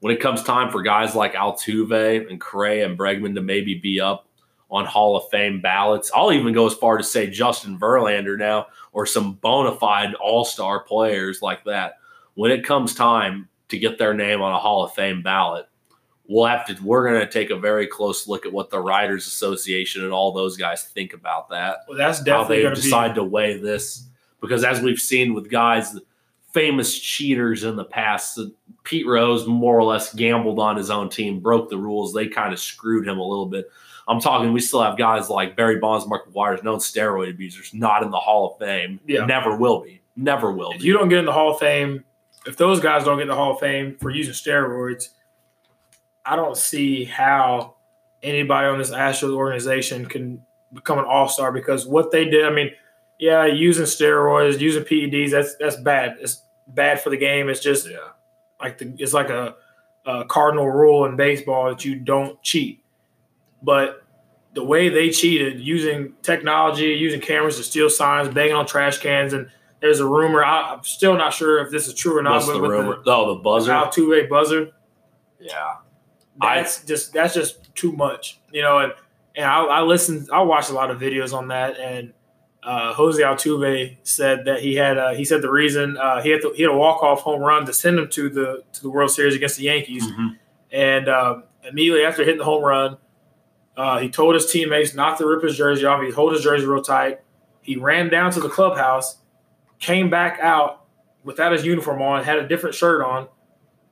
When 0.00 0.14
it 0.14 0.20
comes 0.20 0.42
time 0.42 0.70
for 0.70 0.82
guys 0.82 1.14
like 1.14 1.34
Altuve 1.34 2.28
and 2.28 2.40
Correa 2.40 2.86
and 2.86 2.98
Bregman 2.98 3.34
to 3.34 3.42
maybe 3.42 3.74
be 3.74 4.00
up 4.00 4.26
on 4.70 4.86
Hall 4.86 5.16
of 5.16 5.28
Fame 5.30 5.60
ballots, 5.60 6.10
I'll 6.14 6.32
even 6.32 6.52
go 6.54 6.66
as 6.66 6.74
far 6.74 6.96
to 6.96 7.04
say 7.04 7.28
Justin 7.28 7.78
Verlander 7.78 8.38
now 8.38 8.66
or 8.92 9.04
some 9.04 9.34
bona 9.34 9.76
fide 9.76 10.14
all 10.14 10.44
star 10.44 10.80
players 10.80 11.42
like 11.42 11.64
that. 11.64 11.98
When 12.34 12.50
it 12.50 12.64
comes 12.64 12.94
time 12.94 13.48
to 13.68 13.78
get 13.78 13.98
their 13.98 14.14
name 14.14 14.40
on 14.40 14.52
a 14.52 14.58
Hall 14.58 14.84
of 14.84 14.94
Fame 14.94 15.22
ballot, 15.22 15.66
we'll 16.28 16.46
have 16.46 16.66
to 16.66 16.76
we're 16.82 17.06
going 17.06 17.20
to 17.20 17.30
take 17.30 17.50
a 17.50 17.56
very 17.56 17.86
close 17.86 18.26
look 18.26 18.46
at 18.46 18.52
what 18.52 18.70
the 18.70 18.80
writers 18.80 19.26
association 19.26 20.04
and 20.04 20.12
all 20.12 20.32
those 20.32 20.56
guys 20.56 20.84
think 20.84 21.12
about 21.12 21.48
that 21.48 21.78
well 21.88 21.98
that's 21.98 22.22
definitely 22.22 22.62
how 22.62 22.68
they 22.68 22.74
decide 22.76 23.08
be- 23.08 23.14
to 23.16 23.24
weigh 23.24 23.58
this 23.58 24.06
because 24.40 24.64
as 24.64 24.80
we've 24.80 25.00
seen 25.00 25.34
with 25.34 25.50
guys, 25.50 25.98
famous 26.52 26.98
cheaters 26.98 27.64
in 27.64 27.76
the 27.76 27.84
past, 27.84 28.38
Pete 28.84 29.06
Rose 29.06 29.46
more 29.46 29.78
or 29.78 29.84
less 29.84 30.14
gambled 30.14 30.58
on 30.58 30.76
his 30.76 30.90
own 30.90 31.08
team, 31.08 31.40
broke 31.40 31.70
the 31.70 31.76
rules. 31.76 32.12
They 32.12 32.28
kind 32.28 32.52
of 32.52 32.58
screwed 32.58 33.06
him 33.06 33.18
a 33.18 33.26
little 33.26 33.46
bit. 33.46 33.70
I'm 34.08 34.20
talking, 34.20 34.52
we 34.52 34.60
still 34.60 34.82
have 34.82 34.98
guys 34.98 35.30
like 35.30 35.56
Barry 35.56 35.78
Bonds, 35.78 36.06
Mark 36.06 36.28
McGwire, 36.28 36.62
known 36.64 36.78
steroid 36.78 37.30
abusers, 37.30 37.72
not 37.72 38.02
in 38.02 38.10
the 38.10 38.18
Hall 38.18 38.52
of 38.52 38.58
Fame. 38.58 38.98
Yeah. 39.06 39.24
Never 39.24 39.56
will 39.56 39.80
be. 39.80 40.00
Never 40.16 40.52
will 40.52 40.72
if 40.72 40.80
be. 40.80 40.86
you 40.86 40.92
don't 40.92 41.08
get 41.08 41.18
in 41.18 41.24
the 41.24 41.32
Hall 41.32 41.52
of 41.52 41.60
Fame, 41.60 42.04
if 42.46 42.56
those 42.56 42.80
guys 42.80 43.04
don't 43.04 43.18
get 43.18 43.22
in 43.22 43.28
the 43.28 43.34
Hall 43.34 43.52
of 43.52 43.60
Fame 43.60 43.96
for 44.00 44.10
using 44.10 44.34
steroids, 44.34 45.10
I 46.24 46.34
don't 46.34 46.56
see 46.56 47.04
how 47.04 47.76
anybody 48.22 48.66
on 48.66 48.78
this 48.78 48.90
Astros 48.90 49.34
organization 49.34 50.06
can 50.06 50.42
become 50.72 50.98
an 50.98 51.04
all 51.04 51.28
star 51.28 51.52
because 51.52 51.86
what 51.86 52.10
they 52.10 52.24
did, 52.24 52.44
I 52.44 52.50
mean– 52.50 52.72
yeah, 53.20 53.44
using 53.44 53.84
steroids, 53.84 54.60
using 54.60 54.82
PEDs, 54.82 55.30
that's 55.30 55.54
that's 55.56 55.76
bad. 55.76 56.16
It's 56.20 56.42
bad 56.68 57.00
for 57.00 57.10
the 57.10 57.18
game. 57.18 57.50
It's 57.50 57.60
just 57.60 57.88
yeah. 57.88 57.98
like 58.60 58.78
the 58.78 58.94
it's 58.98 59.12
like 59.12 59.28
a, 59.28 59.54
a 60.06 60.24
cardinal 60.24 60.70
rule 60.70 61.04
in 61.04 61.16
baseball 61.16 61.68
that 61.68 61.84
you 61.84 61.96
don't 61.96 62.42
cheat. 62.42 62.82
But 63.62 64.04
the 64.54 64.64
way 64.64 64.88
they 64.88 65.10
cheated, 65.10 65.60
using 65.60 66.14
technology, 66.22 66.86
using 66.86 67.20
cameras 67.20 67.58
to 67.58 67.62
steal 67.62 67.90
signs, 67.90 68.32
banging 68.32 68.54
on 68.54 68.66
trash 68.66 68.98
cans, 68.98 69.34
and 69.34 69.50
there's 69.80 70.00
a 70.00 70.06
rumor. 70.06 70.42
I, 70.42 70.72
am 70.72 70.82
still 70.82 71.14
not 71.14 71.34
sure 71.34 71.62
if 71.62 71.70
this 71.70 71.88
is 71.88 71.94
true 71.94 72.18
or 72.18 72.22
not. 72.22 72.36
What's 72.36 72.46
but 72.46 72.54
the 72.54 72.62
rumor? 72.62 73.02
The, 73.04 73.10
oh, 73.12 73.34
the 73.34 73.42
buzzer. 73.42 73.70
Altuve 73.70 74.30
buzzer. 74.30 74.70
Yeah, 75.38 75.76
that's 76.40 76.82
I, 76.82 76.86
just 76.86 77.12
that's 77.12 77.34
just 77.34 77.74
too 77.74 77.92
much, 77.92 78.40
you 78.50 78.62
know. 78.62 78.78
And 78.78 78.94
and 79.36 79.44
I, 79.44 79.62
I 79.64 79.82
listen, 79.82 80.26
I 80.32 80.40
watch 80.40 80.70
a 80.70 80.72
lot 80.72 80.90
of 80.90 80.98
videos 80.98 81.34
on 81.34 81.48
that, 81.48 81.78
and 81.78 82.14
uh, 82.62 82.92
Jose 82.92 83.20
Altuve 83.22 83.96
said 84.02 84.44
that 84.44 84.60
he 84.60 84.74
had 84.74 84.98
uh, 84.98 85.14
he 85.14 85.24
said 85.24 85.42
the 85.42 85.50
reason 85.50 85.96
uh, 85.96 86.20
he 86.20 86.30
had 86.30 86.42
to, 86.42 86.52
he 86.54 86.62
had 86.62 86.70
a 86.70 86.76
walk 86.76 87.02
off 87.02 87.22
home 87.22 87.40
run 87.40 87.64
to 87.66 87.72
send 87.72 87.98
him 87.98 88.08
to 88.10 88.28
the 88.28 88.62
to 88.72 88.82
the 88.82 88.90
World 88.90 89.10
Series 89.10 89.34
against 89.34 89.56
the 89.56 89.64
Yankees, 89.64 90.06
mm-hmm. 90.06 90.28
and 90.70 91.08
um, 91.08 91.44
immediately 91.66 92.04
after 92.04 92.22
hitting 92.22 92.38
the 92.38 92.44
home 92.44 92.62
run, 92.62 92.98
uh, 93.76 93.98
he 93.98 94.10
told 94.10 94.34
his 94.34 94.50
teammates 94.50 94.94
not 94.94 95.18
to 95.18 95.26
rip 95.26 95.42
his 95.42 95.56
jersey 95.56 95.86
off. 95.86 96.02
He 96.02 96.12
held 96.12 96.32
his 96.32 96.42
jersey 96.42 96.66
real 96.66 96.82
tight. 96.82 97.20
He 97.62 97.76
ran 97.76 98.10
down 98.10 98.30
to 98.32 98.40
the 98.40 98.48
clubhouse, 98.48 99.18
came 99.78 100.10
back 100.10 100.38
out 100.40 100.84
without 101.24 101.52
his 101.52 101.64
uniform 101.64 102.02
on, 102.02 102.24
had 102.24 102.38
a 102.38 102.46
different 102.46 102.74
shirt 102.74 103.02
on, 103.02 103.28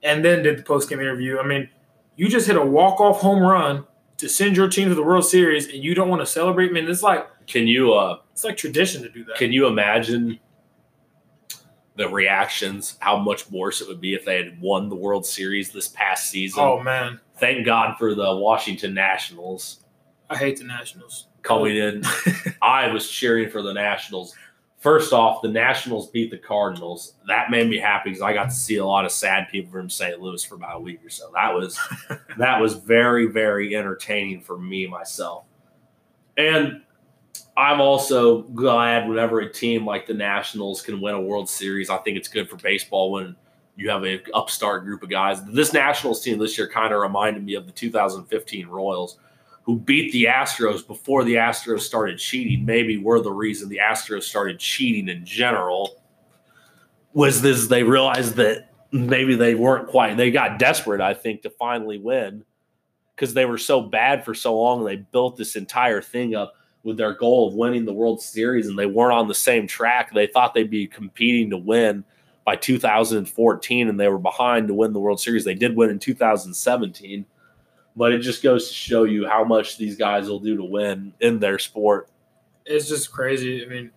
and 0.03 0.23
then 0.23 0.43
did 0.43 0.59
the 0.59 0.63
post 0.63 0.89
game 0.89 0.99
interview. 0.99 1.39
I 1.39 1.47
mean, 1.47 1.69
you 2.15 2.27
just 2.27 2.45
hit 2.45 2.55
a 2.55 2.65
walk 2.65 2.99
off 2.99 3.21
home 3.21 3.41
run 3.41 3.85
to 4.17 4.29
send 4.29 4.57
your 4.57 4.67
team 4.67 4.89
to 4.89 4.95
the 4.95 5.03
World 5.03 5.25
Series, 5.25 5.67
and 5.67 5.83
you 5.83 5.95
don't 5.95 6.09
want 6.09 6.21
to 6.21 6.25
celebrate. 6.25 6.69
I 6.69 6.73
mean, 6.73 6.89
it's 6.89 7.01
like 7.01 7.27
can 7.49 7.67
you 7.67 7.93
uh 7.93 8.19
it's 8.31 8.45
like 8.45 8.55
tradition 8.55 9.01
to 9.01 9.09
do 9.09 9.25
that. 9.25 9.35
Can 9.35 9.51
you 9.51 9.67
imagine 9.67 10.39
the 11.97 12.07
reactions, 12.07 12.95
how 13.01 13.17
much 13.17 13.51
worse 13.51 13.81
it 13.81 13.87
would 13.89 13.99
be 13.99 14.13
if 14.13 14.23
they 14.23 14.37
had 14.37 14.61
won 14.61 14.87
the 14.87 14.95
World 14.95 15.25
Series 15.25 15.71
this 15.71 15.89
past 15.89 16.29
season? 16.29 16.63
Oh 16.63 16.81
man. 16.81 17.19
Thank 17.37 17.65
God 17.65 17.97
for 17.97 18.15
the 18.15 18.35
Washington 18.37 18.93
Nationals. 18.93 19.83
I 20.29 20.37
hate 20.37 20.57
the 20.57 20.63
Nationals. 20.63 21.27
Coming 21.41 21.75
in. 21.75 22.03
I 22.61 22.91
was 22.91 23.09
cheering 23.09 23.49
for 23.49 23.61
the 23.61 23.73
Nationals. 23.73 24.35
First 24.77 25.11
off, 25.11 25.41
the 25.41 25.49
Nationals 25.49 26.09
beat 26.09 26.31
the 26.31 26.37
Cardinals. 26.37 27.15
That 27.27 27.51
made 27.51 27.69
me 27.69 27.77
happy 27.77 28.11
because 28.11 28.21
I 28.21 28.33
got 28.33 28.45
to 28.45 28.55
see 28.55 28.77
a 28.77 28.85
lot 28.85 29.03
of 29.03 29.11
sad 29.11 29.49
people 29.49 29.71
from 29.71 29.89
St. 29.89 30.21
Louis 30.21 30.43
for 30.43 30.55
about 30.55 30.77
a 30.77 30.79
week 30.79 31.03
or 31.03 31.09
so. 31.09 31.29
That 31.33 31.53
was 31.53 31.77
that 32.37 32.61
was 32.61 32.75
very, 32.75 33.25
very 33.25 33.75
entertaining 33.75 34.41
for 34.41 34.57
me 34.57 34.87
myself. 34.87 35.43
And 36.37 36.83
I'm 37.59 37.81
also 37.81 38.43
glad 38.43 39.09
whenever 39.09 39.41
a 39.41 39.51
team 39.51 39.85
like 39.85 40.07
the 40.07 40.13
Nationals 40.13 40.81
can 40.81 41.01
win 41.01 41.13
a 41.13 41.19
World 41.19 41.49
Series. 41.49 41.89
I 41.89 41.97
think 41.97 42.15
it's 42.15 42.29
good 42.29 42.49
for 42.49 42.55
baseball 42.55 43.11
when 43.11 43.35
you 43.75 43.89
have 43.89 44.03
an 44.03 44.21
upstart 44.33 44.85
group 44.85 45.03
of 45.03 45.09
guys. 45.09 45.43
This 45.43 45.73
Nationals 45.73 46.21
team 46.21 46.39
this 46.39 46.57
year 46.57 46.69
kind 46.69 46.93
of 46.93 47.01
reminded 47.01 47.43
me 47.43 47.55
of 47.55 47.65
the 47.65 47.73
2015 47.73 48.65
Royals, 48.67 49.17
who 49.63 49.77
beat 49.77 50.13
the 50.13 50.23
Astros 50.23 50.87
before 50.87 51.25
the 51.25 51.33
Astros 51.33 51.81
started 51.81 52.17
cheating. 52.17 52.65
Maybe 52.65 52.97
were 52.97 53.19
the 53.19 53.33
reason 53.33 53.67
the 53.67 53.81
Astros 53.83 54.23
started 54.23 54.57
cheating 54.57 55.09
in 55.09 55.25
general. 55.25 56.01
Was 57.11 57.41
this 57.41 57.67
they 57.67 57.83
realized 57.83 58.35
that 58.35 58.69
maybe 58.93 59.35
they 59.35 59.55
weren't 59.55 59.89
quite 59.89 60.15
they 60.15 60.31
got 60.31 60.59
desperate, 60.59 61.01
I 61.01 61.13
think, 61.13 61.41
to 61.41 61.49
finally 61.49 61.97
win 61.97 62.45
because 63.17 63.33
they 63.33 63.43
were 63.43 63.57
so 63.57 63.81
bad 63.81 64.23
for 64.23 64.33
so 64.33 64.57
long. 64.57 64.79
And 64.79 64.87
they 64.87 64.95
built 64.95 65.35
this 65.35 65.57
entire 65.57 66.01
thing 66.01 66.35
up 66.35 66.53
with 66.89 66.97
their 66.97 67.13
goal 67.13 67.47
of 67.47 67.53
winning 67.53 67.85
the 67.85 67.93
World 67.93 68.19
Series 68.19 68.67
and 68.67 68.77
they 68.77 68.87
weren't 68.87 69.13
on 69.13 69.27
the 69.27 69.35
same 69.35 69.67
track. 69.67 70.11
They 70.11 70.25
thought 70.25 70.55
they'd 70.55 70.69
be 70.69 70.87
competing 70.87 71.51
to 71.51 71.57
win 71.57 72.03
by 72.43 72.55
2014 72.55 73.87
and 73.87 73.99
they 73.99 74.07
were 74.07 74.17
behind 74.17 74.67
to 74.67 74.73
win 74.73 74.91
the 74.91 74.99
World 74.99 75.21
Series. 75.21 75.45
They 75.45 75.53
did 75.53 75.75
win 75.75 75.91
in 75.91 75.99
2017, 75.99 77.27
but 77.95 78.11
it 78.11 78.19
just 78.19 78.41
goes 78.41 78.69
to 78.69 78.73
show 78.73 79.03
you 79.03 79.27
how 79.27 79.43
much 79.43 79.77
these 79.77 79.95
guys 79.95 80.27
will 80.27 80.39
do 80.39 80.57
to 80.57 80.63
win 80.63 81.13
in 81.19 81.39
their 81.39 81.59
sport. 81.59 82.09
It's 82.65 82.89
just 82.89 83.11
crazy. 83.11 83.63
I 83.63 83.69
mean, 83.69 83.91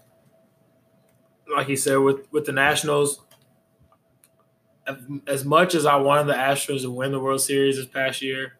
like 1.50 1.68
you 1.68 1.76
said, 1.76 1.96
with, 1.96 2.30
with 2.30 2.44
the 2.44 2.52
Nationals, 2.52 3.22
as 5.26 5.46
much 5.46 5.74
as 5.74 5.86
I 5.86 5.96
wanted 5.96 6.26
the 6.26 6.34
Astros 6.34 6.82
to 6.82 6.90
win 6.90 7.12
the 7.12 7.20
World 7.20 7.40
Series 7.40 7.76
this 7.76 7.86
past 7.86 8.20
year, 8.20 8.58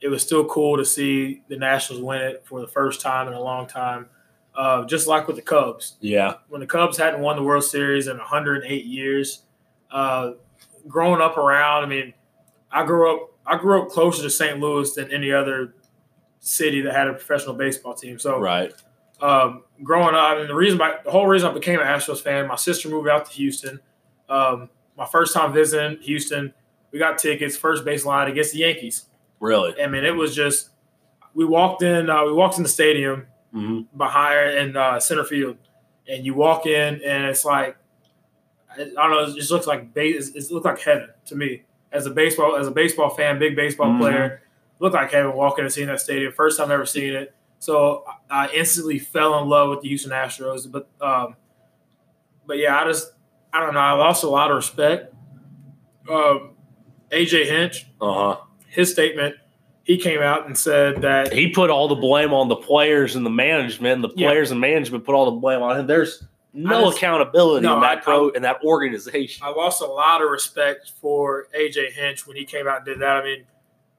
it 0.00 0.08
was 0.08 0.22
still 0.22 0.44
cool 0.46 0.76
to 0.76 0.84
see 0.84 1.42
the 1.48 1.56
Nationals 1.56 2.02
win 2.02 2.20
it 2.20 2.44
for 2.46 2.60
the 2.60 2.68
first 2.68 3.00
time 3.00 3.26
in 3.28 3.34
a 3.34 3.40
long 3.40 3.66
time. 3.66 4.06
Uh, 4.54 4.84
just 4.86 5.06
like 5.06 5.28
with 5.28 5.36
the 5.36 5.42
Cubs. 5.42 5.96
Yeah. 6.00 6.34
When 6.48 6.60
the 6.60 6.66
Cubs 6.66 6.96
hadn't 6.96 7.20
won 7.20 7.36
the 7.36 7.42
World 7.42 7.62
Series 7.62 8.08
in 8.08 8.16
108 8.16 8.84
years, 8.84 9.42
uh, 9.90 10.32
growing 10.88 11.20
up 11.20 11.36
around, 11.36 11.84
I 11.84 11.86
mean, 11.86 12.12
I 12.70 12.84
grew 12.84 13.14
up 13.14 13.30
I 13.46 13.56
grew 13.56 13.82
up 13.82 13.88
closer 13.88 14.22
to 14.22 14.30
St. 14.30 14.60
Louis 14.60 14.92
than 14.94 15.10
any 15.10 15.32
other 15.32 15.74
city 16.40 16.82
that 16.82 16.94
had 16.94 17.08
a 17.08 17.14
professional 17.14 17.54
baseball 17.54 17.94
team. 17.94 18.18
So 18.18 18.38
right. 18.38 18.74
Um, 19.20 19.64
growing 19.82 20.14
up, 20.14 20.22
I 20.22 20.38
mean, 20.38 20.48
the 20.48 20.54
reason 20.54 20.78
my, 20.78 20.96
the 21.02 21.10
whole 21.10 21.26
reason 21.26 21.50
I 21.50 21.54
became 21.54 21.80
an 21.80 21.86
Astros 21.86 22.22
fan, 22.22 22.46
my 22.46 22.56
sister 22.56 22.88
moved 22.88 23.08
out 23.08 23.26
to 23.26 23.32
Houston. 23.32 23.80
Um, 24.28 24.68
my 24.96 25.06
first 25.06 25.34
time 25.34 25.52
visiting 25.52 26.00
Houston, 26.02 26.52
we 26.92 26.98
got 26.98 27.18
tickets, 27.18 27.56
first 27.56 27.84
baseline 27.84 28.28
against 28.28 28.52
the 28.52 28.60
Yankees. 28.60 29.06
Really? 29.40 29.80
I 29.80 29.86
mean, 29.86 30.04
it 30.04 30.14
was 30.14 30.34
just 30.34 30.70
we 31.34 31.44
walked 31.44 31.82
in. 31.82 32.10
Uh, 32.10 32.24
we 32.24 32.32
walked 32.32 32.56
in 32.56 32.62
the 32.62 32.68
stadium 32.68 33.26
mm-hmm. 33.54 33.96
behind 33.96 34.58
in 34.58 34.76
uh, 34.76 35.00
center 35.00 35.24
field, 35.24 35.56
and 36.08 36.24
you 36.24 36.34
walk 36.34 36.66
in, 36.66 37.02
and 37.02 37.26
it's 37.26 37.44
like 37.44 37.76
I 38.70 38.84
don't 38.84 39.10
know. 39.10 39.24
It 39.24 39.34
just 39.34 39.50
looks 39.50 39.66
like 39.66 39.94
base. 39.94 40.30
It 40.30 40.50
looks 40.50 40.64
like 40.64 40.80
heaven 40.80 41.10
to 41.26 41.36
me 41.36 41.62
as 41.92 42.06
a 42.06 42.10
baseball 42.10 42.56
as 42.56 42.66
a 42.66 42.70
baseball 42.70 43.10
fan, 43.10 43.38
big 43.38 43.56
baseball 43.56 43.88
mm-hmm. 43.88 44.00
player. 44.00 44.42
Looked 44.80 44.94
like 44.94 45.10
heaven 45.10 45.32
walking 45.34 45.64
and 45.64 45.72
seeing 45.72 45.88
that 45.88 46.00
stadium. 46.00 46.32
First 46.32 46.58
time 46.58 46.70
ever 46.70 46.86
seeing 46.86 47.14
it. 47.14 47.34
So 47.58 48.04
I 48.30 48.48
instantly 48.50 49.00
fell 49.00 49.40
in 49.42 49.48
love 49.48 49.70
with 49.70 49.80
the 49.82 49.88
Houston 49.88 50.12
Astros. 50.12 50.70
But 50.70 50.88
um, 51.00 51.36
but 52.46 52.58
yeah, 52.58 52.80
I 52.80 52.84
just 52.84 53.12
I 53.52 53.60
don't 53.60 53.74
know. 53.74 53.80
I 53.80 53.92
lost 53.92 54.22
a 54.22 54.28
lot 54.28 54.50
of 54.50 54.56
respect. 54.56 55.14
Um, 56.08 56.50
AJ 57.10 57.46
Hinch, 57.46 57.86
Uh 58.00 58.12
huh. 58.12 58.36
His 58.68 58.90
statement, 58.92 59.36
he 59.84 59.96
came 59.98 60.20
out 60.20 60.46
and 60.46 60.56
said 60.56 61.00
that 61.02 61.32
He 61.32 61.48
put 61.50 61.70
all 61.70 61.88
the 61.88 61.94
blame 61.94 62.32
on 62.32 62.48
the 62.48 62.56
players 62.56 63.16
and 63.16 63.24
the 63.24 63.30
management. 63.30 64.02
The 64.02 64.10
Yeah. 64.16 64.28
players 64.28 64.50
and 64.50 64.60
management 64.60 65.04
put 65.04 65.14
all 65.14 65.24
the 65.26 65.38
blame 65.40 65.62
on 65.62 65.78
him. 65.80 65.86
There's 65.86 66.24
no 66.52 66.84
just- 66.86 66.98
accountability 66.98 67.64
No, 67.66 67.76
in 67.76 67.80
that 67.80 67.98
I- 67.98 68.00
pro 68.00 68.28
in 68.30 68.42
that 68.42 68.62
organization. 68.64 69.46
I 69.46 69.50
lost 69.50 69.80
a 69.80 69.86
lot 69.86 70.22
of 70.22 70.30
respect 70.30 70.92
for 71.00 71.48
AJ 71.54 71.90
Hinch 71.92 72.26
when 72.26 72.36
he 72.36 72.44
came 72.44 72.66
out 72.68 72.78
and 72.78 72.84
did 72.86 73.00
that. 73.00 73.16
I 73.16 73.24
mean, 73.24 73.44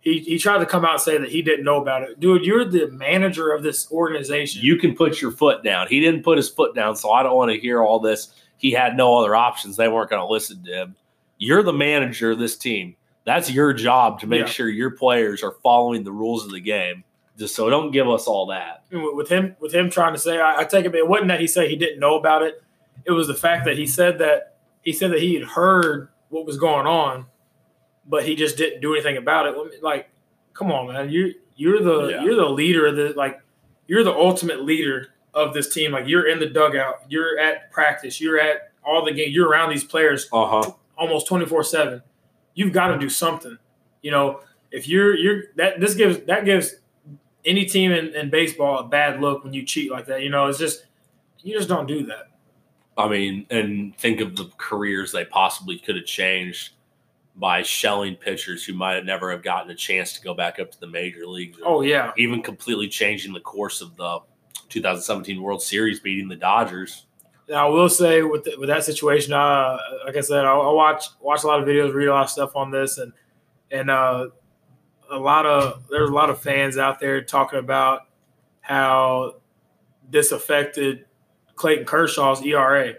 he, 0.02 0.20
he 0.20 0.38
tried 0.38 0.60
to 0.60 0.66
come 0.66 0.86
out 0.86 0.94
and 0.94 1.02
say 1.02 1.18
that 1.18 1.30
he 1.30 1.42
didn't 1.42 1.66
know 1.66 1.82
about 1.82 2.04
it. 2.04 2.20
Dude, 2.20 2.46
you're 2.46 2.66
the 2.66 2.88
manager 2.88 3.52
of 3.52 3.64
this 3.64 3.92
organization. 3.92 4.62
You 4.64 4.78
can 4.78 4.96
put 4.96 5.20
your 5.22 5.32
foot 5.32 5.64
down. 5.64 5.88
He 5.88 6.00
didn't 6.00 6.24
put 6.24 6.38
his 6.38 6.50
foot 6.50 6.74
down, 6.76 6.96
so 6.96 7.12
I 7.12 7.24
don't 7.24 7.36
want 7.36 7.52
to 7.52 7.60
hear 7.60 7.82
all 7.84 8.00
this. 8.00 8.34
He 8.58 8.72
had 8.72 8.96
no 8.96 9.18
other 9.18 9.36
options. 9.36 9.76
They 9.76 9.88
weren't 9.88 10.10
going 10.10 10.22
to 10.22 10.32
listen 10.32 10.64
to 10.66 10.72
him. 10.72 10.96
You're 11.38 11.64
the 11.64 11.74
manager 11.74 12.32
of 12.32 12.40
this 12.40 12.56
team. 12.58 12.96
That's 13.30 13.52
your 13.52 13.74
job 13.74 14.20
to 14.22 14.28
make 14.28 14.40
Yeah. 14.42 14.46
sure 14.48 14.68
your 14.70 14.92
players 14.92 15.44
are 15.44 15.52
following 15.62 16.04
the 16.04 16.12
rules 16.12 16.46
of 16.46 16.52
the 16.52 16.60
game. 16.60 17.04
Just 17.38 17.54
so 17.54 17.70
don't 17.70 17.92
give 17.92 18.10
us 18.10 18.26
all 18.28 18.48
that. 18.48 18.84
With- 18.92 19.30
him 19.30 19.56
with 19.60 19.72
him 19.74 19.90
trying 19.92 20.14
to 20.14 20.20
say 20.20 20.40
I, 20.40 20.62
I 20.62 20.64
take 20.64 20.86
it 20.86 20.96
it 20.96 21.08
wasn't 21.08 21.28
that 21.28 21.40
he 21.40 21.46
said 21.48 21.70
he 21.70 21.76
didn't 21.76 22.00
know 22.00 22.16
about 22.18 22.42
it 22.42 22.62
it 23.06 23.12
was 23.12 23.28
the 23.28 23.36
fact 23.36 23.66
that 23.66 23.78
he 23.78 23.86
said 23.86 24.18
that 24.20 24.56
he 24.82 24.92
said 24.92 25.12
that 25.12 25.20
he 25.22 25.36
had 25.36 25.44
heard 25.44 26.10
what 26.30 26.46
was 26.46 26.58
going 26.58 26.88
on 26.88 27.28
but 28.06 28.24
he 28.26 28.36
just 28.36 28.58
didn't 28.58 28.82
do 28.82 28.94
anything 28.94 29.16
about 29.16 29.46
it 29.46 29.84
like 29.84 30.10
come 30.54 30.72
on 30.72 30.88
man 30.92 31.10
you 31.12 31.36
you're 31.56 31.82
the 31.82 32.08
Yeah. 32.10 32.24
you're 32.24 32.36
the 32.36 32.50
leader 32.50 32.88
of 32.88 32.96
the 32.96 33.14
like 33.16 33.40
you're 33.88 34.04
the 34.04 34.14
ultimate 34.14 34.64
leader 34.64 35.10
of 35.34 35.54
this 35.54 35.72
team 35.74 35.92
like 35.92 36.08
you're 36.08 36.28
in 36.28 36.40
the 36.40 36.48
dugout 36.48 37.04
you're 37.08 37.38
at 37.40 37.72
practice 37.72 38.20
you're 38.20 38.40
at 38.40 38.72
all 38.84 39.06
the 39.06 39.14
game 39.14 39.30
you're 39.32 39.48
around 39.48 39.70
these 39.70 39.84
players 39.84 40.28
Uh 40.34 40.46
huh. 40.64 40.72
almost 40.98 41.28
24/7 41.30 42.02
you've 42.60 42.74
got 42.74 42.88
to 42.88 42.98
do 42.98 43.10
something 43.10 43.58
you 44.02 44.12
know 44.12 44.42
if 44.72 44.88
you're 44.88 45.16
you're 45.16 45.44
that 45.56 45.80
this 45.80 45.96
gives 45.96 46.20
that 46.26 46.46
gives 46.46 46.76
any 47.46 47.66
team 47.66 47.92
in, 47.92 48.14
in 48.14 48.30
baseball 48.30 48.80
a 48.80 48.84
bad 48.84 49.22
look 49.22 49.44
when 49.44 49.54
you 49.54 49.64
cheat 49.64 49.92
like 49.92 50.06
that 50.06 50.22
you 50.22 50.30
know 50.30 50.48
it's 50.48 50.60
just 50.60 50.86
you 51.42 51.56
just 51.56 51.70
don't 51.70 51.88
do 51.88 52.06
that 52.06 52.26
I 52.98 53.08
mean, 53.08 53.46
and 53.50 53.96
think 53.98 54.20
of 54.20 54.36
the 54.36 54.52
careers 54.58 55.14
they 55.14 55.24
possibly 55.24 55.80
could 55.80 55.96
have 55.96 56.04
changed 56.04 56.74
by 57.38 57.64
shelling 57.64 58.16
pitchers 58.16 58.66
who 58.66 58.74
might 58.74 58.96
have 58.96 59.06
never 59.06 59.32
have 59.32 59.42
gotten 59.42 59.72
a 59.72 59.76
chance 59.76 60.12
to 60.14 60.22
go 60.22 60.34
back 60.34 60.60
up 60.60 60.70
to 60.72 60.80
the 60.82 60.88
major 60.88 61.26
leagues. 61.26 61.60
oh 61.64 61.80
yeah 61.82 62.12
even 62.18 62.42
completely 62.42 62.90
changing 62.90 63.32
the 63.32 63.40
course 63.40 63.80
of 63.80 63.96
the 63.96 64.20
2017 64.70 65.42
World 65.42 65.62
Series, 65.62 66.00
beating 66.00 66.28
the 66.28 66.36
Dodgers. 66.36 67.06
Now 67.50 67.68
i 67.68 67.70
will 67.70 67.90
say 67.90 68.22
with 68.22 68.44
the, 68.44 68.56
with 68.58 68.70
that 68.70 68.84
situation 68.84 69.34
uh 69.34 69.78
like 70.06 70.16
i 70.16 70.22
said 70.22 70.46
I, 70.46 70.54
I 70.54 70.72
watch 70.72 71.06
watch 71.20 71.44
a 71.44 71.48
lot 71.48 71.60
of 71.60 71.68
videos 71.68 71.94
read 71.94 72.08
a 72.08 72.14
lot 72.14 72.24
of 72.24 72.30
stuff 72.30 72.56
on 72.56 72.72
this 72.72 72.98
and 72.98 73.12
and 73.72 73.90
uh 73.90 74.28
a 75.10 75.18
lot 75.18 75.46
of 75.46 75.84
there's 75.90 76.10
a 76.10 76.14
lot 76.14 76.30
of 76.30 76.40
fans 76.40 76.78
out 76.78 77.00
there 77.00 77.22
talking 77.22 77.60
about 77.60 78.08
how 78.62 79.36
this 80.10 80.32
affected 80.32 81.06
Clayton 81.56 81.86
Kershaw's 81.86 82.42
ERA. 82.42 82.94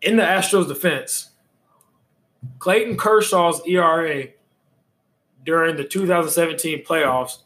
In 0.00 0.16
the 0.16 0.22
Astros' 0.22 0.68
defense, 0.68 1.30
Clayton 2.58 2.96
Kershaw's 2.96 3.62
ERA 3.66 4.26
during 5.44 5.76
the 5.76 5.84
2017 5.84 6.84
playoffs, 6.84 7.38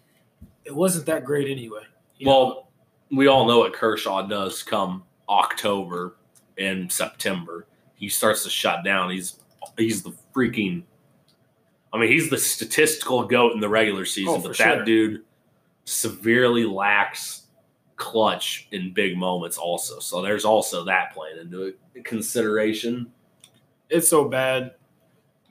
it 0.64 0.74
wasn't 0.74 1.07
that 1.07 1.24
great 1.24 1.49
anyway. 1.49 1.82
You 2.18 2.26
know? 2.26 2.65
We 3.11 3.26
all 3.28 3.46
know 3.46 3.59
what 3.61 3.72
Kershaw 3.72 4.26
does 4.26 4.62
come 4.62 5.04
October 5.28 6.16
and 6.59 6.90
September. 6.90 7.66
He 7.94 8.09
starts 8.09 8.42
to 8.44 8.50
shut 8.50 8.84
down. 8.84 9.11
He's 9.11 9.38
he's 9.78 10.02
the 10.02 10.12
freaking. 10.34 10.82
I 11.92 11.98
mean, 11.98 12.11
he's 12.11 12.28
the 12.30 12.38
statistical 12.38 13.24
goat 13.26 13.52
in 13.52 13.61
the 13.61 13.68
regular 13.68 14.04
season, 14.04 14.34
Oh, 14.36 14.40
but 14.40 14.57
that 14.59 14.76
sure. 14.76 14.84
dude 14.84 15.22
severely 15.84 16.64
lacks 16.64 17.42
clutch 17.94 18.68
in 18.72 18.92
big 18.92 19.16
moments. 19.16 19.57
Also, 19.57 19.98
so 20.00 20.20
there's 20.20 20.44
also 20.44 20.84
that 20.84 21.14
playing 21.14 21.38
into 21.38 21.62
it. 21.62 21.78
consideration. 22.04 23.11
it's 23.88 24.09
so 24.09 24.28
bad. 24.28 24.74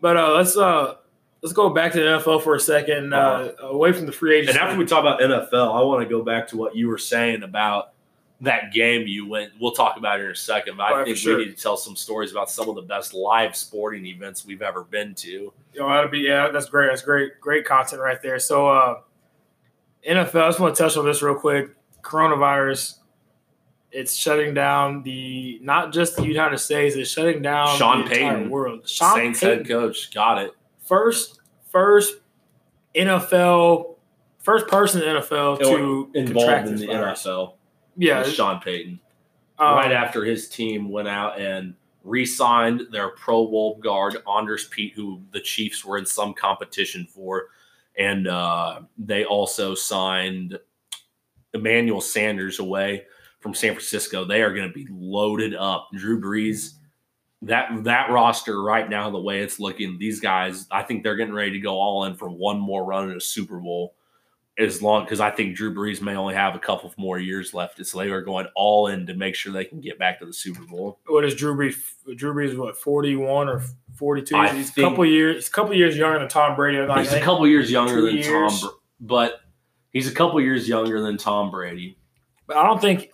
But 0.02 0.18
uh, 0.18 0.34
let's 0.34 0.56
uh, 0.58 0.96
let's 1.46 1.54
go 1.54 1.70
back 1.70 1.92
to 1.92 2.00
the 2.00 2.06
NFL 2.06 2.42
for 2.42 2.56
a 2.56 2.60
second, 2.60 3.14
uh, 3.14 3.52
away 3.60 3.92
from 3.92 4.08
the 4.08 4.12
free 4.12 4.38
agency. 4.40 4.58
And 4.58 4.68
after 4.68 4.80
we 4.80 4.84
talk 4.84 5.02
about 5.02 5.20
NFL, 5.20 5.76
I 5.76 5.84
want 5.84 6.02
to 6.02 6.10
go 6.10 6.24
back 6.24 6.48
to 6.48 6.58
what 6.58 6.76
you 6.76 6.88
were 6.88 6.98
saying 6.98 7.44
about 7.44 7.94
that 8.42 8.74
game 8.74 9.06
you 9.06 9.28
went. 9.28 9.52
We'll 9.62 9.72
talk 9.72 9.96
about 9.96 10.20
it 10.20 10.24
in 10.24 10.32
a 10.32 10.36
second, 10.36 10.76
but 10.78 10.86
I 10.86 10.92
right, 10.92 11.06
think 11.06 11.18
sure. 11.18 11.38
we 11.38 11.46
need 11.46 11.56
to 11.56 11.62
tell 11.62 11.78
some 11.78 11.96
stories 11.96 12.32
about 12.32 12.50
some 12.50 12.68
of 12.68 12.74
the 12.74 12.82
best 12.82 13.14
live 13.14 13.56
sporting 13.56 14.08
events 14.08 14.44
we've 14.44 14.64
ever 14.64 14.86
been 14.86 15.14
to. 15.14 15.30
You 15.30 15.54
know, 15.76 15.88
that'd 15.88 16.10
be 16.10 16.22
yeah, 16.22 16.50
that's 16.50 16.66
great. 16.66 16.88
That's 16.88 17.04
great, 17.04 17.40
great 17.40 17.64
content 17.64 18.02
right 18.02 18.20
there. 18.24 18.40
So, 18.40 18.68
uh, 18.68 19.02
NFL. 20.10 20.42
I 20.42 20.48
just 20.48 20.60
want 20.60 20.76
to 20.76 20.82
touch 20.82 20.98
on 20.98 21.06
this 21.06 21.22
real 21.22 21.36
quick. 21.36 21.76
Coronavirus. 22.02 22.96
It's 23.92 24.16
shutting 24.16 24.56
down 24.56 25.04
the 25.04 25.60
not 25.62 25.94
just 25.94 26.16
the 26.16 26.26
United 26.26 26.58
States. 26.58 26.96
It's 26.96 27.12
shutting 27.12 27.44
down 27.44 27.78
Sean 27.78 28.04
the 28.04 28.10
Payton, 28.10 28.50
world. 28.50 28.90
Sean 28.90 29.16
Saints 29.16 29.42
Payton, 29.42 29.58
head 29.60 29.68
coach 29.68 30.12
got 30.12 30.40
it. 30.40 30.52
First 30.86 31.40
first 31.72 32.16
NFL 32.96 33.96
first 34.40 34.68
person 34.68 35.02
in 35.02 35.16
NFL 35.18 35.60
to 35.60 36.12
involved 36.14 36.48
contract 36.48 36.68
in 36.68 36.76
the 36.78 36.88
virus. 36.88 37.26
NFL. 37.26 37.54
Yeah, 37.98 38.24
Sean 38.24 38.60
Payton. 38.60 39.00
um, 39.58 39.76
right 39.76 39.92
after 39.92 40.24
his 40.24 40.50
team 40.50 40.90
went 40.90 41.08
out 41.08 41.40
and 41.40 41.74
re-signed 42.04 42.84
their 42.92 43.10
Pro 43.10 43.48
Bowl 43.48 43.80
guard 43.80 44.18
Andrus 44.28 44.68
Peat, 44.70 44.94
who 44.94 45.22
the 45.32 45.40
Chiefs 45.40 45.84
were 45.84 45.98
in 45.98 46.06
some 46.06 46.34
competition 46.34 47.08
for, 47.10 47.48
and 47.98 48.28
uh, 48.28 48.82
they 48.98 49.26
also 49.26 49.74
signed 49.74 50.60
Emmanuel 51.54 52.02
Sanders 52.02 52.60
away 52.60 53.06
from 53.40 53.54
San 53.54 53.74
Francisco. 53.74 54.26
They 54.26 54.42
are 54.42 54.54
going 54.54 54.68
to 54.68 54.74
be 54.74 54.88
loaded 54.92 55.56
up. 55.56 55.90
Drew 55.94 56.22
Brees, 56.22 56.74
that 57.46 57.84
that 57.86 58.10
roster 58.12 58.62
right 58.62 58.90
now, 58.90 59.10
the 59.10 59.20
way 59.20 59.40
it's 59.42 59.60
looking, 59.60 59.98
these 59.98 60.20
guys, 60.20 60.68
I 60.72 60.84
think 60.84 61.04
they're 61.04 61.16
getting 61.16 61.34
ready 61.34 61.52
to 61.52 61.60
go 61.60 61.80
all 61.80 62.06
in 62.06 62.16
for 62.16 62.30
one 62.30 62.60
more 62.60 62.84
run 62.86 63.10
in 63.10 63.18
a 63.18 63.22
Super 63.22 63.60
Bowl. 63.60 63.96
As 64.58 64.82
long 64.82 65.04
because 65.04 65.20
I 65.20 65.32
think 65.32 65.58
Drew 65.58 65.74
Brees 65.76 66.02
may 66.02 66.16
only 66.16 66.34
have 66.34 66.56
a 66.56 66.60
couple 66.60 66.94
more 66.98 67.20
years 67.20 67.54
left, 67.54 67.86
so 67.86 68.00
they 68.00 68.10
are 68.10 68.22
going 68.22 68.48
all 68.56 68.88
in 68.88 69.06
to 69.08 69.14
make 69.14 69.36
sure 69.36 69.52
they 69.52 69.66
can 69.66 69.82
get 69.82 70.00
back 70.00 70.20
to 70.20 70.26
the 70.26 70.32
Super 70.32 70.64
Bowl. 70.64 70.98
what 71.08 71.26
is 71.26 71.36
Drew 71.36 71.54
Brees? 71.54 71.76
Drew 72.16 72.34
Brees 72.34 72.58
what 72.58 72.78
forty 72.78 73.18
one 73.18 73.50
or 73.50 73.62
forty 73.98 74.22
two? 74.22 74.42
He's 74.54 74.70
a 74.70 74.82
couple 74.82 75.06
years. 75.06 75.36
He's 75.36 75.48
a 75.50 75.52
couple 75.52 75.74
years 75.74 75.98
younger 75.98 76.20
than 76.20 76.30
Tom 76.30 76.56
Brady. 76.56 76.78
Like, 76.80 77.00
he's 77.00 77.12
a 77.12 77.20
couple 77.20 77.46
years 77.48 77.70
younger 77.70 78.02
than 78.02 78.16
years. 78.16 78.62
Tom, 78.62 78.72
but 79.02 79.42
he's 79.92 80.10
a 80.10 80.14
couple 80.16 80.40
years 80.40 80.70
younger 80.70 81.02
than 81.02 81.18
Tom 81.18 81.52
Brady. 81.52 81.98
but 82.48 82.56
I 82.56 82.64
don't 82.64 82.80
think 82.80 83.12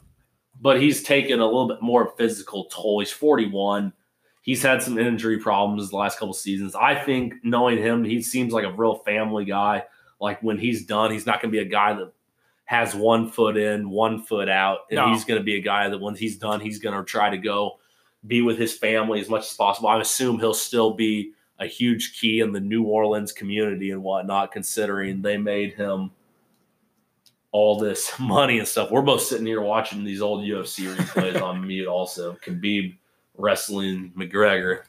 But 0.62 0.80
he's 0.80 1.02
taken 1.02 1.40
a 1.40 1.46
little 1.46 1.68
bit 1.68 1.82
more 1.82 2.14
physical 2.20 2.66
toll. 2.66 3.00
He's 3.00 3.10
41. 3.12 3.94
He's 4.42 4.64
had 4.64 4.82
some 4.82 4.98
injury 4.98 5.38
problems 5.38 5.90
the 5.92 5.98
last 5.98 6.18
couple 6.18 6.34
seasons. 6.34 6.74
I 6.76 6.96
think 6.96 7.36
knowing 7.44 7.78
him, 7.78 8.04
he 8.04 8.22
seems 8.22 8.54
like 8.54 8.66
a 8.66 8.72
real 8.72 8.96
family 8.96 9.46
guy. 9.46 9.84
Like 10.20 10.42
when 10.42 10.58
he's 10.58 10.86
done, 10.86 11.12
he's 11.12 11.26
not 11.26 11.42
going 11.42 11.52
to 11.52 11.58
be 11.58 11.62
a 11.64 11.70
guy 11.70 11.94
that 11.94 12.12
has 12.66 12.96
one 12.96 13.30
foot 13.30 13.58
in, 13.58 13.90
one 13.90 14.24
foot 14.24 14.50
out, 14.50 14.80
and 14.90 14.98
No. 14.98 15.10
he's 15.10 15.26
going 15.26 15.40
to 15.40 15.44
be 15.44 15.58
a 15.58 15.62
guy 15.62 15.90
that 15.90 16.00
when 16.00 16.16
he's 16.16 16.38
done, 16.38 16.60
he's 16.60 16.80
going 16.80 16.98
to 16.98 17.04
try 17.04 17.30
to 17.30 17.38
go 17.38 17.80
be 18.26 18.42
with 18.42 18.58
his 18.58 18.76
family 18.76 19.20
as 19.20 19.30
much 19.30 19.42
as 19.50 19.54
possible. 19.54 19.90
I 19.90 20.00
assume 20.00 20.40
he'll 20.40 20.54
still 20.54 20.94
be 20.94 21.32
a 21.60 21.66
huge 21.68 22.20
key 22.20 22.40
in 22.40 22.52
the 22.52 22.60
New 22.60 22.84
Orleans 22.84 23.32
community 23.32 23.92
and 23.92 24.02
whatnot, 24.04 24.52
considering 24.52 25.22
they 25.22 25.38
made 25.38 25.74
him 25.74 26.12
all 27.52 27.78
this 27.80 28.12
money 28.20 28.60
and 28.60 28.68
stuff. 28.68 28.90
We're 28.92 29.02
both 29.02 29.22
sitting 29.22 29.46
here 29.46 29.62
watching 29.62 30.04
these 30.04 30.22
old 30.22 30.44
UFC 30.44 30.94
replays 30.96 31.42
on 31.42 31.68
mute. 31.68 31.88
Also, 31.88 32.34
Khabib 32.46 32.96
wrestling 33.42 34.14
McGregor, 34.18 34.84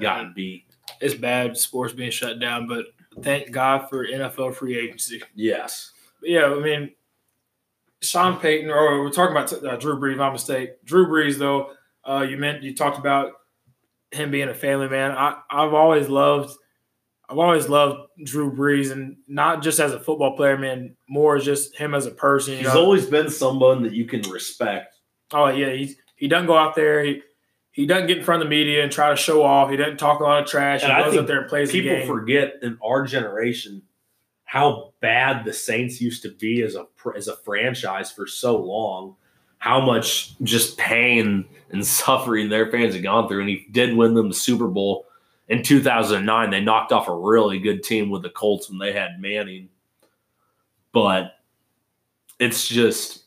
gotten 0.00 0.32
beat. 0.34 0.64
it's 1.00 1.14
bad 1.14 1.56
sports 1.56 1.92
being 1.92 2.10
shut 2.10 2.40
down, 2.40 2.66
but 2.66 2.86
thank 3.22 3.50
God 3.50 3.88
for 3.88 4.06
NFL 4.06 4.54
free 4.54 4.78
agency. 4.78 5.22
Yes, 5.34 5.92
But 6.20 6.30
yeah, 6.30 6.46
I 6.46 6.60
mean, 6.60 6.90
Sean 8.02 8.38
Payton, 8.38 8.70
or 8.70 9.02
we're 9.02 9.10
talking 9.10 9.36
about 9.36 9.52
uh, 9.52 9.76
Drew 9.76 9.98
Brees. 9.98 10.16
My 10.16 10.30
mistake. 10.30 10.84
Drew 10.84 11.06
Brees, 11.06 11.38
though, 11.38 11.70
uh, 12.04 12.26
you 12.28 12.36
meant 12.36 12.62
you 12.62 12.74
talked 12.74 12.98
about 12.98 13.32
him 14.10 14.30
being 14.30 14.48
a 14.48 14.54
family 14.54 14.88
man. 14.88 15.12
I, 15.12 15.38
I've 15.50 15.72
always 15.72 16.08
loved, 16.08 16.54
I've 17.28 17.38
always 17.38 17.68
loved 17.68 18.08
Drew 18.24 18.52
Brees, 18.52 18.92
and 18.92 19.16
not 19.26 19.62
just 19.62 19.80
as 19.80 19.92
a 19.92 20.00
football 20.00 20.36
player, 20.36 20.58
man. 20.58 20.96
More 21.08 21.38
just 21.38 21.76
him 21.76 21.94
as 21.94 22.06
a 22.06 22.10
person. 22.10 22.56
He's 22.56 22.66
know? 22.66 22.78
always 22.84 23.06
been 23.06 23.30
someone 23.30 23.82
that 23.82 23.92
you 23.92 24.04
can 24.04 24.20
respect. 24.30 24.96
Oh 25.32 25.48
yeah, 25.48 25.70
he's 25.70 25.96
he 26.16 26.28
doesn't 26.28 26.46
go 26.46 26.56
out 26.56 26.74
there. 26.74 27.02
He 27.02 27.22
he 27.74 27.86
doesn't 27.86 28.06
get 28.06 28.18
in 28.18 28.24
front 28.24 28.40
of 28.40 28.46
the 28.46 28.50
media 28.50 28.84
and 28.84 28.92
try 28.92 29.10
to 29.10 29.16
show 29.16 29.42
off. 29.42 29.68
He 29.68 29.76
doesn't 29.76 29.96
talk 29.96 30.20
a 30.20 30.22
lot 30.22 30.40
of 30.40 30.48
trash. 30.48 30.84
And 30.84 30.92
he 30.92 30.96
I 30.96 31.04
goes 31.04 31.16
up 31.16 31.26
there 31.26 31.40
and 31.40 31.48
plays 31.48 31.72
People 31.72 32.06
forget 32.06 32.54
in 32.62 32.78
our 32.80 33.04
generation 33.04 33.82
how 34.44 34.92
bad 35.00 35.44
the 35.44 35.52
Saints 35.52 36.00
used 36.00 36.22
to 36.22 36.30
be 36.30 36.62
as 36.62 36.76
a 36.76 36.86
as 37.16 37.26
a 37.26 37.34
franchise 37.38 38.12
for 38.12 38.28
so 38.28 38.56
long, 38.56 39.16
how 39.58 39.80
much 39.80 40.38
just 40.40 40.78
pain 40.78 41.46
and 41.70 41.84
suffering 41.86 42.48
their 42.48 42.70
fans 42.70 42.94
had 42.94 43.02
gone 43.02 43.26
through, 43.26 43.40
and 43.40 43.48
he 43.48 43.66
did 43.72 43.96
win 43.96 44.14
them 44.14 44.28
the 44.28 44.34
Super 44.36 44.68
Bowl 44.68 45.06
in 45.48 45.64
2009. 45.64 46.50
They 46.50 46.60
knocked 46.60 46.92
off 46.92 47.08
a 47.08 47.14
really 47.14 47.58
good 47.58 47.82
team 47.82 48.08
with 48.08 48.22
the 48.22 48.30
Colts 48.30 48.70
when 48.70 48.78
they 48.78 48.92
had 48.92 49.20
Manning, 49.20 49.68
but 50.92 51.32
it's 52.38 52.68
just 52.68 53.23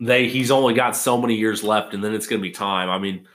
they 0.00 0.28
he's 0.28 0.50
only 0.50 0.74
got 0.74 0.96
so 0.96 1.20
many 1.20 1.34
years 1.34 1.62
left, 1.62 1.94
and 1.94 2.02
then 2.02 2.14
it's 2.14 2.26
going 2.26 2.40
to 2.40 2.48
be 2.48 2.52
time. 2.52 2.90
I 2.90 2.98
mean. 2.98 3.26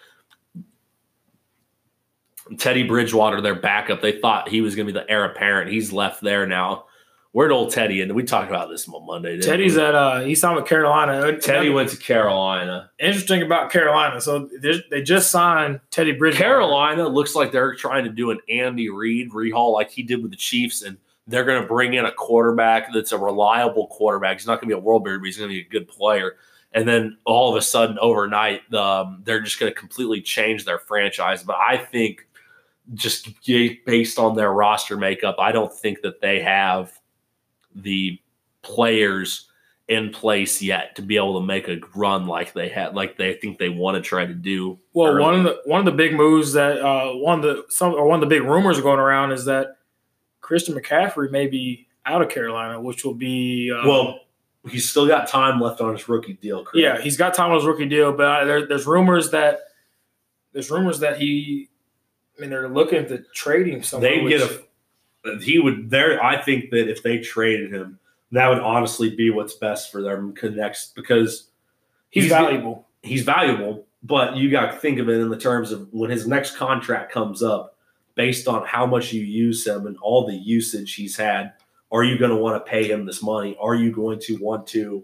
Teddy 2.57 2.81
Bridgewater, 2.81 3.41
their 3.41 3.53
backup, 3.53 4.01
they 4.01 4.19
thought 4.19 4.49
he 4.49 4.61
was 4.61 4.75
going 4.75 4.87
to 4.87 4.91
be 4.91 4.99
the 4.99 5.07
heir 5.07 5.23
apparent. 5.23 5.71
He's 5.71 5.93
left 5.93 6.19
there 6.21 6.47
now. 6.47 6.85
Where'd 7.31 7.51
old 7.51 7.71
Teddy? 7.71 8.01
And 8.01 8.15
we 8.15 8.23
talked 8.23 8.49
about 8.49 8.69
this 8.69 8.89
on 8.89 9.05
Monday. 9.05 9.39
Teddy's 9.39 9.75
we? 9.75 9.83
at 9.83 9.93
uh, 9.93 10.21
he's 10.21 10.43
on 10.43 10.55
with 10.55 10.65
Carolina. 10.65 11.37
Teddy 11.37 11.69
went 11.69 11.89
to 11.89 11.97
Carolina. 11.97 12.89
Interesting 12.97 13.43
about 13.43 13.71
Carolina. 13.71 14.19
So 14.19 14.49
they 14.89 15.03
just 15.03 15.29
signed 15.29 15.79
Teddy 15.91 16.11
Bridgewater. 16.11 16.43
Carolina 16.43 17.07
looks 17.07 17.35
like 17.35 17.51
they're 17.51 17.75
trying 17.75 18.03
to 18.05 18.09
do 18.09 18.31
an 18.31 18.39
Andy 18.49 18.89
Reid 18.89 19.29
rehaul 19.29 19.71
like 19.71 19.91
he 19.91 20.01
did 20.01 20.23
with 20.23 20.31
the 20.31 20.37
Chiefs, 20.37 20.81
and 20.81 20.97
they're 21.27 21.45
going 21.45 21.61
to 21.61 21.67
bring 21.67 21.93
in 21.93 22.05
a 22.05 22.11
quarterback 22.11 22.91
that's 22.91 23.11
a 23.11 23.17
reliable 23.19 23.85
quarterback. 23.87 24.39
He's 24.39 24.47
not 24.47 24.55
going 24.55 24.69
to 24.69 24.75
be 24.75 24.79
a 24.79 24.83
world 24.83 25.03
beater, 25.03 25.19
but 25.19 25.25
he's 25.25 25.37
going 25.37 25.51
to 25.51 25.53
be 25.53 25.61
a 25.61 25.69
good 25.69 25.87
player. 25.87 26.35
And 26.71 26.87
then 26.87 27.17
all 27.25 27.49
of 27.49 27.57
a 27.57 27.61
sudden, 27.61 27.97
overnight, 27.99 28.71
um, 28.73 29.21
they're 29.25 29.41
just 29.41 29.59
going 29.59 29.71
to 29.71 29.77
completely 29.77 30.21
change 30.21 30.65
their 30.65 30.79
franchise. 30.79 31.43
But 31.43 31.57
I 31.57 31.77
think 31.77 32.27
just 32.93 33.29
based 33.85 34.19
on 34.19 34.35
their 34.35 34.53
roster 34.53 34.97
makeup, 34.97 35.37
I 35.39 35.51
don't 35.51 35.73
think 35.73 36.01
that 36.01 36.21
they 36.21 36.39
have 36.41 36.91
the 37.73 38.19
players 38.61 39.49
in 39.87 40.11
place 40.11 40.61
yet 40.61 40.95
to 40.95 41.01
be 41.01 41.17
able 41.17 41.39
to 41.39 41.45
make 41.45 41.67
a 41.67 41.79
run 41.95 42.27
like 42.27 42.53
they 42.53 42.69
had, 42.69 42.93
like 42.95 43.17
they 43.17 43.33
think 43.33 43.57
they 43.57 43.69
want 43.69 43.95
to 43.95 44.01
try 44.01 44.23
to 44.23 44.35
do. 44.35 44.77
Well, 44.93 45.13
early. 45.13 45.21
one 45.21 45.35
of 45.35 45.43
the 45.43 45.61
one 45.65 45.79
of 45.79 45.85
the 45.85 45.91
big 45.91 46.13
moves 46.13 46.53
that 46.53 46.79
uh, 46.79 47.13
one 47.13 47.39
of 47.39 47.43
the 47.43 47.65
some 47.69 47.93
or 47.93 48.07
one 48.07 48.21
of 48.23 48.29
the 48.29 48.35
big 48.35 48.43
rumors 48.43 48.79
going 48.79 48.99
around 48.99 49.31
is 49.31 49.45
that 49.45 49.77
Christian 50.41 50.75
McCaffrey 50.75 51.31
may 51.31 51.47
be 51.47 51.87
out 52.05 52.21
of 52.21 52.29
Carolina, 52.29 52.79
which 52.79 53.03
will 53.03 53.15
be 53.15 53.71
uh, 53.71 53.87
well. 53.87 54.19
He's 54.69 54.89
still 54.89 55.07
got 55.07 55.27
time 55.27 55.59
left 55.59 55.81
on 55.81 55.93
his 55.93 56.07
rookie 56.07 56.33
deal. 56.33 56.63
Correct? 56.63 56.77
Yeah, 56.77 57.01
he's 57.01 57.17
got 57.17 57.33
time 57.33 57.51
on 57.51 57.57
his 57.57 57.65
rookie 57.65 57.87
deal, 57.87 58.13
but 58.13 58.45
there, 58.45 58.67
there's 58.67 58.85
rumors 58.85 59.31
that 59.31 59.59
there's 60.53 60.71
rumors 60.71 60.99
that 60.99 61.19
he 61.19 61.69
I 62.39 62.41
mean, 62.41 62.51
they're 62.51 62.69
looking 62.69 63.05
to 63.07 63.19
trade 63.33 63.67
him 63.67 63.83
somewhere. 63.83 64.23
They 64.23 64.29
get 64.29 64.41
a. 64.41 65.39
He 65.41 65.59
would 65.59 65.89
there. 65.89 66.23
I 66.23 66.41
think 66.41 66.69
that 66.69 66.89
if 66.89 67.03
they 67.03 67.17
traded 67.17 67.73
him, 67.73 67.99
that 68.31 68.47
would 68.47 68.59
honestly 68.59 69.13
be 69.13 69.29
what's 69.29 69.53
best 69.53 69.91
for 69.91 70.01
them 70.01 70.33
connects 70.33 70.93
because 70.95 71.49
he's, 72.09 72.23
he's 72.23 72.31
valuable. 72.31 72.87
He's 73.01 73.23
valuable, 73.23 73.85
but 74.03 74.37
you 74.37 74.49
got 74.49 74.71
to 74.71 74.77
think 74.77 74.99
of 74.99 75.09
it 75.09 75.19
in 75.19 75.29
the 75.29 75.37
terms 75.37 75.73
of 75.73 75.91
when 75.91 76.09
his 76.09 76.27
next 76.27 76.55
contract 76.55 77.11
comes 77.11 77.43
up, 77.43 77.75
based 78.15 78.47
on 78.47 78.65
how 78.65 78.85
much 78.85 79.11
you 79.11 79.21
use 79.21 79.67
him 79.67 79.85
and 79.85 79.97
all 79.97 80.25
the 80.25 80.35
usage 80.35 80.95
he's 80.95 81.17
had. 81.17 81.51
Are 81.91 82.03
you 82.03 82.17
going 82.17 82.31
to 82.31 82.37
want 82.37 82.63
to 82.63 82.69
pay 82.69 82.89
him 82.89 83.05
this 83.05 83.23
money? 83.23 83.57
Are 83.59 83.75
you 83.75 83.91
going 83.91 84.19
to 84.21 84.37
want 84.37 84.67
to 84.67 85.03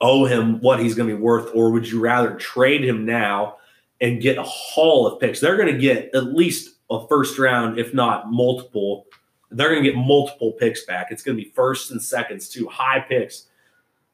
owe 0.00 0.26
him 0.26 0.60
what 0.60 0.80
he's 0.80 0.94
going 0.94 1.08
to 1.08 1.16
be 1.16 1.22
worth, 1.22 1.50
or 1.54 1.70
would 1.70 1.88
you 1.88 2.00
rather 2.00 2.34
trade 2.34 2.84
him 2.84 3.06
now? 3.06 3.56
and 4.00 4.20
get 4.20 4.38
a 4.38 4.42
haul 4.42 5.06
of 5.06 5.20
picks. 5.20 5.40
They're 5.40 5.56
going 5.56 5.72
to 5.72 5.80
get 5.80 6.14
at 6.14 6.34
least 6.34 6.76
a 6.90 7.06
first 7.08 7.38
round, 7.38 7.78
if 7.78 7.94
not 7.94 8.30
multiple. 8.30 9.06
They're 9.50 9.70
going 9.70 9.82
to 9.82 9.90
get 9.90 9.98
multiple 9.98 10.52
picks 10.52 10.84
back. 10.84 11.08
It's 11.10 11.22
going 11.22 11.38
to 11.38 11.42
be 11.42 11.50
first 11.50 11.90
and 11.90 12.02
seconds, 12.02 12.48
too, 12.48 12.68
high 12.68 13.00
picks. 13.00 13.46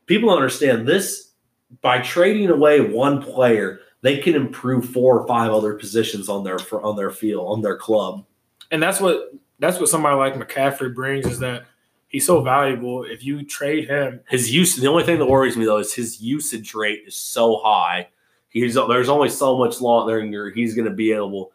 People 0.06 0.30
understand 0.30 0.86
this 0.86 1.32
by 1.80 2.00
trading 2.00 2.50
away 2.50 2.80
one 2.80 3.22
player, 3.22 3.80
they 4.02 4.18
can 4.18 4.34
improve 4.34 4.88
four 4.88 5.20
or 5.20 5.26
five 5.26 5.52
other 5.52 5.74
positions 5.74 6.28
on 6.28 6.42
their 6.42 6.58
on 6.82 6.96
their 6.96 7.10
field, 7.10 7.46
on 7.48 7.62
their 7.62 7.76
club. 7.76 8.24
And 8.70 8.82
that's 8.82 9.00
what 9.00 9.32
that's 9.60 9.78
what 9.78 9.88
somebody 9.88 10.16
like 10.16 10.34
McCaffrey 10.34 10.94
brings 10.94 11.26
is 11.26 11.38
that 11.38 11.64
he's 12.08 12.26
so 12.26 12.40
valuable. 12.40 13.04
If 13.04 13.24
you 13.24 13.44
trade 13.44 13.88
him, 13.88 14.20
his 14.28 14.50
use 14.50 14.74
the 14.76 14.88
only 14.88 15.04
thing 15.04 15.18
that 15.18 15.26
worries 15.26 15.56
me 15.56 15.64
though 15.64 15.78
is 15.78 15.94
his 15.94 16.20
usage 16.20 16.74
rate 16.74 17.04
is 17.06 17.16
so 17.16 17.60
high 17.62 18.08
He's 18.50 18.74
there's 18.74 19.08
only 19.08 19.28
so 19.28 19.56
much 19.56 19.80
longer 19.80 20.50
he's 20.50 20.74
going 20.74 20.88
to 20.88 20.94
be 20.94 21.12
able. 21.12 21.52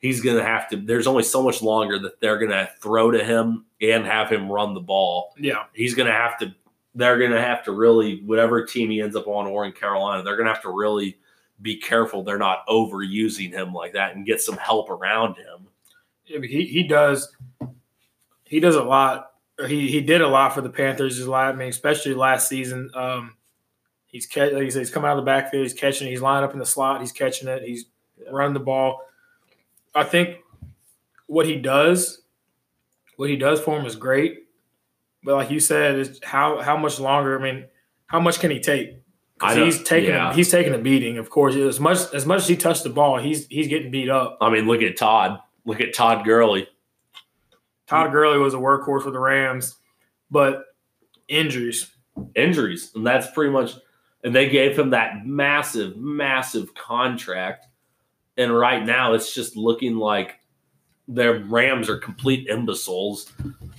He's 0.00 0.20
going 0.20 0.38
to 0.38 0.44
have 0.44 0.68
to. 0.70 0.76
There's 0.76 1.06
only 1.06 1.22
so 1.22 1.42
much 1.42 1.62
longer 1.62 1.98
that 1.98 2.20
they're 2.20 2.38
going 2.38 2.50
to 2.50 2.70
throw 2.80 3.10
to 3.10 3.22
him 3.22 3.66
and 3.82 4.06
have 4.06 4.30
him 4.30 4.50
run 4.50 4.72
the 4.72 4.80
ball. 4.80 5.34
Yeah, 5.38 5.64
he's 5.74 5.94
going 5.94 6.06
to 6.06 6.12
have 6.12 6.38
to. 6.38 6.54
They're 6.94 7.18
going 7.18 7.32
to 7.32 7.40
have 7.40 7.62
to 7.64 7.72
really 7.72 8.22
whatever 8.24 8.64
team 8.64 8.90
he 8.90 9.02
ends 9.02 9.14
up 9.14 9.28
on 9.28 9.46
or 9.46 9.66
in 9.66 9.72
Carolina. 9.72 10.22
They're 10.22 10.36
going 10.36 10.48
to 10.48 10.54
have 10.54 10.62
to 10.62 10.70
really 10.70 11.18
be 11.60 11.76
careful 11.76 12.22
they're 12.22 12.38
not 12.38 12.66
overusing 12.68 13.50
him 13.52 13.74
like 13.74 13.92
that 13.92 14.14
and 14.14 14.24
get 14.24 14.40
some 14.40 14.56
help 14.56 14.88
around 14.90 15.34
him. 15.34 15.67
He 16.28 16.64
he 16.66 16.82
does 16.82 17.34
he 18.44 18.60
does 18.60 18.76
a 18.76 18.82
lot. 18.82 19.32
He 19.66 19.88
he 19.88 20.00
did 20.00 20.20
a 20.20 20.28
lot 20.28 20.54
for 20.54 20.60
the 20.60 20.70
Panthers. 20.70 21.28
I 21.28 21.52
mean, 21.52 21.68
especially 21.68 22.14
last 22.14 22.48
season. 22.48 22.90
Um, 22.94 23.34
He's 24.08 24.26
catch, 24.26 24.52
like 24.52 24.70
said, 24.72 24.80
he's 24.80 24.90
coming 24.90 25.08
out 25.08 25.18
of 25.18 25.24
the 25.24 25.30
backfield. 25.30 25.62
He's 25.62 25.74
catching. 25.74 26.08
it. 26.08 26.10
He's 26.10 26.22
lining 26.22 26.44
up 26.44 26.54
in 26.54 26.58
the 26.58 26.66
slot. 26.66 27.00
He's 27.00 27.12
catching 27.12 27.46
it. 27.46 27.62
He's 27.62 27.84
running 28.30 28.54
the 28.54 28.60
ball. 28.60 29.02
I 29.94 30.04
think 30.04 30.38
what 31.26 31.46
he 31.46 31.56
does, 31.56 32.22
what 33.16 33.28
he 33.28 33.36
does 33.36 33.60
for 33.60 33.78
him 33.78 33.84
is 33.84 33.96
great. 33.96 34.46
But 35.22 35.34
like 35.34 35.50
you 35.50 35.60
said, 35.60 35.98
is 35.98 36.20
how 36.22 36.60
how 36.60 36.76
much 36.76 36.98
longer? 36.98 37.38
I 37.38 37.42
mean, 37.42 37.66
how 38.06 38.18
much 38.18 38.40
can 38.40 38.50
he 38.50 38.60
take? 38.60 39.02
He's 39.54 39.82
taking 39.82 40.10
yeah. 40.10 40.30
a, 40.30 40.34
he's 40.34 40.50
taking 40.50 40.74
a 40.74 40.78
beating. 40.78 41.18
Of 41.18 41.28
course, 41.28 41.54
as 41.54 41.78
much 41.78 41.98
as 42.14 42.24
much 42.24 42.40
as 42.40 42.48
he 42.48 42.56
touched 42.56 42.84
the 42.84 42.90
ball, 42.90 43.18
he's 43.18 43.46
he's 43.48 43.68
getting 43.68 43.90
beat 43.90 44.08
up. 44.08 44.38
I 44.40 44.50
mean, 44.50 44.66
look 44.66 44.80
at 44.80 44.96
Todd. 44.96 45.38
Look 45.68 45.80
at 45.80 45.94
Todd 45.94 46.24
Gurley. 46.24 46.66
Todd 47.86 48.10
Gurley 48.10 48.38
was 48.38 48.54
a 48.54 48.58
workhorse 48.58 49.02
for 49.02 49.10
the 49.10 49.20
Rams, 49.20 49.76
but 50.30 50.64
injuries. 51.28 51.90
Injuries, 52.34 52.90
and 52.96 53.06
that's 53.06 53.30
pretty 53.30 53.52
much 53.52 53.74
and 54.24 54.34
they 54.34 54.48
gave 54.48 54.78
him 54.78 54.90
that 54.90 55.26
massive, 55.26 55.96
massive 55.96 56.74
contract. 56.74 57.66
And 58.36 58.56
right 58.56 58.84
now, 58.84 59.12
it's 59.12 59.34
just 59.34 59.56
looking 59.56 59.96
like 59.96 60.36
their 61.06 61.40
Rams 61.44 61.88
are 61.88 61.98
complete 61.98 62.48
imbeciles. 62.48 63.32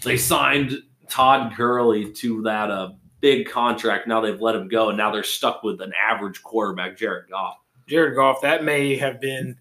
They 0.04 0.18
signed 0.18 0.78
Todd 1.08 1.56
Gurley 1.58 2.12
to 2.14 2.42
that 2.44 2.72
uh, 2.72 2.92
big 3.20 3.50
contract. 3.50 4.08
Now 4.08 4.22
they've 4.22 4.40
let 4.40 4.56
him 4.56 4.68
go, 4.68 4.90
and 4.90 4.98
now 4.98 5.12
they're 5.12 5.24
stuck 5.24 5.64
with 5.64 5.82
an 5.82 5.92
average 5.94 6.42
quarterback, 6.44 6.98
Jared 6.98 7.30
Goff. 7.30 7.58
Jared 7.88 8.16
Goff, 8.16 8.42
that 8.42 8.64
may 8.64 8.96
have 8.96 9.20
been 9.20 9.58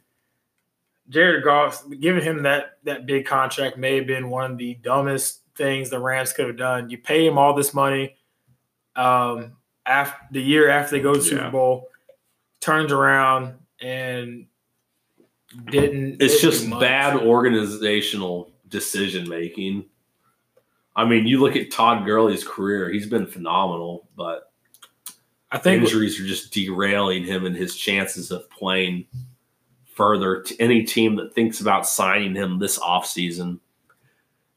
Jared 1.08 1.44
Goff 1.44 1.84
giving 2.00 2.22
him 2.22 2.42
that 2.42 2.78
that 2.84 3.06
big 3.06 3.26
contract 3.26 3.78
may 3.78 3.96
have 3.96 4.06
been 4.06 4.28
one 4.28 4.52
of 4.52 4.58
the 4.58 4.74
dumbest 4.74 5.42
things 5.54 5.90
the 5.90 5.98
Rams 5.98 6.32
could 6.32 6.46
have 6.46 6.56
done. 6.56 6.90
You 6.90 6.98
pay 6.98 7.26
him 7.26 7.38
all 7.38 7.54
this 7.54 7.72
money. 7.72 8.16
Um, 8.94 9.56
after 9.86 10.18
the 10.32 10.42
year 10.42 10.68
after 10.68 10.96
they 10.96 11.02
go 11.02 11.14
to 11.14 11.18
the 11.18 11.24
Super 11.24 11.50
Bowl, 11.50 11.88
turns 12.60 12.92
around 12.92 13.54
and 13.80 14.46
didn't. 15.70 16.20
It's 16.20 16.40
just 16.40 16.68
bad 16.70 17.16
organizational 17.16 18.52
decision 18.68 19.28
making. 19.28 19.86
I 20.94 21.04
mean, 21.04 21.26
you 21.26 21.40
look 21.40 21.56
at 21.56 21.70
Todd 21.70 22.04
Gurley's 22.04 22.46
career; 22.46 22.90
he's 22.90 23.06
been 23.06 23.26
phenomenal, 23.26 24.08
but 24.16 24.52
I 25.50 25.58
think 25.58 25.82
injuries 25.82 26.20
are 26.20 26.26
just 26.26 26.52
derailing 26.52 27.24
him 27.24 27.46
and 27.46 27.56
his 27.56 27.76
chances 27.76 28.30
of 28.30 28.50
playing 28.50 29.06
further. 29.98 30.40
To 30.40 30.62
any 30.62 30.84
team 30.84 31.16
that 31.16 31.34
thinks 31.34 31.60
about 31.60 31.86
signing 31.86 32.36
him 32.36 32.60
this 32.60 32.78
offseason 32.78 33.58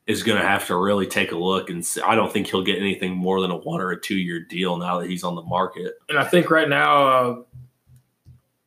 is 0.05 0.23
going 0.23 0.39
to 0.39 0.47
have 0.47 0.67
to 0.67 0.75
really 0.75 1.07
take 1.07 1.31
a 1.31 1.35
look 1.37 1.69
and 1.69 1.85
see. 1.85 1.99
I 2.01 2.15
don't 2.15 2.31
think 2.31 2.47
he'll 2.47 2.63
get 2.63 2.77
anything 2.77 3.15
more 3.15 3.41
than 3.41 3.49
a 3.49 3.57
one 3.57 3.81
or 3.81 3.91
a 3.91 3.99
two 3.99 4.17
year 4.17 4.39
deal 4.39 4.77
now 4.77 4.99
that 4.99 5.09
he's 5.09 5.23
on 5.23 5.35
the 5.35 5.41
market. 5.41 5.95
And 6.07 6.19
I 6.19 6.23
think 6.23 6.51
right 6.51 6.69
now 6.69 7.07
uh, 7.07 7.41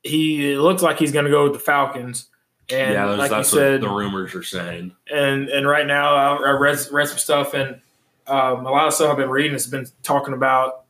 he 0.02 0.52
it 0.52 0.58
looks 0.58 0.82
like 0.82 0.98
he's 0.98 1.12
going 1.12 1.26
to 1.26 1.30
go 1.30 1.44
with 1.44 1.52
the 1.52 1.58
Falcons. 1.60 2.28
And 2.70 2.92
yeah, 2.92 3.04
like 3.04 3.30
that's 3.30 3.52
you 3.52 3.58
said, 3.58 3.80
the 3.80 3.88
rumors 3.88 4.34
are 4.34 4.42
saying. 4.42 4.96
And 5.12 5.48
and 5.48 5.68
right 5.68 5.86
now 5.86 6.14
I, 6.14 6.48
I 6.48 6.50
read 6.50 6.78
read 6.90 7.08
some 7.08 7.18
stuff 7.18 7.54
and 7.54 7.80
um, 8.26 8.66
a 8.66 8.70
lot 8.70 8.88
of 8.88 8.94
stuff 8.94 9.10
I've 9.10 9.16
been 9.16 9.30
reading 9.30 9.52
has 9.52 9.66
been 9.66 9.86
talking 10.02 10.34
about 10.34 10.84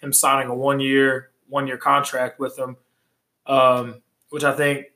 him 0.00 0.12
signing 0.12 0.48
a 0.48 0.54
one 0.54 0.80
year 0.80 1.30
one 1.48 1.66
year 1.66 1.78
contract 1.78 2.38
with 2.38 2.56
them, 2.56 2.76
um, 3.46 4.02
which 4.30 4.44
I 4.44 4.52
think 4.52 4.86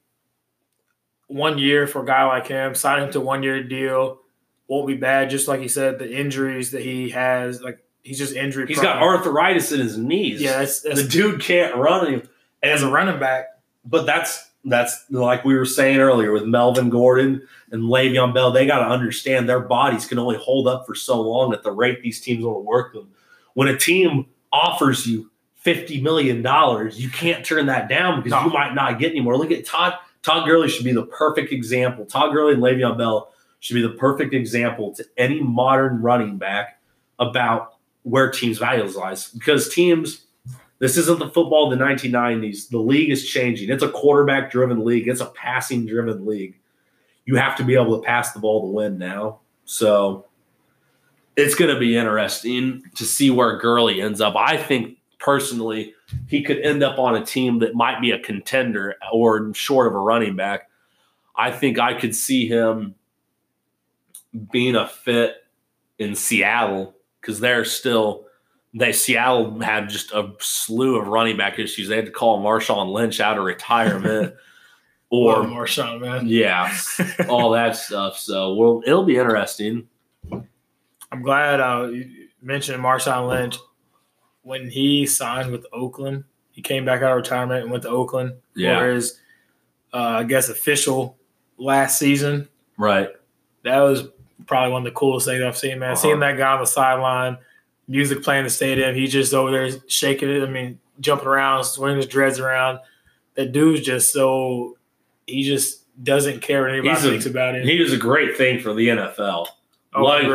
one 1.29 1.59
year 1.59 1.87
for 1.87 2.03
a 2.03 2.07
guy 2.07 2.25
like 2.27 2.49
him, 2.49 2.75
signing 2.75 3.07
him 3.07 3.13
to 3.13 3.21
one 3.21 3.43
year 3.43 3.63
deal 3.63 4.21
won't 4.67 4.87
be 4.87 4.95
bad. 4.95 5.31
Just 5.31 5.49
like 5.49 5.61
he 5.61 5.69
said, 5.69 5.99
the 5.99 6.11
injuries 6.13 6.73
that 6.73 6.83
he 6.83 7.11
has, 7.11 7.63
like 7.63 7.83
he's 8.03 8.19
just 8.19 8.35
injury. 8.35 8.67
He's 8.67 8.81
got 8.81 9.03
arthritis 9.03 9.73
in 9.73 9.81
his 9.81 9.97
knees. 9.97 10.41
Yeah, 10.43 10.59
that's, 10.59 10.83
that's, 10.83 11.03
the 11.03 11.09
dude 11.09 11.41
can't 11.41 11.75
run 11.77 12.13
him. 12.13 12.29
As 12.61 12.83
a 12.83 12.91
running 12.91 13.21
back, 13.21 13.47
but 13.85 14.05
that's 14.05 14.51
that's 14.65 15.05
like 15.11 15.45
we 15.45 15.55
were 15.55 15.65
saying 15.65 16.01
earlier 16.01 16.33
with 16.33 16.43
Melvin 16.45 16.91
Gordon 16.91 17.47
and 17.71 17.85
Le'Veon 17.85 18.35
Bell. 18.35 18.51
They 18.51 18.67
got 18.67 18.81
to 18.81 18.87
understand 18.87 19.49
their 19.49 19.61
bodies 19.61 20.07
can 20.07 20.19
only 20.19 20.37
hold 20.37 20.67
up 20.67 20.85
for 20.85 20.97
so 20.97 21.21
long 21.21 21.53
at 21.53 21.63
the 21.63 21.71
rate 21.71 22.03
these 22.03 22.21
teams 22.21 22.45
want 22.45 22.57
to 22.57 22.61
work 22.63 22.95
them. 22.95 23.11
When 23.55 23.69
a 23.69 23.79
team 23.79 24.27
offers 24.53 25.07
you 25.07 25.31
fifty 25.55 26.01
million 26.01 26.43
dollars, 26.43 27.01
you 27.01 27.09
can't 27.11 27.45
turn 27.47 27.67
that 27.67 27.89
down 27.89 28.23
because 28.23 28.33
No. 28.33 28.47
you 28.47 28.53
might 28.53 28.75
not 28.75 28.99
get 28.99 29.13
anymore. 29.13 29.37
Look 29.37 29.53
at 29.53 29.65
Todd. 29.65 29.95
Todd 30.23 30.47
Gurley 30.47 30.69
should 30.69 30.85
be 30.85 30.93
the 30.93 31.07
perfect 31.07 31.53
example. 31.53 32.05
Todd 32.05 32.33
Gurley 32.33 32.55
and 32.55 32.63
Le'Veon 32.63 32.99
Bell 32.99 33.33
should 33.61 33.75
be 33.75 33.83
the 33.83 33.91
perfect 33.91 34.35
example 34.35 34.95
to 34.95 35.05
any 35.17 35.41
modern 35.43 36.03
running 36.03 36.39
back 36.39 36.81
about 37.19 37.77
where 38.03 38.31
teams' 38.31 38.59
values 38.59 38.97
lies 38.97 39.29
because 39.31 39.73
teams 39.73 40.25
this 40.79 40.97
isn't 40.97 41.19
the 41.19 41.29
football 41.29 41.73
of 41.73 41.77
the 41.77 41.85
1990s. 41.85 42.69
The 42.69 42.79
league 42.79 43.11
is 43.11 43.29
changing. 43.29 43.69
It's 43.69 43.83
a 43.83 43.89
quarterback 43.89 44.51
driven 44.51 44.85
league, 44.85 45.09
it's 45.09 45.21
a 45.21 45.27
passing 45.27 45.87
driven 45.87 46.25
league. 46.25 46.59
You 47.25 47.37
have 47.37 47.57
to 47.57 47.65
be 47.65 47.75
able 47.75 48.01
to 48.01 48.07
pass 48.07 48.33
the 48.33 48.39
ball 48.39 48.63
to 48.63 48.69
win 48.69 48.97
now. 48.97 49.41
So 49.65 50.27
it's 51.37 51.55
going 51.55 51.73
to 51.73 51.79
be 51.79 51.97
interesting 51.97 52.83
to 52.95 53.05
see 53.05 53.31
where 53.31 53.59
Gurley 53.59 54.01
ends 54.01 54.21
up. 54.21 54.35
I 54.37 54.57
think 54.57 54.98
personally, 55.19 55.95
he 56.27 56.43
could 56.43 56.59
end 56.61 56.83
up 56.83 56.99
on 56.99 57.17
a 57.17 57.25
team 57.25 57.59
that 57.61 57.75
might 57.75 58.01
be 58.01 58.11
a 58.11 58.19
contender 58.19 58.97
or 59.13 59.53
short 59.55 59.87
of 59.87 59.95
a 59.95 59.99
running 59.99 60.37
back. 60.37 60.69
I 61.37 61.51
think 61.51 61.79
I 61.79 61.95
could 61.95 62.15
see 62.15 62.47
him 62.49 62.95
being 64.51 64.77
a 64.77 64.87
fit 64.89 65.37
in 65.99 66.15
Seattle 66.15 66.95
because 67.21 67.41
they're 67.41 67.65
still 67.65 68.27
they 68.75 68.93
Seattle 68.93 69.61
had 69.61 69.89
just 69.89 70.13
a 70.13 70.33
slew 70.41 70.97
of 70.97 71.09
running 71.09 71.37
back 71.37 71.59
issues. 71.59 71.89
They 71.89 71.97
had 71.97 72.07
to 72.07 72.11
call 72.13 72.43
Marshawn 72.43 72.93
Lynch 72.93 73.21
out 73.21 73.39
of 73.39 73.45
retirement, 73.45 74.35
Or 75.11 75.37
or 75.37 75.45
Marshawn, 75.45 76.03
man. 76.03 76.27
yeah, 76.27 76.71
all 77.31 77.53
that 77.53 77.77
stuff. 77.77 78.19
So 78.19 78.53
well, 78.55 78.83
it'll 78.85 79.05
be 79.07 79.17
interesting. 79.17 79.89
I'm 80.31 81.23
glad 81.23 81.61
uh, 81.61 81.87
you 81.89 82.29
mentioned 82.43 82.83
Marshawn 82.85 83.27
Lynch. 83.27 83.57
When 84.49 84.71
he 84.71 85.05
signed 85.05 85.53
with 85.53 85.67
Oakland, 85.75 86.25
he 86.53 86.63
came 86.63 86.85
back 86.87 87.03
out 87.03 87.11
of 87.11 87.17
retirement 87.17 87.63
and 87.63 87.71
went 87.71 87.83
to 87.83 87.91
Oakland 87.91 88.33
Yeah. 88.55 88.79
for 88.81 88.93
his, 88.95 89.21
uh, 89.93 89.97
I 89.99 90.25
guess, 90.25 90.49
official 90.49 91.19
last 91.59 91.99
season. 91.99 92.49
Right. 92.79 93.11
That 93.65 93.81
was 93.81 94.05
probably 94.47 94.73
one 94.73 94.87
of 94.87 94.93
the 94.93 94.99
coolest 94.99 95.27
things 95.27 95.43
I've 95.45 95.57
seen, 95.59 95.79
man. 95.81 95.91
Uh-huh. 95.93 96.01
Seeing 96.01 96.21
that 96.21 96.39
guy 96.39 96.53
on 96.55 96.61
the 96.61 96.67
sideline, 96.67 97.37
music 97.89 98.23
playing 98.23 98.41
in 98.41 98.45
the 98.45 98.51
stadium, 98.51 98.95
he 98.95 99.07
just 99.07 99.35
over 99.35 99.51
there 99.51 99.71
shaking 99.87 100.31
it. 100.31 100.43
I 100.43 100.47
mean, 100.47 100.79
jumping 101.01 101.29
around, 101.29 101.65
swinging 101.65 101.99
his 101.99 102.07
dreads 102.07 102.39
around. 102.39 102.79
That 103.35 103.53
dude's 103.53 103.83
just 103.83 104.13
so 104.13 104.79
he 105.27 105.43
just 105.43 105.85
doesn't 106.03 106.41
care 106.41 106.63
what 106.63 106.71
anybody 106.71 106.91
a- 106.91 107.11
thinks 107.11 107.27
about 107.27 107.55
him. 107.55 107.67
He 107.67 107.81
was 107.81 107.93
a 107.93 107.99
great 107.99 108.37
thing 108.39 108.61
for 108.61 108.73
the 108.73 108.89
NFL. 108.89 109.47
Oh, 109.95 110.03
like- 110.03 110.27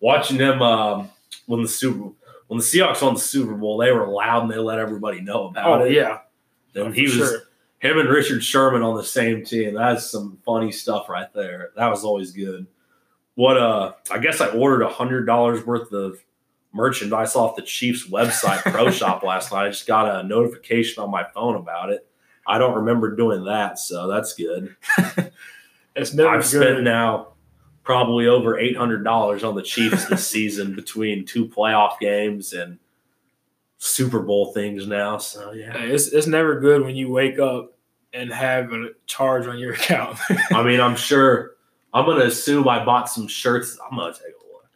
Watching 0.00 0.36
him 0.36 0.60
um, 0.60 1.08
when 1.46 1.62
the 1.62 1.68
Super 1.68 2.10
when 2.48 2.58
the 2.58 2.64
Seahawks 2.64 3.02
won 3.02 3.14
the 3.14 3.20
Super 3.20 3.54
Bowl, 3.54 3.78
they 3.78 3.90
were 3.92 4.06
loud 4.06 4.42
and 4.42 4.50
they 4.52 4.58
let 4.58 4.78
everybody 4.78 5.20
know 5.20 5.48
about 5.48 5.82
oh 5.82 5.84
it. 5.84 5.92
yeah, 5.92 6.18
And 6.74 6.94
he 6.94 7.02
was 7.04 7.14
sure. 7.14 7.42
him 7.78 7.98
and 7.98 8.08
Richard 8.08 8.44
Sherman 8.44 8.82
on 8.82 8.96
the 8.96 9.04
same 9.04 9.44
team. 9.44 9.74
That's 9.74 10.10
some 10.10 10.38
funny 10.44 10.70
stuff 10.72 11.08
right 11.08 11.32
there. 11.34 11.70
That 11.76 11.88
was 11.88 12.04
always 12.04 12.32
good. 12.32 12.66
What 13.34 13.56
uh 13.56 13.92
I 14.10 14.18
guess 14.18 14.40
I 14.40 14.48
ordered 14.48 14.82
a 14.82 14.88
hundred 14.88 15.24
dollars 15.26 15.64
worth 15.66 15.90
of 15.92 16.18
merchandise 16.72 17.34
off 17.36 17.56
the 17.56 17.62
Chiefs 17.62 18.08
website 18.08 18.58
Pro 18.72 18.90
Shop 18.90 19.22
last 19.22 19.52
night. 19.52 19.66
I 19.66 19.68
just 19.70 19.86
got 19.86 20.22
a 20.24 20.26
notification 20.26 21.02
on 21.02 21.10
my 21.10 21.24
phone 21.34 21.56
about 21.56 21.90
it. 21.90 22.06
I 22.46 22.58
don't 22.58 22.74
remember 22.74 23.16
doing 23.16 23.44
that, 23.44 23.78
so 23.78 24.06
that's 24.08 24.34
good. 24.34 24.76
It's 25.96 26.12
never 26.12 26.28
I've 26.28 26.44
spent 26.44 26.78
good. 26.78 26.84
now 26.84 27.33
probably 27.84 28.26
over 28.26 28.58
eight 28.58 28.76
hundred 28.76 29.04
dollars 29.04 29.44
on 29.44 29.54
the 29.54 29.62
Chiefs 29.62 30.06
this 30.06 30.26
season 30.30 30.74
between 30.74 31.24
two 31.24 31.46
playoff 31.46 31.98
games 32.00 32.52
and 32.52 32.78
Super 33.78 34.20
Bowl 34.20 34.52
things 34.52 34.86
now. 34.86 35.18
So 35.18 35.52
yeah. 35.52 35.76
It's 35.76 36.08
it's 36.08 36.26
never 36.26 36.58
good 36.58 36.82
when 36.82 36.96
you 36.96 37.10
wake 37.10 37.38
up 37.38 37.76
and 38.12 38.32
have 38.32 38.72
a 38.72 38.88
charge 39.06 39.46
on 39.46 39.58
your 39.58 39.74
account. 39.74 40.18
I 40.50 40.62
mean, 40.62 40.80
I'm 40.80 40.96
sure. 40.96 41.52
I'm 41.92 42.06
gonna 42.06 42.24
assume 42.24 42.68
I 42.68 42.84
bought 42.84 43.08
some 43.08 43.28
shirts. 43.28 43.78
I'm 43.88 43.96
gonna 43.96 44.12
take 44.12 44.22
a 44.22 44.52
look. 44.52 44.66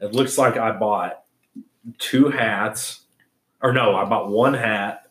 It 0.00 0.14
looks 0.14 0.38
like 0.38 0.56
I 0.56 0.72
bought 0.72 1.24
two 1.98 2.28
hats, 2.28 3.02
or 3.60 3.74
no, 3.74 3.94
I 3.94 4.06
bought 4.06 4.30
one 4.30 4.54
hat 4.54 5.10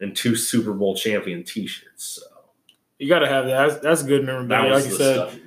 and 0.00 0.16
two 0.16 0.34
Super 0.34 0.72
Bowl 0.72 0.96
champion 0.96 1.44
T-shirts. 1.44 2.04
So 2.04 2.22
you 2.98 3.08
got 3.08 3.20
to 3.20 3.28
have 3.28 3.46
that. 3.46 3.68
That's, 3.68 3.82
that's 3.82 4.02
good 4.02 4.24
memorabilia. 4.24 4.72
Like 4.74 4.84
you 4.84 4.96
said, 4.96 5.14
stuff. 5.14 5.38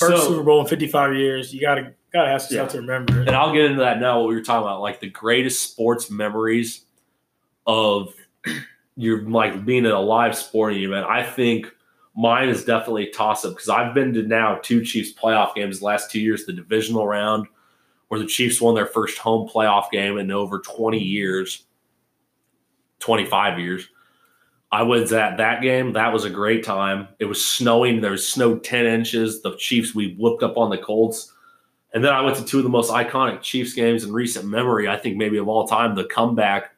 First 0.00 0.22
So- 0.24 0.28
Super 0.30 0.42
Bowl 0.42 0.60
in 0.60 0.66
55 0.66 1.14
years. 1.16 1.52
You 1.54 1.60
got 1.60 1.76
to 1.76 1.92
got 2.12 2.24
to 2.24 2.28
ask 2.30 2.50
yourself 2.50 2.68
Yeah. 2.70 2.72
to 2.72 2.78
remember. 2.80 3.20
and 3.20 3.30
I'll 3.30 3.52
get 3.52 3.66
into 3.66 3.80
that 3.80 4.00
now. 4.00 4.18
What 4.20 4.28
we 4.30 4.34
were 4.34 4.42
talking 4.42 4.66
about, 4.66 4.80
like 4.80 4.98
the 5.00 5.08
greatest 5.10 5.70
sports 5.70 6.10
memories 6.10 6.84
of 7.66 8.12
your 8.96 9.22
like 9.28 9.64
being 9.64 9.86
at 9.86 9.92
a 9.92 9.98
live 10.00 10.36
sporting 10.36 10.82
event. 10.82 11.06
I 11.06 11.22
think 11.22 11.72
mine 12.16 12.48
is 12.48 12.64
definitely 12.64 13.08
a 13.08 13.12
toss 13.12 13.44
up 13.44 13.52
because 13.52 13.68
I've 13.68 13.94
been 13.94 14.12
to 14.14 14.22
now 14.22 14.58
two 14.62 14.84
Chiefs 14.84 15.12
playoff 15.12 15.54
games 15.54 15.78
the 15.78 15.84
last 15.86 16.10
two 16.10 16.20
years, 16.20 16.44
the 16.46 16.52
divisional 16.52 17.06
round 17.06 17.46
where 18.08 18.18
the 18.18 18.26
Chiefs 18.26 18.60
won 18.60 18.74
their 18.74 18.86
first 18.86 19.18
home 19.18 19.48
playoff 19.48 19.90
game 19.92 20.18
in 20.18 20.32
over 20.32 20.58
20 20.58 20.98
years, 20.98 21.62
25 22.98 23.58
years. 23.60 23.88
I 24.72 24.82
was 24.82 25.12
at 25.12 25.36
that 25.38 25.62
game. 25.62 25.92
That 25.94 26.12
was 26.12 26.24
a 26.24 26.30
great 26.30 26.64
time. 26.64 27.08
It 27.18 27.24
was 27.24 27.44
snowing. 27.44 28.00
There 28.00 28.12
was 28.12 28.28
snow 28.28 28.58
10 28.58 28.86
inches. 28.86 29.42
The 29.42 29.56
Chiefs, 29.56 29.94
we 29.94 30.14
whooped 30.14 30.42
up 30.42 30.56
on 30.56 30.70
the 30.70 30.78
Colts. 30.78 31.32
And 31.92 32.04
then 32.04 32.12
I 32.12 32.20
went 32.20 32.36
to 32.36 32.44
two 32.44 32.58
of 32.58 32.64
the 32.64 32.70
most 32.70 32.92
iconic 32.92 33.42
Chiefs 33.42 33.72
games 33.72 34.04
in 34.04 34.12
recent 34.12 34.46
memory, 34.46 34.88
I 34.88 34.96
think 34.96 35.16
maybe 35.16 35.38
of 35.38 35.48
all 35.48 35.66
time, 35.66 35.96
the 35.96 36.04
comeback 36.04 36.72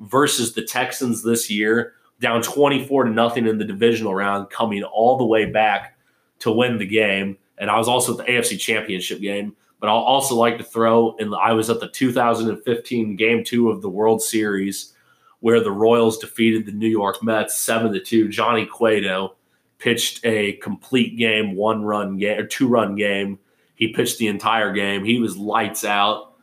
versus 0.00 0.52
the 0.52 0.62
Texans 0.62 1.22
this 1.22 1.50
year, 1.50 1.94
down 2.20 2.42
24 2.42 3.04
to 3.04 3.10
nothing 3.10 3.46
in 3.46 3.56
the 3.56 3.64
divisional 3.64 4.14
round, 4.14 4.50
coming 4.50 4.82
all 4.82 5.16
the 5.16 5.24
way 5.24 5.46
back 5.46 5.96
to 6.40 6.52
win 6.52 6.76
the 6.76 6.86
game. 6.86 7.38
And 7.56 7.70
I 7.70 7.78
was 7.78 7.88
also 7.88 8.18
at 8.18 8.26
the 8.26 8.32
AFC 8.32 8.60
Championship 8.60 9.20
game. 9.20 9.56
But 9.80 9.88
I'll 9.88 9.96
also 9.96 10.34
like 10.34 10.58
to 10.58 10.64
throw 10.64 11.16
in 11.16 11.32
I 11.32 11.54
was 11.54 11.70
at 11.70 11.80
the 11.80 11.88
2015 11.88 13.16
game 13.16 13.42
two 13.42 13.70
of 13.70 13.80
the 13.80 13.88
World 13.88 14.20
Series 14.20 14.92
where 15.40 15.60
the 15.60 15.72
Royals 15.72 16.18
defeated 16.18 16.66
the 16.66 16.72
New 16.72 16.88
York 16.88 17.22
Mets 17.22 17.56
7 17.56 17.92
to 17.92 18.00
2. 18.00 18.28
Johnny 18.28 18.66
Cueto 18.66 19.34
pitched 19.78 20.24
a 20.24 20.52
complete 20.54 21.16
game, 21.16 21.56
one 21.56 21.82
run 21.82 22.18
game 22.18 22.38
or 22.38 22.46
two 22.46 22.68
run 22.68 22.94
game. 22.94 23.38
He 23.74 23.88
pitched 23.88 24.18
the 24.18 24.28
entire 24.28 24.72
game. 24.72 25.04
He 25.04 25.18
was 25.18 25.36
lights 25.36 25.84
out. 25.84 26.34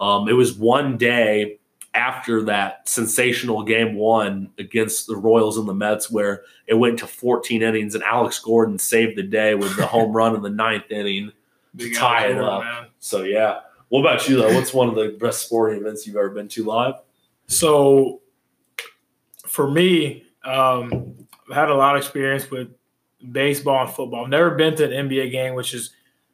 Um, 0.00 0.28
it 0.28 0.32
was 0.32 0.54
one 0.54 0.96
day 0.96 1.58
after 1.92 2.44
that 2.44 2.88
sensational 2.88 3.64
game 3.64 3.96
one 3.96 4.50
against 4.58 5.08
the 5.08 5.16
Royals 5.16 5.58
and 5.58 5.68
the 5.68 5.74
Mets 5.74 6.10
where 6.10 6.44
it 6.68 6.74
went 6.74 7.00
to 7.00 7.06
14 7.06 7.62
innings 7.62 7.96
and 7.96 8.04
Alex 8.04 8.38
Gordon 8.38 8.78
saved 8.78 9.18
the 9.18 9.24
day 9.24 9.56
with 9.56 9.76
the 9.76 9.86
home 9.86 10.12
run 10.12 10.36
in 10.36 10.42
the 10.42 10.50
ninth 10.50 10.90
inning. 10.90 11.32
Big 11.74 11.94
tie 11.96 12.28
it 12.28 12.38
up. 12.38 12.62
man. 12.62 12.86
So 13.00 13.22
yeah. 13.22 13.60
What 13.88 14.00
about 14.00 14.28
you 14.28 14.36
though? 14.36 14.54
What's 14.54 14.72
one 14.72 14.88
of 14.88 14.94
the 14.94 15.16
best 15.20 15.42
sporting 15.46 15.80
events 15.80 16.06
you've 16.06 16.16
ever 16.16 16.30
been 16.30 16.48
to 16.48 16.64
live? 16.64 16.94
So 17.50 18.20
for 19.46 19.68
me, 19.70 20.24
um, 20.44 21.14
I've 21.50 21.56
had 21.56 21.68
a 21.68 21.74
lot 21.74 21.96
of 21.96 22.02
experience 22.02 22.48
with 22.50 22.68
baseball 23.32 23.84
and 23.86 23.90
football. 23.94 24.24
I've 24.24 24.30
never 24.30 24.52
been 24.52 24.76
to 24.76 24.84
an 24.96 25.08
NBA 25.08 25.32
game, 25.32 25.54
which 25.54 25.74
is 25.74 25.90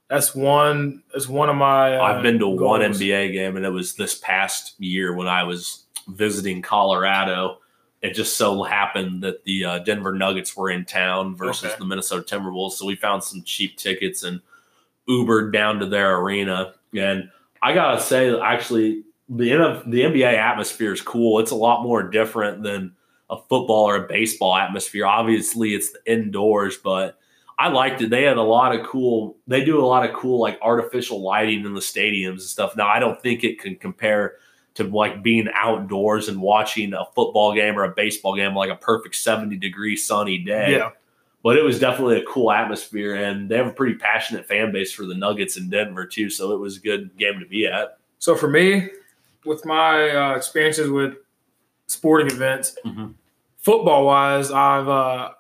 that's 0.09 0.35
one 0.35 1.03
that's 1.13 1.27
one 1.29 1.49
of 1.49 1.57
my. 1.57 1.97
Uh, 1.97 2.03
I've 2.03 2.23
been 2.23 2.39
to 2.39 2.47
one. 2.47 2.81
NBA 2.83 3.33
game, 3.33 3.57
and 3.57 3.65
it 3.65 3.71
was 3.71 3.95
this 3.95 4.17
past 4.17 4.79
year 4.79 5.15
when 5.15 5.27
I 5.27 5.43
was 5.43 5.85
visiting 6.09 6.63
Colorado. 6.63 7.59
It 8.03 8.13
just 8.15 8.37
so 8.37 8.63
happened 8.63 9.23
that 9.23 9.43
the 9.45 9.65
uh, 9.65 9.79
Denver 9.81 10.13
Nuggets 10.13 10.55
were 10.55 10.71
in 10.71 10.85
town 10.85 11.35
versus 11.35 11.65
Okay. 11.71 11.77
the 11.79 11.87
Minnesota 11.87 12.23
Timberwolves, 12.37 12.73
so 12.73 12.85
we 12.87 12.95
found 12.95 13.25
some 13.25 13.43
cheap 13.43 13.77
tickets 13.79 14.23
and 14.23 14.41
Ubered 15.09 15.53
down 15.53 15.79
to 15.81 15.87
their 15.87 16.19
arena. 16.19 16.75
And 16.95 17.31
I 17.63 17.73
gotta 17.73 18.01
say, 18.01 18.39
actually, 18.39 19.05
the 19.29 19.83
the 19.87 20.03
NBA 20.03 20.39
atmosphere 20.39 20.93
is 20.93 21.01
cool. 21.01 21.41
It's 21.41 21.51
a 21.51 21.57
lot 21.57 21.83
more 21.83 22.03
different 22.03 22.63
than 22.63 22.93
a 23.29 23.37
football 23.37 23.89
or 23.89 23.97
a 23.97 24.07
baseball 24.07 24.55
atmosphere. 24.57 25.07
Obviously, 25.07 25.75
it's 25.75 25.93
the 25.93 26.01
indoors, 26.13 26.77
but 26.77 27.19
I 27.59 27.69
liked 27.69 28.03
it. 28.03 28.11
They 28.11 28.23
had 28.23 28.37
a 28.37 28.43
lot 28.43 28.79
of 28.79 28.87
cool. 28.87 29.37
They 29.47 29.65
do 29.65 29.83
a 29.83 29.87
lot 29.87 30.09
of 30.09 30.15
cool 30.15 30.41
like 30.41 30.59
artificial 30.63 31.23
lighting 31.23 31.65
in 31.65 31.75
the 31.75 31.81
stadiums 31.81 32.31
and 32.33 32.41
stuff. 32.43 32.77
Now 32.77 32.89
I 32.89 32.99
don't 32.99 33.21
think 33.21 33.45
it 33.45 33.59
can 33.59 33.77
compare 33.77 34.35
to 34.75 34.85
like 34.85 35.23
being 35.23 35.49
outdoors 35.55 36.29
and 36.29 36.41
watching 36.41 36.93
a 36.93 37.07
football 37.15 37.55
game 37.55 37.79
or 37.79 37.85
a 37.85 37.95
baseball 37.95 38.37
game 38.37 38.55
like 38.55 38.71
a 38.71 38.77
perfect 38.77 39.17
seventy 39.17 39.57
degree 39.57 39.97
sunny 39.97 40.39
day. 40.39 40.73
Yeah, 40.73 40.91
But 41.43 41.57
it 41.57 41.63
was 41.63 41.81
definitely 41.81 42.19
a 42.19 42.25
cool 42.27 42.53
atmosphere, 42.53 43.15
and 43.15 43.49
they 43.49 43.57
have 43.57 43.67
a 43.67 43.73
pretty 43.73 43.95
passionate 43.95 44.47
fan 44.47 44.71
base 44.73 44.93
for 44.93 45.07
the 45.07 45.15
Nuggets 45.15 45.57
in 45.57 45.71
Denver 45.71 46.05
too. 46.07 46.29
So 46.29 46.53
it 46.53 46.61
was 46.61 46.77
a 46.77 46.81
good 46.81 47.17
game 47.17 47.41
to 47.41 47.47
be 47.47 47.67
at. 47.67 47.99
So 48.19 48.37
for 48.37 48.49
me, 48.49 48.91
with 49.47 49.65
my 49.65 50.11
uh, 50.11 50.35
experiences 50.35 50.91
with 50.91 51.15
sporting 51.87 52.27
events, 52.31 52.77
Mhm. 52.85 53.15
football 53.59 54.05
wise, 54.07 54.51
I've 54.51 54.89
uh, 54.89 55.31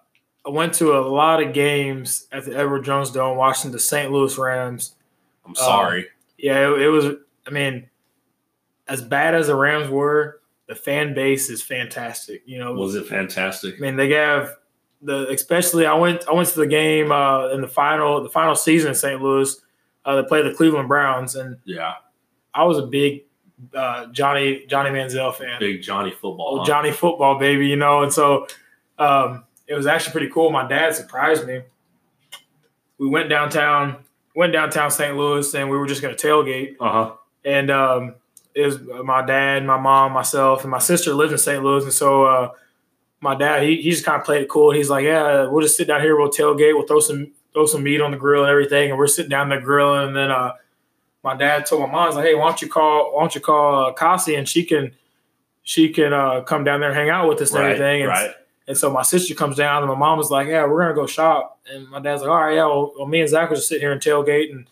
I 0.46 0.50
went 0.50 0.74
to 0.74 0.96
a 0.96 1.00
lot 1.00 1.42
of 1.42 1.52
games 1.52 2.26
at 2.32 2.44
the 2.44 2.56
Edward 2.56 2.84
Jones 2.84 3.10
Dome 3.10 3.36
watching 3.36 3.72
the 3.72 3.80
St. 3.80 4.12
Louis 4.12 4.38
Rams. 4.38 4.94
I'm 5.44 5.54
sorry. 5.56 6.06
Yeah, 6.38 6.70
it, 6.72 6.82
it 6.82 6.88
was. 6.88 7.06
I 7.46 7.50
mean, 7.50 7.88
as 8.88 9.02
bad 9.02 9.34
as 9.34 9.48
the 9.48 9.56
Rams 9.56 9.88
were, 9.90 10.40
the 10.68 10.74
fan 10.74 11.14
base 11.14 11.50
is 11.50 11.62
fantastic. 11.62 12.42
You 12.46 12.58
know, 12.58 12.72
was 12.74 12.94
it 12.94 13.06
fantastic? 13.06 13.74
I 13.76 13.80
mean, 13.80 13.96
they 13.96 14.10
have 14.12 14.50
the 15.02 15.28
especially. 15.30 15.84
I 15.86 15.94
went. 15.94 16.28
I 16.28 16.32
went 16.32 16.48
to 16.50 16.60
the 16.60 16.66
game 16.66 17.10
uh, 17.10 17.48
in 17.48 17.60
the 17.60 17.68
final 17.68 18.22
the 18.22 18.28
final 18.30 18.54
season 18.54 18.90
in 18.90 18.94
St. 18.94 19.20
Louis. 19.20 19.60
Uh, 20.04 20.22
they 20.22 20.28
played 20.28 20.44
the 20.46 20.54
Cleveland 20.54 20.86
Browns, 20.88 21.34
and 21.34 21.56
Yeah, 21.64 21.94
I 22.54 22.62
was 22.64 22.78
a 22.78 22.86
big 22.86 23.22
uh, 23.74 24.06
Johnny 24.06 24.64
Johnny 24.66 24.90
Manziel 24.90 25.34
fan. 25.34 25.58
big 25.60 25.82
Johnny 25.82 26.10
football. 26.10 26.58
huh? 26.58 26.64
Johnny 26.64 26.92
football 26.92 27.38
baby, 27.38 27.66
you 27.68 27.76
know. 27.76 28.02
And 28.02 28.12
so 28.12 28.46
um, 28.98 29.44
it 29.66 29.74
was 29.74 29.86
actually 29.86 30.12
pretty 30.12 30.30
cool. 30.30 30.50
My 30.50 30.66
dad 30.66 30.94
surprised 30.94 31.46
me. 31.46 31.62
We 32.98 33.08
went 33.08 33.28
downtown, 33.28 34.04
went 34.34 34.52
downtown 34.52 34.90
St. 34.90 35.16
Louis, 35.16 35.54
and 35.54 35.70
we 35.70 35.76
were 35.76 35.86
just 35.86 36.02
going 36.02 36.16
to 36.16 36.26
tailgate. 36.26 36.76
Uh 36.80 36.92
huh. 36.92 37.12
And 37.44 37.70
um, 37.70 38.14
it 38.54 38.64
was 38.64 38.80
my 39.04 39.24
dad, 39.24 39.64
my 39.64 39.78
mom, 39.78 40.12
myself, 40.12 40.62
and 40.62 40.70
my 40.70 40.78
sister 40.78 41.14
lived 41.14 41.32
in 41.32 41.38
St. 41.38 41.62
Louis. 41.62 41.84
And 41.84 41.92
so 41.92 42.24
uh, 42.24 42.50
my 43.20 43.34
dad, 43.34 43.62
he, 43.64 43.76
he 43.82 43.90
just 43.90 44.04
kind 44.04 44.18
of 44.18 44.24
played 44.26 44.42
it 44.42 44.48
cool. 44.48 44.72
He's 44.72 44.90
like, 44.90 45.04
"Yeah, 45.04 45.46
we'll 45.48 45.62
just 45.62 45.76
sit 45.76 45.86
down 45.86 46.00
here, 46.00 46.16
we'll 46.18 46.30
tailgate, 46.30 46.74
we'll 46.74 46.86
throw 46.86 47.00
some 47.00 47.32
throw 47.52 47.66
some 47.66 47.82
meat 47.82 48.00
on 48.00 48.10
the 48.12 48.16
grill 48.16 48.42
and 48.42 48.50
everything." 48.50 48.90
And 48.90 48.98
we're 48.98 49.06
sitting 49.06 49.30
down 49.30 49.48
there 49.48 49.60
grilling, 49.60 50.08
and 50.08 50.16
then 50.16 50.30
uh, 50.30 50.52
my 51.26 51.36
dad 51.36 51.66
told 51.66 51.82
my 51.82 51.90
mom, 51.92 52.06
"He's 52.06 52.16
like, 52.16 52.24
hey, 52.24 52.34
why 52.34 52.46
don't 52.46 52.62
you 52.62 52.68
call 52.68 53.12
why 53.14 53.22
don't 53.22 53.34
you 53.34 53.40
call 53.42 53.86
uh, 53.86 53.92
Cassie 53.92 54.34
and 54.36 54.48
she 54.48 54.64
can." 54.64 54.92
She 55.68 55.88
can 55.88 56.12
uh, 56.12 56.42
come 56.42 56.62
down 56.62 56.78
there 56.78 56.90
and 56.90 56.96
hang 56.96 57.10
out 57.10 57.28
with 57.28 57.40
us 57.40 57.50
and 57.50 57.58
Right. 57.58 57.72
everything. 57.72 58.02
And 58.02 58.08
Right. 58.08 58.30
and 58.68 58.78
so 58.78 58.88
my 58.88 59.02
sister 59.02 59.34
comes 59.34 59.56
down, 59.56 59.82
and 59.82 59.90
my 59.90 59.98
mom 59.98 60.16
was 60.16 60.30
like, 60.30 60.46
"Yeah, 60.46 60.64
we're 60.64 60.80
gonna 60.80 60.94
go 60.94 61.06
shop." 61.08 61.58
And 61.68 61.88
my 61.90 61.98
dad's 61.98 62.22
like, 62.22 62.30
"All 62.30 62.36
right, 62.36 62.54
yeah." 62.54 62.66
Well, 62.66 62.92
well 62.96 63.06
me 63.08 63.18
and 63.20 63.28
Zach 63.28 63.50
was 63.50 63.58
just 63.58 63.68
sitting 63.70 63.82
here 63.82 63.90
and 63.90 64.00
tailgate, 64.00 64.52
and 64.52 64.68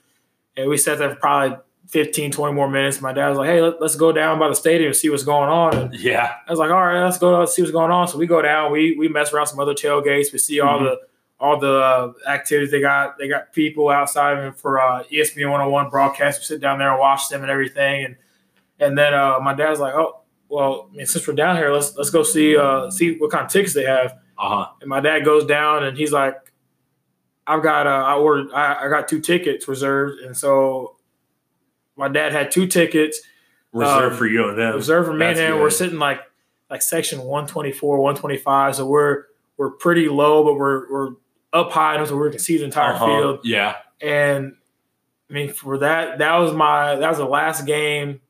and 0.56 0.70
we 0.70 0.76
sat 0.76 0.98
there 0.98 1.10
for 1.10 1.16
probably 1.16 1.56
15, 1.88 2.30
20 2.30 2.54
more 2.54 2.70
minutes. 2.70 3.00
My 3.00 3.12
dad 3.12 3.28
was 3.30 3.38
like, 3.38 3.48
"Hey, 3.48 3.60
let, 3.60 3.82
us 3.82 3.96
go 3.96 4.12
down 4.12 4.38
by 4.38 4.46
the 4.48 4.54
stadium 4.54 4.86
and 4.90 4.96
see 4.96 5.10
what's 5.10 5.24
going 5.24 5.48
on." 5.50 5.76
And 5.76 5.94
Yeah. 5.94 6.30
I 6.46 6.50
was 6.52 6.60
like, 6.60 6.70
"All 6.70 6.80
right, 6.86 7.02
let's 7.04 7.18
go 7.18 7.40
let's 7.40 7.52
see 7.56 7.62
what's 7.62 7.72
going 7.72 7.90
on." 7.90 8.06
So 8.06 8.16
we 8.16 8.28
go 8.28 8.40
down, 8.40 8.70
we 8.70 8.94
we 8.96 9.08
mess 9.08 9.32
around 9.32 9.46
some 9.48 9.58
other 9.58 9.74
tailgates, 9.74 10.32
we 10.32 10.38
see 10.38 10.60
all 10.60 10.78
Mhm. 10.78 10.84
the 10.84 11.00
all 11.40 11.58
the 11.58 11.72
uh, 11.72 12.12
activities 12.28 12.70
they 12.70 12.80
got. 12.80 13.18
They 13.18 13.28
got 13.28 13.52
people 13.52 13.88
outside 13.88 14.56
for 14.56 14.80
uh, 14.80 15.02
ESPN 15.04 15.50
101 15.50 15.90
broadcast. 15.90 16.40
We 16.40 16.44
sit 16.44 16.60
down 16.60 16.78
there 16.78 16.90
and 16.90 16.98
watch 17.00 17.28
them 17.28 17.42
and 17.42 17.50
everything, 17.50 18.04
and 18.04 18.16
and 18.80 18.96
then 18.98 19.14
uh, 19.14 19.38
my 19.40 19.54
dad's 19.54 19.80
like, 19.80 19.94
"Oh, 19.94 20.20
well, 20.48 20.88
I 20.92 20.96
mean, 20.96 21.06
since 21.06 21.26
we're 21.26 21.34
down 21.34 21.56
here, 21.56 21.70
let's 21.72 21.96
let's 21.96 22.10
go 22.10 22.22
see 22.22 22.56
uh, 22.56 22.90
see 22.90 23.16
what 23.18 23.30
kind 23.30 23.44
of 23.44 23.50
tickets 23.50 23.74
they 23.74 23.84
have." 23.84 24.12
Uh 24.38 24.48
huh. 24.48 24.66
And 24.80 24.88
my 24.90 25.00
dad 25.00 25.24
goes 25.24 25.44
down 25.46 25.84
and 25.84 25.96
he's 25.96 26.10
like, 26.12 26.34
I've 27.46 27.62
got, 27.62 27.86
uh, 27.86 27.90
I 27.90 28.14
ordered, 28.16 28.52
I, 28.52 28.86
I 28.86 28.88
got 28.88 29.06
two 29.06 29.20
tickets 29.20 29.68
reserved. 29.68 30.20
And 30.22 30.36
so 30.36 30.96
my 31.96 32.08
dad 32.08 32.32
had 32.32 32.50
two 32.50 32.66
tickets 32.66 33.20
Reserved 33.72 34.12
Um, 34.14 34.18
for 34.18 34.26
you 34.26 34.48
and 34.48 34.58
them. 34.58 34.74
reserved 34.74 35.06
for 35.06 35.14
me 35.14 35.26
and 35.26 35.38
him. 35.38 35.58
We're 35.60 35.70
sitting 35.70 36.00
like, 36.00 36.20
like 36.68 36.82
section 36.82 37.20
124, 37.20 37.98
125. 37.98 38.74
So 38.74 38.86
we're, 38.86 39.24
we're 39.56 39.70
pretty 39.70 40.08
low, 40.08 40.42
but 40.42 40.54
we're, 40.54 40.90
we're 40.90 41.10
up 41.54 41.70
high 41.72 41.94
enough 41.94 42.08
so 42.08 42.16
we 42.18 42.28
can 42.30 42.38
see 42.38 42.58
the 42.58 42.64
entire 42.64 42.92
Uh-huh. 42.94 43.06
field. 43.06 43.40
Yeah. 43.44 43.76
And 44.00 44.56
I 45.30 45.32
mean, 45.32 45.52
for 45.52 45.78
that, 45.78 46.18
that 46.18 46.36
was 46.36 46.52
my, 46.52 46.96
that 46.96 47.08
was 47.08 47.18
the 47.18 47.24
last 47.24 47.64
game 47.66 48.20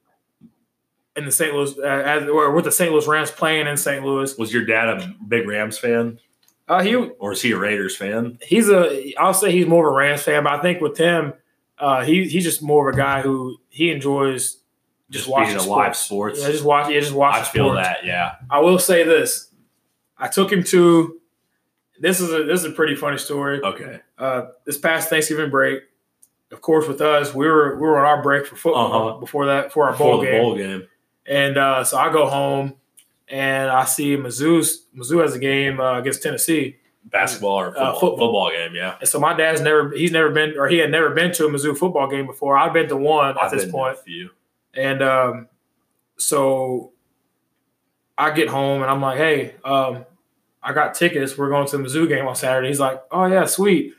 in 1.16 1.24
the 1.24 1.32
St. 1.32 1.54
Louis, 1.54 1.76
uh, 1.78 1.82
as, 1.82 2.28
or 2.28 2.50
with 2.52 2.64
the 2.64 2.72
St. 2.72 2.92
Louis 2.92 3.06
Rams 3.06 3.30
playing 3.30 3.66
in 3.66 3.76
St. 3.76 4.04
Louis. 4.04 4.36
Was 4.38 4.52
your 4.52 4.64
dad 4.64 4.88
a 4.88 5.14
big 5.26 5.46
Rams 5.48 5.78
fan, 5.78 6.18
Uh, 6.68 6.82
he, 6.82 6.94
or 6.96 7.32
is 7.32 7.42
he 7.42 7.52
a 7.52 7.58
Raiders 7.58 7.96
fan? 7.96 8.38
he's 8.42 8.68
a 8.68 9.12
I'll 9.18 9.34
say 9.34 9.50
he's 9.52 9.66
more 9.66 9.86
of 9.88 9.92
a 9.92 9.96
Rams 9.96 10.22
fan, 10.22 10.44
but 10.44 10.52
I 10.52 10.62
think 10.62 10.80
with 10.80 10.96
him, 10.98 11.34
uh, 11.78 12.04
he 12.04 12.28
he's 12.28 12.44
just 12.44 12.62
more 12.62 12.88
of 12.88 12.94
a 12.94 12.96
guy 12.98 13.20
who 13.22 13.56
he 13.68 13.90
enjoys 13.90 14.58
just, 15.10 15.26
Just 15.26 15.28
watching 15.28 15.56
a 15.56 15.62
live 15.62 15.94
sports. 15.96 15.98
sports. 16.00 16.40
Yeah, 16.40 16.50
just 16.50 16.64
watch. 16.64 16.90
Yeah, 16.90 17.00
just 17.00 17.12
watch. 17.12 17.34
I 17.36 17.38
the 17.40 17.44
feel 17.46 17.68
sports. 17.70 17.86
that. 17.88 18.04
Yeah. 18.04 18.36
I 18.50 18.60
will 18.60 18.78
say 18.78 19.04
this: 19.04 19.50
I 20.18 20.28
took 20.28 20.50
him 20.52 20.62
to. 20.64 21.20
This 22.04 22.20
is 22.20 22.30
a 22.32 22.44
this 22.44 22.60
is 22.60 22.66
a 22.66 22.70
pretty 22.70 22.94
funny 22.94 23.18
story. 23.18 23.62
Okay. 23.62 24.00
Uh, 24.18 24.46
this 24.66 24.76
past 24.78 25.08
Thanksgiving 25.08 25.50
break, 25.50 25.82
of 26.52 26.60
course, 26.60 26.86
with 26.86 27.00
us, 27.00 27.34
we 27.34 27.46
were 27.46 27.76
we 27.76 27.80
were 27.82 27.98
on 27.98 28.04
our 28.04 28.22
break 28.22 28.46
for 28.46 28.56
football 28.56 29.08
Uh-huh. 29.08 29.20
before 29.20 29.46
that 29.46 29.72
for 29.72 29.86
our 29.86 29.92
Before 29.92 30.16
bowl 30.16 30.22
game, 30.24 30.42
bowl 30.42 30.56
game. 30.56 30.88
and 31.26 31.56
uh, 31.56 31.82
so 31.82 31.96
I 31.96 32.12
go 32.12 32.26
home 32.26 32.74
and 33.28 33.70
I 33.70 33.84
see 33.86 34.16
Mizzou's 34.16 34.84
Mizzou 34.96 35.22
has 35.22 35.34
a 35.34 35.38
game 35.38 35.80
uh, 35.80 35.98
against 35.98 36.22
Tennessee. 36.22 36.76
Basketball 37.06 37.58
or 37.60 37.66
football, 37.72 37.86
Uh, 37.86 37.92
football. 37.92 38.16
football 38.18 38.50
game. 38.50 38.74
Yeah. 38.74 38.96
And 39.00 39.08
so 39.08 39.18
my 39.20 39.32
dad's 39.34 39.60
never 39.62 39.90
he's 39.92 40.12
never 40.12 40.30
been 40.30 40.58
or 40.58 40.68
he 40.68 40.78
had 40.78 40.90
never 40.90 41.10
been 41.10 41.32
to 41.32 41.46
a 41.46 41.50
Mizzou 41.50 41.76
football 41.76 42.08
game 42.08 42.26
before. 42.26 42.56
I've 42.58 42.72
been 42.74 42.88
to 42.88 42.96
one 42.96 43.30
at 43.30 43.42
I've 43.42 43.50
this 43.50 43.62
been 43.64 43.72
to 43.72 43.76
point. 43.78 43.98
few. 43.98 44.30
And 44.74 45.02
um, 45.02 45.48
so 46.18 46.92
I 48.18 48.30
get 48.32 48.48
home 48.48 48.82
and 48.82 48.90
I'm 48.90 49.00
like, 49.00 49.16
hey, 49.18 49.54
um, 49.64 50.04
I 50.64 50.72
got 50.72 50.94
tickets. 50.94 51.36
We're 51.36 51.50
going 51.50 51.66
to 51.68 51.76
the 51.76 51.82
Mizzou 51.82 52.08
game 52.08 52.26
on 52.26 52.34
Saturday. 52.34 52.68
He's 52.68 52.80
like, 52.80 53.02
oh 53.10 53.26
yeah, 53.26 53.44
sweet. 53.44 53.92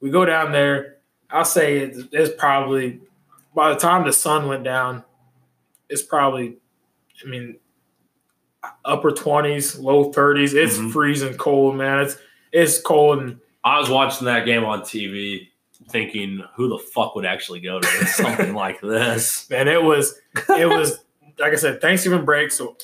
We 0.00 0.10
go 0.10 0.24
down 0.24 0.52
there. 0.52 0.96
I'll 1.30 1.44
say 1.44 1.78
it's, 1.78 2.00
it's 2.12 2.34
probably 2.38 3.00
by 3.54 3.74
the 3.74 3.78
time 3.78 4.06
the 4.06 4.12
sun 4.12 4.48
went 4.48 4.64
down, 4.64 5.04
it's 5.90 6.02
probably, 6.02 6.56
I 7.24 7.28
mean, 7.28 7.56
upper 8.84 9.10
twenties, 9.10 9.78
low 9.78 10.12
thirties. 10.12 10.54
It's 10.54 10.78
Mhm. 10.78 10.92
freezing 10.92 11.34
cold, 11.36 11.76
man. 11.76 12.00
It's 12.00 12.16
it's 12.52 12.80
cold 12.80 13.18
and 13.20 13.40
I 13.64 13.78
was 13.78 13.90
watching 13.90 14.24
that 14.26 14.46
game 14.46 14.64
on 14.64 14.80
TV, 14.82 15.48
thinking, 15.90 16.42
who 16.56 16.68
the 16.68 16.78
fuck 16.78 17.14
would 17.14 17.26
actually 17.26 17.60
go 17.60 17.80
to 17.80 17.86
something 18.06 18.54
like 18.54 18.80
this? 18.80 19.46
And 19.50 19.68
it 19.68 19.82
was 19.82 20.18
it 20.56 20.66
was 20.68 20.98
like 21.38 21.52
I 21.52 21.56
said, 21.56 21.80
Thanksgiving 21.80 22.24
break. 22.24 22.50
So 22.52 22.76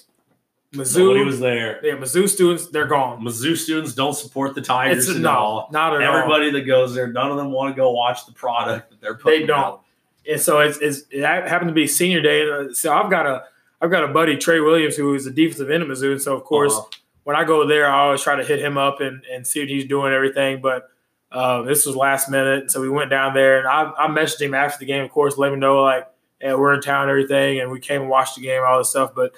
Mizzou, 0.75 0.99
Nobody 0.99 1.25
was 1.25 1.41
there. 1.41 1.81
yeah, 1.85 1.95
Mizzou 1.95 2.29
students, 2.29 2.67
they're 2.69 2.87
gone. 2.87 3.23
Mizzou 3.23 3.57
students 3.57 3.95
don't 3.95 4.15
support 4.15 4.55
the 4.55 4.61
Tigers 4.61 5.09
It's 5.09 5.17
at 5.17 5.23
no, 5.23 5.31
all. 5.31 5.69
not 5.73 5.95
at 5.95 6.03
all. 6.07 6.17
Everybody 6.17 6.51
that 6.51 6.63
goes 6.63 6.95
there, 6.95 7.07
none 7.07 7.31
of 7.31 7.37
them 7.37 7.53
want 7.53 7.75
to 7.75 7.77
go 7.77 7.93
watch 7.93 8.27
the 8.27 8.33
product 8.33 8.91
that 8.91 9.01
they're 9.01 9.15
putting 9.15 9.43
They 9.43 9.47
don't. 9.47 9.59
out. 9.59 9.83
And 10.29 10.41
so 10.41 10.61
it's, 10.61 10.79
it's 10.79 11.03
it 11.11 11.23
happened 11.23 11.69
to 11.69 11.75
be 11.75 11.87
senior 11.87 12.21
day. 12.23 12.49
Uh, 12.51 12.73
so 12.73 12.93
I've 12.93 13.11
got 13.11 13.27
a 13.27 13.45
I've 13.81 13.91
got 13.91 14.05
a 14.05 14.09
buddy 14.09 14.37
Trey 14.37 14.61
Williams 14.61 14.97
who 14.97 15.15
is 15.15 15.25
the 15.27 15.31
defensive 15.31 15.71
end 15.71 15.83
at 15.83 15.89
Mizzou. 15.89 16.13
And 16.13 16.23
so 16.23 16.35
of 16.35 16.45
course 16.45 16.73
Uh-huh. 16.75 16.89
when 17.25 17.37
I 17.37 17.45
go 17.45 17.67
there, 17.67 17.87
I 17.89 18.01
always 18.07 18.23
try 18.23 18.35
to 18.37 18.45
hit 18.45 18.59
him 18.61 18.79
up 18.79 19.01
and, 19.01 19.23
and 19.31 19.47
see 19.47 19.61
what 19.61 19.69
he's 19.69 19.85
doing 19.87 20.13
everything. 20.13 20.61
But 20.63 20.89
uh, 21.31 21.63
this 21.63 21.85
was 21.85 21.95
last 21.97 22.31
minute, 22.31 22.71
so 22.71 22.81
we 22.81 22.89
went 22.89 23.11
down 23.11 23.35
there 23.35 23.59
and 23.59 23.67
I, 23.69 23.93
I 23.99 24.07
messaged 24.09 24.41
him 24.41 24.55
after 24.55 24.79
the 24.79 24.87
game, 24.87 25.05
of 25.05 25.11
course, 25.11 25.37
let 25.37 25.53
him 25.53 25.59
know 25.61 25.83
like 25.83 26.07
yeah, 26.41 26.55
we're 26.55 26.75
in 26.75 26.81
town 26.81 27.03
and 27.03 27.11
everything, 27.11 27.61
and 27.61 27.71
we 27.71 27.81
came 27.81 28.01
and 28.03 28.11
watched 28.11 28.37
the 28.37 28.43
game, 28.43 28.63
all 28.67 28.79
this 28.79 28.91
stuff. 28.91 29.13
But 29.15 29.33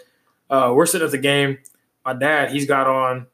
uh, 0.51 0.73
we're 0.75 0.87
sitting 0.87 1.05
at 1.07 1.11
the 1.11 1.19
game. 1.19 1.59
My 2.05 2.13
dad, 2.15 2.51
he's 2.51 2.67
got 2.67 2.87
on 2.87 3.27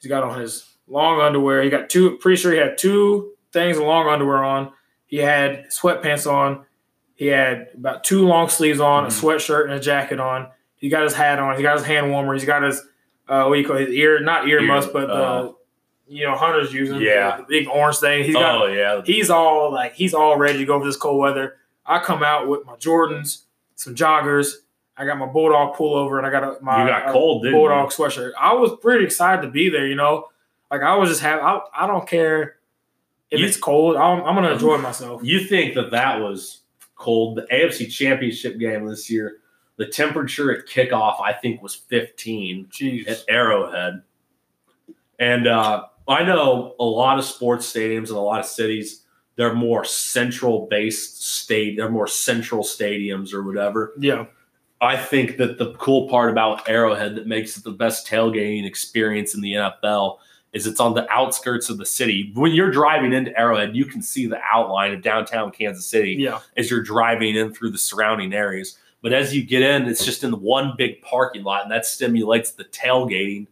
he's 0.00 0.08
got 0.08 0.22
on 0.22 0.40
his 0.40 0.68
long 0.88 1.20
underwear. 1.20 1.62
He 1.62 1.70
got 1.70 1.88
two 1.90 2.16
pretty 2.18 2.40
sure 2.40 2.52
he 2.52 2.58
had 2.58 2.76
two 2.78 3.32
things 3.52 3.76
of 3.76 3.84
long 3.84 4.08
underwear 4.08 4.42
on. 4.44 4.72
He 5.06 5.18
had 5.18 5.66
sweatpants 5.66 6.30
on. 6.30 6.64
He 7.14 7.26
had 7.26 7.68
about 7.74 8.02
two 8.02 8.26
long 8.26 8.48
sleeves 8.48 8.80
on, 8.80 9.04
Mhm. 9.04 9.06
a 9.08 9.10
sweatshirt, 9.10 9.64
and 9.64 9.74
a 9.74 9.80
jacket 9.80 10.18
on. 10.18 10.48
He 10.76 10.88
got 10.88 11.04
his 11.04 11.12
hat 11.14 11.38
on. 11.38 11.56
He 11.56 11.62
got 11.62 11.76
his 11.76 11.86
hand 11.86 12.10
warmer. 12.10 12.32
He's 12.34 12.44
got 12.46 12.62
his 12.62 12.80
uh, 13.28 13.44
what 13.44 13.54
do 13.54 13.60
you 13.60 13.66
call 13.66 13.76
it? 13.76 13.86
his 13.88 13.94
ear, 13.94 14.20
not 14.20 14.48
ear, 14.48 14.60
Ear, 14.60 14.66
muffs, 14.66 14.86
but 14.88 15.06
the 15.06 15.14
uh, 15.14 15.52
you 16.08 16.24
know 16.26 16.34
hunters 16.34 16.72
using 16.72 17.00
Yeah. 17.00 17.36
the 17.36 17.44
big 17.48 17.68
orange 17.68 17.98
thing. 17.98 18.24
He's 18.24 18.34
got 18.34 18.62
oh 18.62 18.66
yeah, 18.66 19.00
he's 19.04 19.30
all 19.30 19.70
like 19.72 19.94
he's 19.94 20.12
all 20.14 20.36
ready 20.38 20.58
to 20.58 20.64
go 20.64 20.80
for 20.80 20.86
this 20.86 20.96
cold 20.96 21.20
weather. 21.20 21.56
I 21.86 21.98
come 22.00 22.22
out 22.22 22.48
with 22.48 22.64
my 22.66 22.74
Jordans, 22.76 23.42
some 23.76 23.94
joggers. 23.94 24.54
I 24.96 25.06
got 25.06 25.18
my 25.18 25.26
bulldog 25.26 25.74
pullover, 25.76 26.18
and 26.18 26.26
I 26.26 26.30
got 26.30 26.44
a, 26.44 26.62
my 26.62 26.82
You 26.82 26.88
got 26.88 27.12
cold, 27.12 27.42
bulldog 27.42 27.90
sweatshirt. 27.90 28.32
I 28.38 28.52
was 28.54 28.72
pretty 28.80 29.04
excited 29.04 29.42
to 29.42 29.48
be 29.48 29.68
there. 29.70 29.86
You 29.86 29.94
know, 29.94 30.26
like 30.70 30.82
I 30.82 30.96
was 30.96 31.08
just 31.08 31.22
have. 31.22 31.40
I, 31.40 31.60
I 31.74 31.86
don't 31.86 32.06
care 32.08 32.56
if 33.30 33.40
You- 33.40 33.46
it's 33.46 33.56
cold. 33.56 33.96
I'm, 33.96 34.22
I'm 34.24 34.34
gonna 34.34 34.52
enjoy 34.52 34.78
myself. 34.78 35.22
you 35.24 35.40
think 35.44 35.74
that 35.74 35.90
that 35.92 36.20
was 36.20 36.60
cold? 36.96 37.36
The 37.38 37.42
AFC 37.52 37.90
Championship 37.90 38.58
game 38.58 38.86
this 38.86 39.08
year, 39.10 39.38
the 39.76 39.86
temperature 39.86 40.52
at 40.52 40.66
kickoff, 40.66 41.20
I 41.22 41.32
think, 41.32 41.62
was 41.62 41.74
15 41.74 42.66
Jeez. 42.70 43.08
at 43.08 43.24
Arrowhead. 43.28 44.02
And 45.18 45.46
uh, 45.46 45.84
I 46.08 46.22
know 46.24 46.74
a 46.78 46.84
lot 46.84 47.18
of 47.18 47.24
sports 47.24 47.72
stadiums 47.72 48.10
in 48.10 48.16
a 48.16 48.20
lot 48.20 48.40
of 48.40 48.46
cities, 48.46 49.04
they're 49.36 49.54
more 49.54 49.84
central 49.84 50.66
based 50.68 51.22
state, 51.26 51.76
they're 51.76 51.88
more 51.90 52.06
central 52.06 52.62
stadiums 52.62 53.32
or 53.32 53.42
whatever. 53.42 53.92
Yeah. 53.98 54.26
I 54.82 54.96
think 54.96 55.36
that 55.38 55.58
the 55.58 55.72
cool 55.74 56.08
part 56.08 56.30
about 56.30 56.68
Arrowhead 56.68 57.14
that 57.14 57.26
makes 57.26 57.56
it 57.56 57.64
the 57.64 57.70
best 57.70 58.06
tailgating 58.06 58.66
experience 58.66 59.34
in 59.34 59.40
the 59.40 59.52
NFL 59.54 60.18
is 60.52 60.66
it's 60.66 60.80
on 60.80 60.92
the 60.92 61.08
outskirts 61.10 61.70
of 61.70 61.78
the 61.78 61.86
city. 61.86 62.30
When 62.34 62.52
you're 62.52 62.70
driving 62.70 63.12
into 63.14 63.38
Arrowhead, 63.38 63.74
you 63.74 63.86
can 63.86 64.02
see 64.02 64.26
the 64.26 64.40
outline 64.42 64.92
of 64.92 65.00
downtown 65.00 65.50
Kansas 65.52 65.86
City 65.86 66.16
Yeah. 66.18 66.40
as 66.56 66.70
you're 66.70 66.82
driving 66.82 67.36
in 67.36 67.54
through 67.54 67.70
the 67.70 67.78
surrounding 67.78 68.34
areas. 68.34 68.76
But 69.02 69.12
as 69.12 69.34
you 69.34 69.42
get 69.44 69.62
in, 69.62 69.86
it's 69.86 70.04
just 70.04 70.24
in 70.24 70.32
one 70.42 70.74
big 70.76 71.00
parking 71.00 71.42
lot, 71.42 71.62
and 71.62 71.70
that 71.72 71.86
stimulates 71.86 72.52
the 72.52 72.64
tailgating 72.64 73.46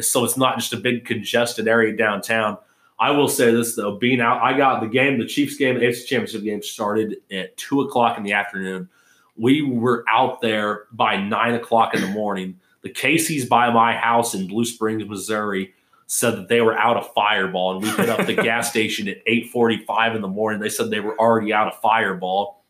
so 0.00 0.24
it's 0.24 0.36
not 0.36 0.58
just 0.58 0.72
a 0.72 0.76
big 0.76 1.04
congested 1.04 1.68
area 1.68 1.96
downtown. 1.96 2.58
I 2.98 3.10
will 3.12 3.28
say 3.28 3.52
this 3.52 3.76
though, 3.76 3.96
being 3.96 4.20
out, 4.20 4.42
I 4.42 4.56
got 4.56 4.80
the 4.80 4.88
game, 4.88 5.18
the 5.18 5.26
Chiefs 5.26 5.56
game, 5.56 5.78
the 5.78 5.86
AFC 5.86 6.06
Championship 6.06 6.42
game 6.42 6.62
started 6.62 7.16
at 7.30 7.56
two 7.56 7.80
o'clock 7.80 8.16
in 8.18 8.24
the 8.24 8.32
afternoon. 8.32 8.88
We 9.36 9.62
were 9.62 10.04
out 10.08 10.40
there 10.40 10.84
by 10.92 11.16
nine 11.16 11.54
o'clock 11.54 11.94
in 11.94 12.00
the 12.00 12.08
morning. 12.08 12.60
The 12.82 12.90
Casey's 12.90 13.46
by 13.46 13.70
my 13.70 13.94
house 13.94 14.34
in 14.34 14.46
Blue 14.46 14.64
Springs, 14.64 15.04
Missouri, 15.08 15.74
said 16.06 16.36
that 16.36 16.48
they 16.48 16.60
were 16.60 16.78
out 16.78 16.96
of 16.96 17.12
Fireball, 17.14 17.76
and 17.76 17.82
we 17.82 17.90
hit 17.90 18.08
up 18.08 18.26
the 18.26 18.34
gas 18.42 18.70
station 18.70 19.08
at 19.08 19.18
eight 19.26 19.50
forty-five 19.50 20.14
in 20.14 20.22
the 20.22 20.28
morning. 20.28 20.60
They 20.60 20.68
said 20.68 20.90
they 20.90 21.00
were 21.00 21.18
already 21.18 21.52
out 21.52 21.66
of 21.66 21.80
Fireball, 21.80 22.62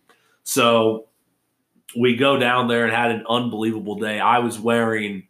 so 0.45 1.07
we 1.97 2.17
go 2.17 2.39
down 2.39 2.69
there 2.69 2.85
and 2.85 2.93
had 2.93 3.11
an 3.11 3.25
unbelievable 3.29 3.97
day. 3.97 4.21
I 4.21 4.39
was 4.39 4.59
wearing 4.59 5.27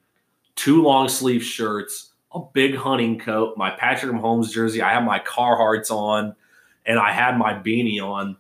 two 0.55 0.83
long 0.83 1.09
sleeve 1.09 1.43
shirts, 1.43 2.13
a 2.33 2.41
big 2.41 2.77
hunting 2.77 3.19
coat, 3.19 3.57
my 3.57 3.71
Patrick 3.71 4.13
Mahomes 4.13 4.51
jersey. 4.51 4.83
I 4.83 4.93
had 4.93 5.05
my 5.05 5.19
Carhartts 5.19 5.91
on, 5.91 6.35
and 6.87 6.99
I 6.99 7.13
had 7.13 7.39
my 7.39 7.55
beanie 7.55 8.01
on, 8.01 8.37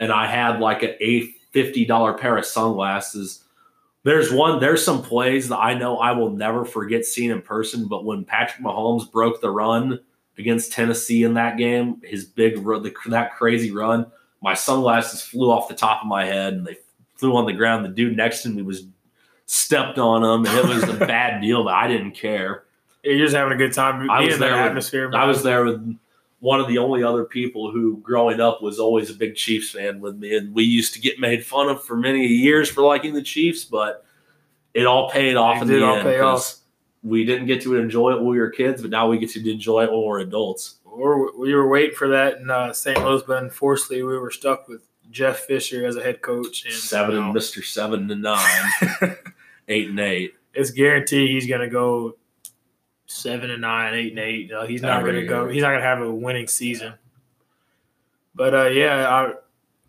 and 0.00 0.12
I 0.12 0.26
had 0.26 0.60
like 0.60 0.82
an 0.82 0.94
eighth 1.00 1.35
$50 1.56 2.18
pair 2.18 2.36
of 2.36 2.44
sunglasses. 2.44 3.42
There's 4.02 4.30
one, 4.30 4.60
there's 4.60 4.84
some 4.84 5.02
plays 5.02 5.48
that 5.48 5.58
I 5.58 5.74
know 5.74 5.98
I 5.98 6.12
will 6.12 6.30
never 6.30 6.64
forget 6.64 7.04
seeing 7.04 7.30
in 7.30 7.42
person, 7.42 7.88
but 7.88 8.04
when 8.04 8.24
Patrick 8.24 8.64
Mahomes 8.64 9.10
broke 9.10 9.40
the 9.40 9.50
run 9.50 9.98
against 10.38 10.72
Tennessee 10.72 11.24
in 11.24 11.34
that 11.34 11.56
game, 11.56 12.00
his 12.04 12.24
big, 12.24 12.62
the, 12.62 12.94
that 13.06 13.34
crazy 13.34 13.72
run, 13.72 14.06
my 14.42 14.54
sunglasses 14.54 15.22
flew 15.22 15.50
off 15.50 15.68
the 15.68 15.74
top 15.74 16.02
of 16.02 16.08
my 16.08 16.24
head 16.24 16.52
and 16.52 16.66
they 16.66 16.76
flew 17.16 17.34
on 17.36 17.46
the 17.46 17.52
ground. 17.52 17.84
The 17.84 17.88
dude 17.88 18.16
next 18.16 18.42
to 18.42 18.50
me 18.50 18.62
was 18.62 18.86
stepped 19.46 19.98
on 19.98 20.22
them, 20.22 20.46
and 20.46 20.70
it 20.70 20.74
was 20.74 20.88
a 20.88 20.94
bad 21.06 21.40
deal, 21.40 21.64
but 21.64 21.74
I 21.74 21.88
didn't 21.88 22.12
care. 22.12 22.64
You're 23.02 23.18
just 23.18 23.34
having 23.34 23.52
a 23.52 23.56
good 23.56 23.72
time. 23.72 24.10
I 24.10 24.24
was 24.24 24.38
there 24.38 24.54
atmosphere. 24.54 25.10
I 25.14 25.24
was 25.26 25.42
there 25.42 25.64
with 25.64 25.96
one 26.40 26.60
of 26.60 26.68
the 26.68 26.78
only 26.78 27.02
other 27.02 27.24
people 27.24 27.70
who, 27.70 27.98
growing 27.98 28.40
up, 28.40 28.62
was 28.62 28.78
always 28.78 29.10
a 29.10 29.14
big 29.14 29.34
Chiefs 29.36 29.70
fan 29.70 30.00
with 30.00 30.16
me, 30.16 30.36
and 30.36 30.54
we 30.54 30.64
used 30.64 30.94
to 30.94 31.00
get 31.00 31.18
made 31.18 31.44
fun 31.44 31.68
of 31.68 31.82
for 31.82 31.96
many 31.96 32.26
years 32.26 32.68
for 32.68 32.82
liking 32.82 33.14
the 33.14 33.22
Chiefs, 33.22 33.64
but 33.64 34.04
it 34.74 34.86
all 34.86 35.10
paid 35.10 35.36
off 35.36 35.56
It 35.56 35.62
in 35.62 35.68
the 35.68 35.86
all 35.86 35.96
end. 35.96 36.54
We 37.02 37.24
didn't 37.24 37.46
get 37.46 37.62
to 37.62 37.76
enjoy 37.76 38.12
it 38.12 38.16
when 38.16 38.26
we 38.26 38.38
were 38.38 38.50
kids, 38.50 38.82
but 38.82 38.90
now 38.90 39.08
we 39.08 39.18
get 39.18 39.30
to 39.30 39.50
enjoy 39.50 39.84
it 39.84 39.92
when 39.92 40.02
we're 40.02 40.20
adults. 40.20 40.76
Or 40.84 41.38
we 41.38 41.54
were 41.54 41.68
waiting 41.68 41.94
for 41.94 42.08
that 42.08 42.38
in 42.38 42.50
uh, 42.50 42.72
St. 42.72 42.98
Louis, 42.98 43.22
but 43.26 43.42
unfortunately, 43.42 44.02
we 44.02 44.18
were 44.18 44.30
stuck 44.30 44.66
with 44.66 44.82
Jeff 45.10 45.40
Fisher 45.40 45.86
as 45.86 45.96
a 45.96 46.02
head 46.02 46.20
coach. 46.20 46.64
And 46.64 46.74
Seven 46.74 47.14
you 47.14 47.22
and 47.22 47.34
Mister 47.34 47.62
Seven 47.62 48.10
and 48.10 48.22
Nine, 48.22 48.72
eight 49.68 49.88
and 49.88 50.00
eight. 50.00 50.34
it's 50.52 50.70
guaranteed 50.70 51.30
he's 51.30 51.46
going 51.46 51.60
to 51.60 51.68
go 51.68 52.16
seven 53.06 53.50
and 53.50 53.62
nine, 53.62 53.94
eight 53.94 54.10
and 54.10 54.18
eight. 54.18 54.52
Uh, 54.52 54.66
he's 54.66 54.82
not 54.82 55.00
Every 55.00 55.12
going 55.12 55.22
to 55.24 55.28
go. 55.28 55.48
He's 55.48 55.62
not 55.62 55.70
going 55.70 55.80
to 55.80 55.86
have 55.86 56.00
a 56.00 56.12
winning 56.12 56.48
season. 56.48 56.94
But 58.34 58.54
uh, 58.54 58.66
yeah, 58.66 59.08
uh, 59.08 59.32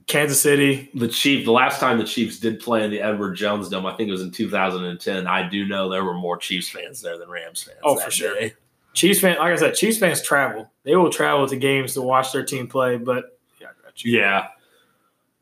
Kansas 0.07 0.41
City. 0.41 0.89
The 0.93 1.07
Chief, 1.07 1.45
the 1.45 1.51
last 1.51 1.79
time 1.79 1.97
the 1.97 2.05
Chiefs 2.05 2.39
did 2.39 2.59
play 2.59 2.83
in 2.83 2.91
the 2.91 3.01
Edward 3.01 3.33
Jones 3.33 3.67
Dome, 3.69 3.85
I 3.85 3.95
think 3.95 4.07
it 4.07 4.13
was 4.13 4.21
in 4.21 4.31
2010. 4.31 5.27
I 5.27 5.47
do 5.47 5.65
know 5.65 5.89
there 5.89 6.05
were 6.05 6.13
more 6.13 6.37
Chiefs 6.37 6.69
fans 6.69 7.01
there 7.01 7.17
than 7.17 7.29
Rams 7.29 7.63
fans. 7.63 7.79
Oh, 7.83 7.97
for 7.97 8.09
sure. 8.09 8.35
day. 8.35 8.53
Chiefs 8.93 9.19
fan, 9.19 9.37
like 9.37 9.53
I 9.53 9.55
said, 9.57 9.75
Chiefs 9.75 9.99
fans 9.99 10.21
travel. 10.21 10.71
They 10.83 10.95
will 10.95 11.11
travel 11.11 11.47
to 11.47 11.55
games 11.55 11.93
to 11.93 12.01
watch 12.01 12.31
their 12.31 12.43
team 12.43 12.67
play. 12.67 12.97
But 12.97 13.37
yeah, 13.59 13.67
I 13.67 13.83
got 13.83 14.03
you. 14.03 14.17
Yeah. 14.17 14.47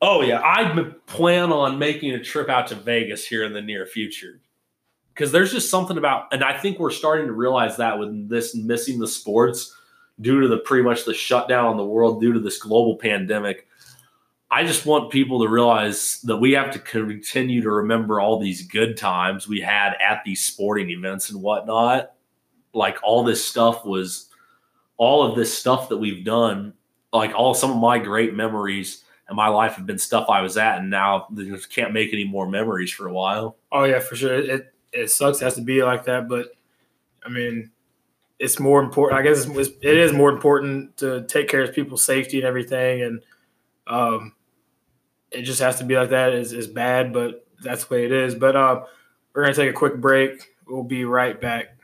Oh 0.02 0.22
yeah, 0.22 0.42
I 0.44 0.92
plan 1.08 1.54
on 1.54 1.80
making 1.80 2.12
a 2.12 2.24
trip 2.24 2.50
out 2.50 2.68
to 2.68 2.76
Vegas 2.76 3.26
here 3.26 3.44
in 3.44 3.54
the 3.54 3.62
near 3.62 3.86
future 3.86 4.42
because 5.16 5.32
there's 5.32 5.53
just 5.53 5.70
something 5.70 5.97
about, 5.97 6.34
and 6.34 6.43
I 6.43 6.57
think 6.57 6.78
we're 6.78 6.91
starting 6.91 7.28
to 7.28 7.32
realize 7.32 7.78
that 7.78 7.97
with 7.97 8.28
this 8.28 8.53
missing 8.53 8.99
the 8.99 9.07
sports 9.07 9.74
due 10.20 10.41
to 10.41 10.49
the 10.49 10.57
pretty 10.57 10.84
much 10.84 11.05
the 11.05 11.13
shutdown 11.13 11.66
on 11.68 11.78
the 11.78 11.86
world 11.86 12.20
due 12.20 12.34
to 12.34 12.39
this 12.39 12.57
global 12.57 12.97
pandemic. 12.97 13.68
I 14.51 14.63
just 14.66 14.86
want 14.86 15.11
people 15.11 15.41
to 15.41 15.49
realize 15.49 16.22
that 16.24 16.38
we 16.38 16.51
have 16.51 16.72
to 16.72 16.80
continue 16.80 17.61
to 17.61 17.70
remember 17.72 18.20
all 18.20 18.39
these 18.39 18.68
good 18.68 18.97
times 18.97 19.47
we 19.47 19.61
had 19.61 19.93
at 20.05 20.24
these 20.26 20.43
sporting 20.43 20.89
events 20.89 21.30
and 21.30 21.41
whatnot. 21.41 22.11
Like 22.74 22.97
all 23.01 23.24
this 23.24 23.43
stuff 23.43 23.86
was, 23.86 24.30
all 24.97 25.24
of 25.24 25.36
this 25.36 25.57
stuff 25.57 25.89
that 25.89 25.97
we've 25.97 26.24
done, 26.26 26.74
like 27.11 27.34
all 27.34 27.53
some 27.53 27.72
of 27.72 27.78
my 27.78 27.99
great 27.99 28.34
memories 28.34 29.03
in 29.30 29.36
my 29.36 29.47
life 29.47 29.74
have 29.74 29.86
been 29.86 29.97
stuff 29.97 30.30
I 30.30 30.41
was 30.41 30.57
at, 30.57 30.80
and 30.80 30.89
now 30.89 31.28
just 31.36 31.70
can't 31.70 31.93
make 31.93 32.13
any 32.13 32.26
more 32.26 32.47
memories 32.47 32.91
for 32.91 33.07
a 33.07 33.13
while. 33.13 33.57
Oh 33.72 33.86
yeah, 33.86 33.99
for 33.99 34.16
sure. 34.16 34.34
It 34.34 34.75
it 34.96 35.12
sucks. 35.12 35.41
It 35.41 35.46
has 35.46 35.56
to 35.56 35.62
be 35.62 35.84
like 35.84 36.06
that, 36.06 36.28
but 36.28 36.50
I 37.26 37.30
mean, 37.30 37.72
it's 38.39 38.60
more 38.60 38.82
important. 38.82 39.20
I 39.20 39.24
guess 39.24 39.46
it's, 39.46 39.70
it 39.82 39.98
is 39.98 40.14
more 40.14 40.30
important 40.30 40.98
to 40.98 41.26
take 41.26 41.48
care 41.48 41.64
of 41.64 41.74
people's 41.74 42.04
safety 42.04 42.38
and 42.38 42.46
everything, 42.46 43.02
and 43.02 43.22
um, 43.88 44.34
it 45.32 45.43
just 45.43 45.62
has 45.62 45.78
to 45.80 45.84
be 45.84 45.96
like 45.96 46.10
that. 46.10 46.34
Is 46.34 46.54
is 46.54 46.68
bad, 46.68 47.14
but 47.14 47.46
that's 47.62 47.86
the 47.86 47.93
way 47.93 48.06
it 48.06 48.12
is. 48.12 48.36
But 48.36 48.56
uh, 48.56 48.84
we're 49.34 49.43
gonna 49.43 49.56
take 49.56 49.70
a 49.70 49.74
quick 49.74 49.98
break. 49.98 50.56
We'll 50.68 50.84
be 50.84 51.06
right 51.06 51.39
back. 51.39 51.78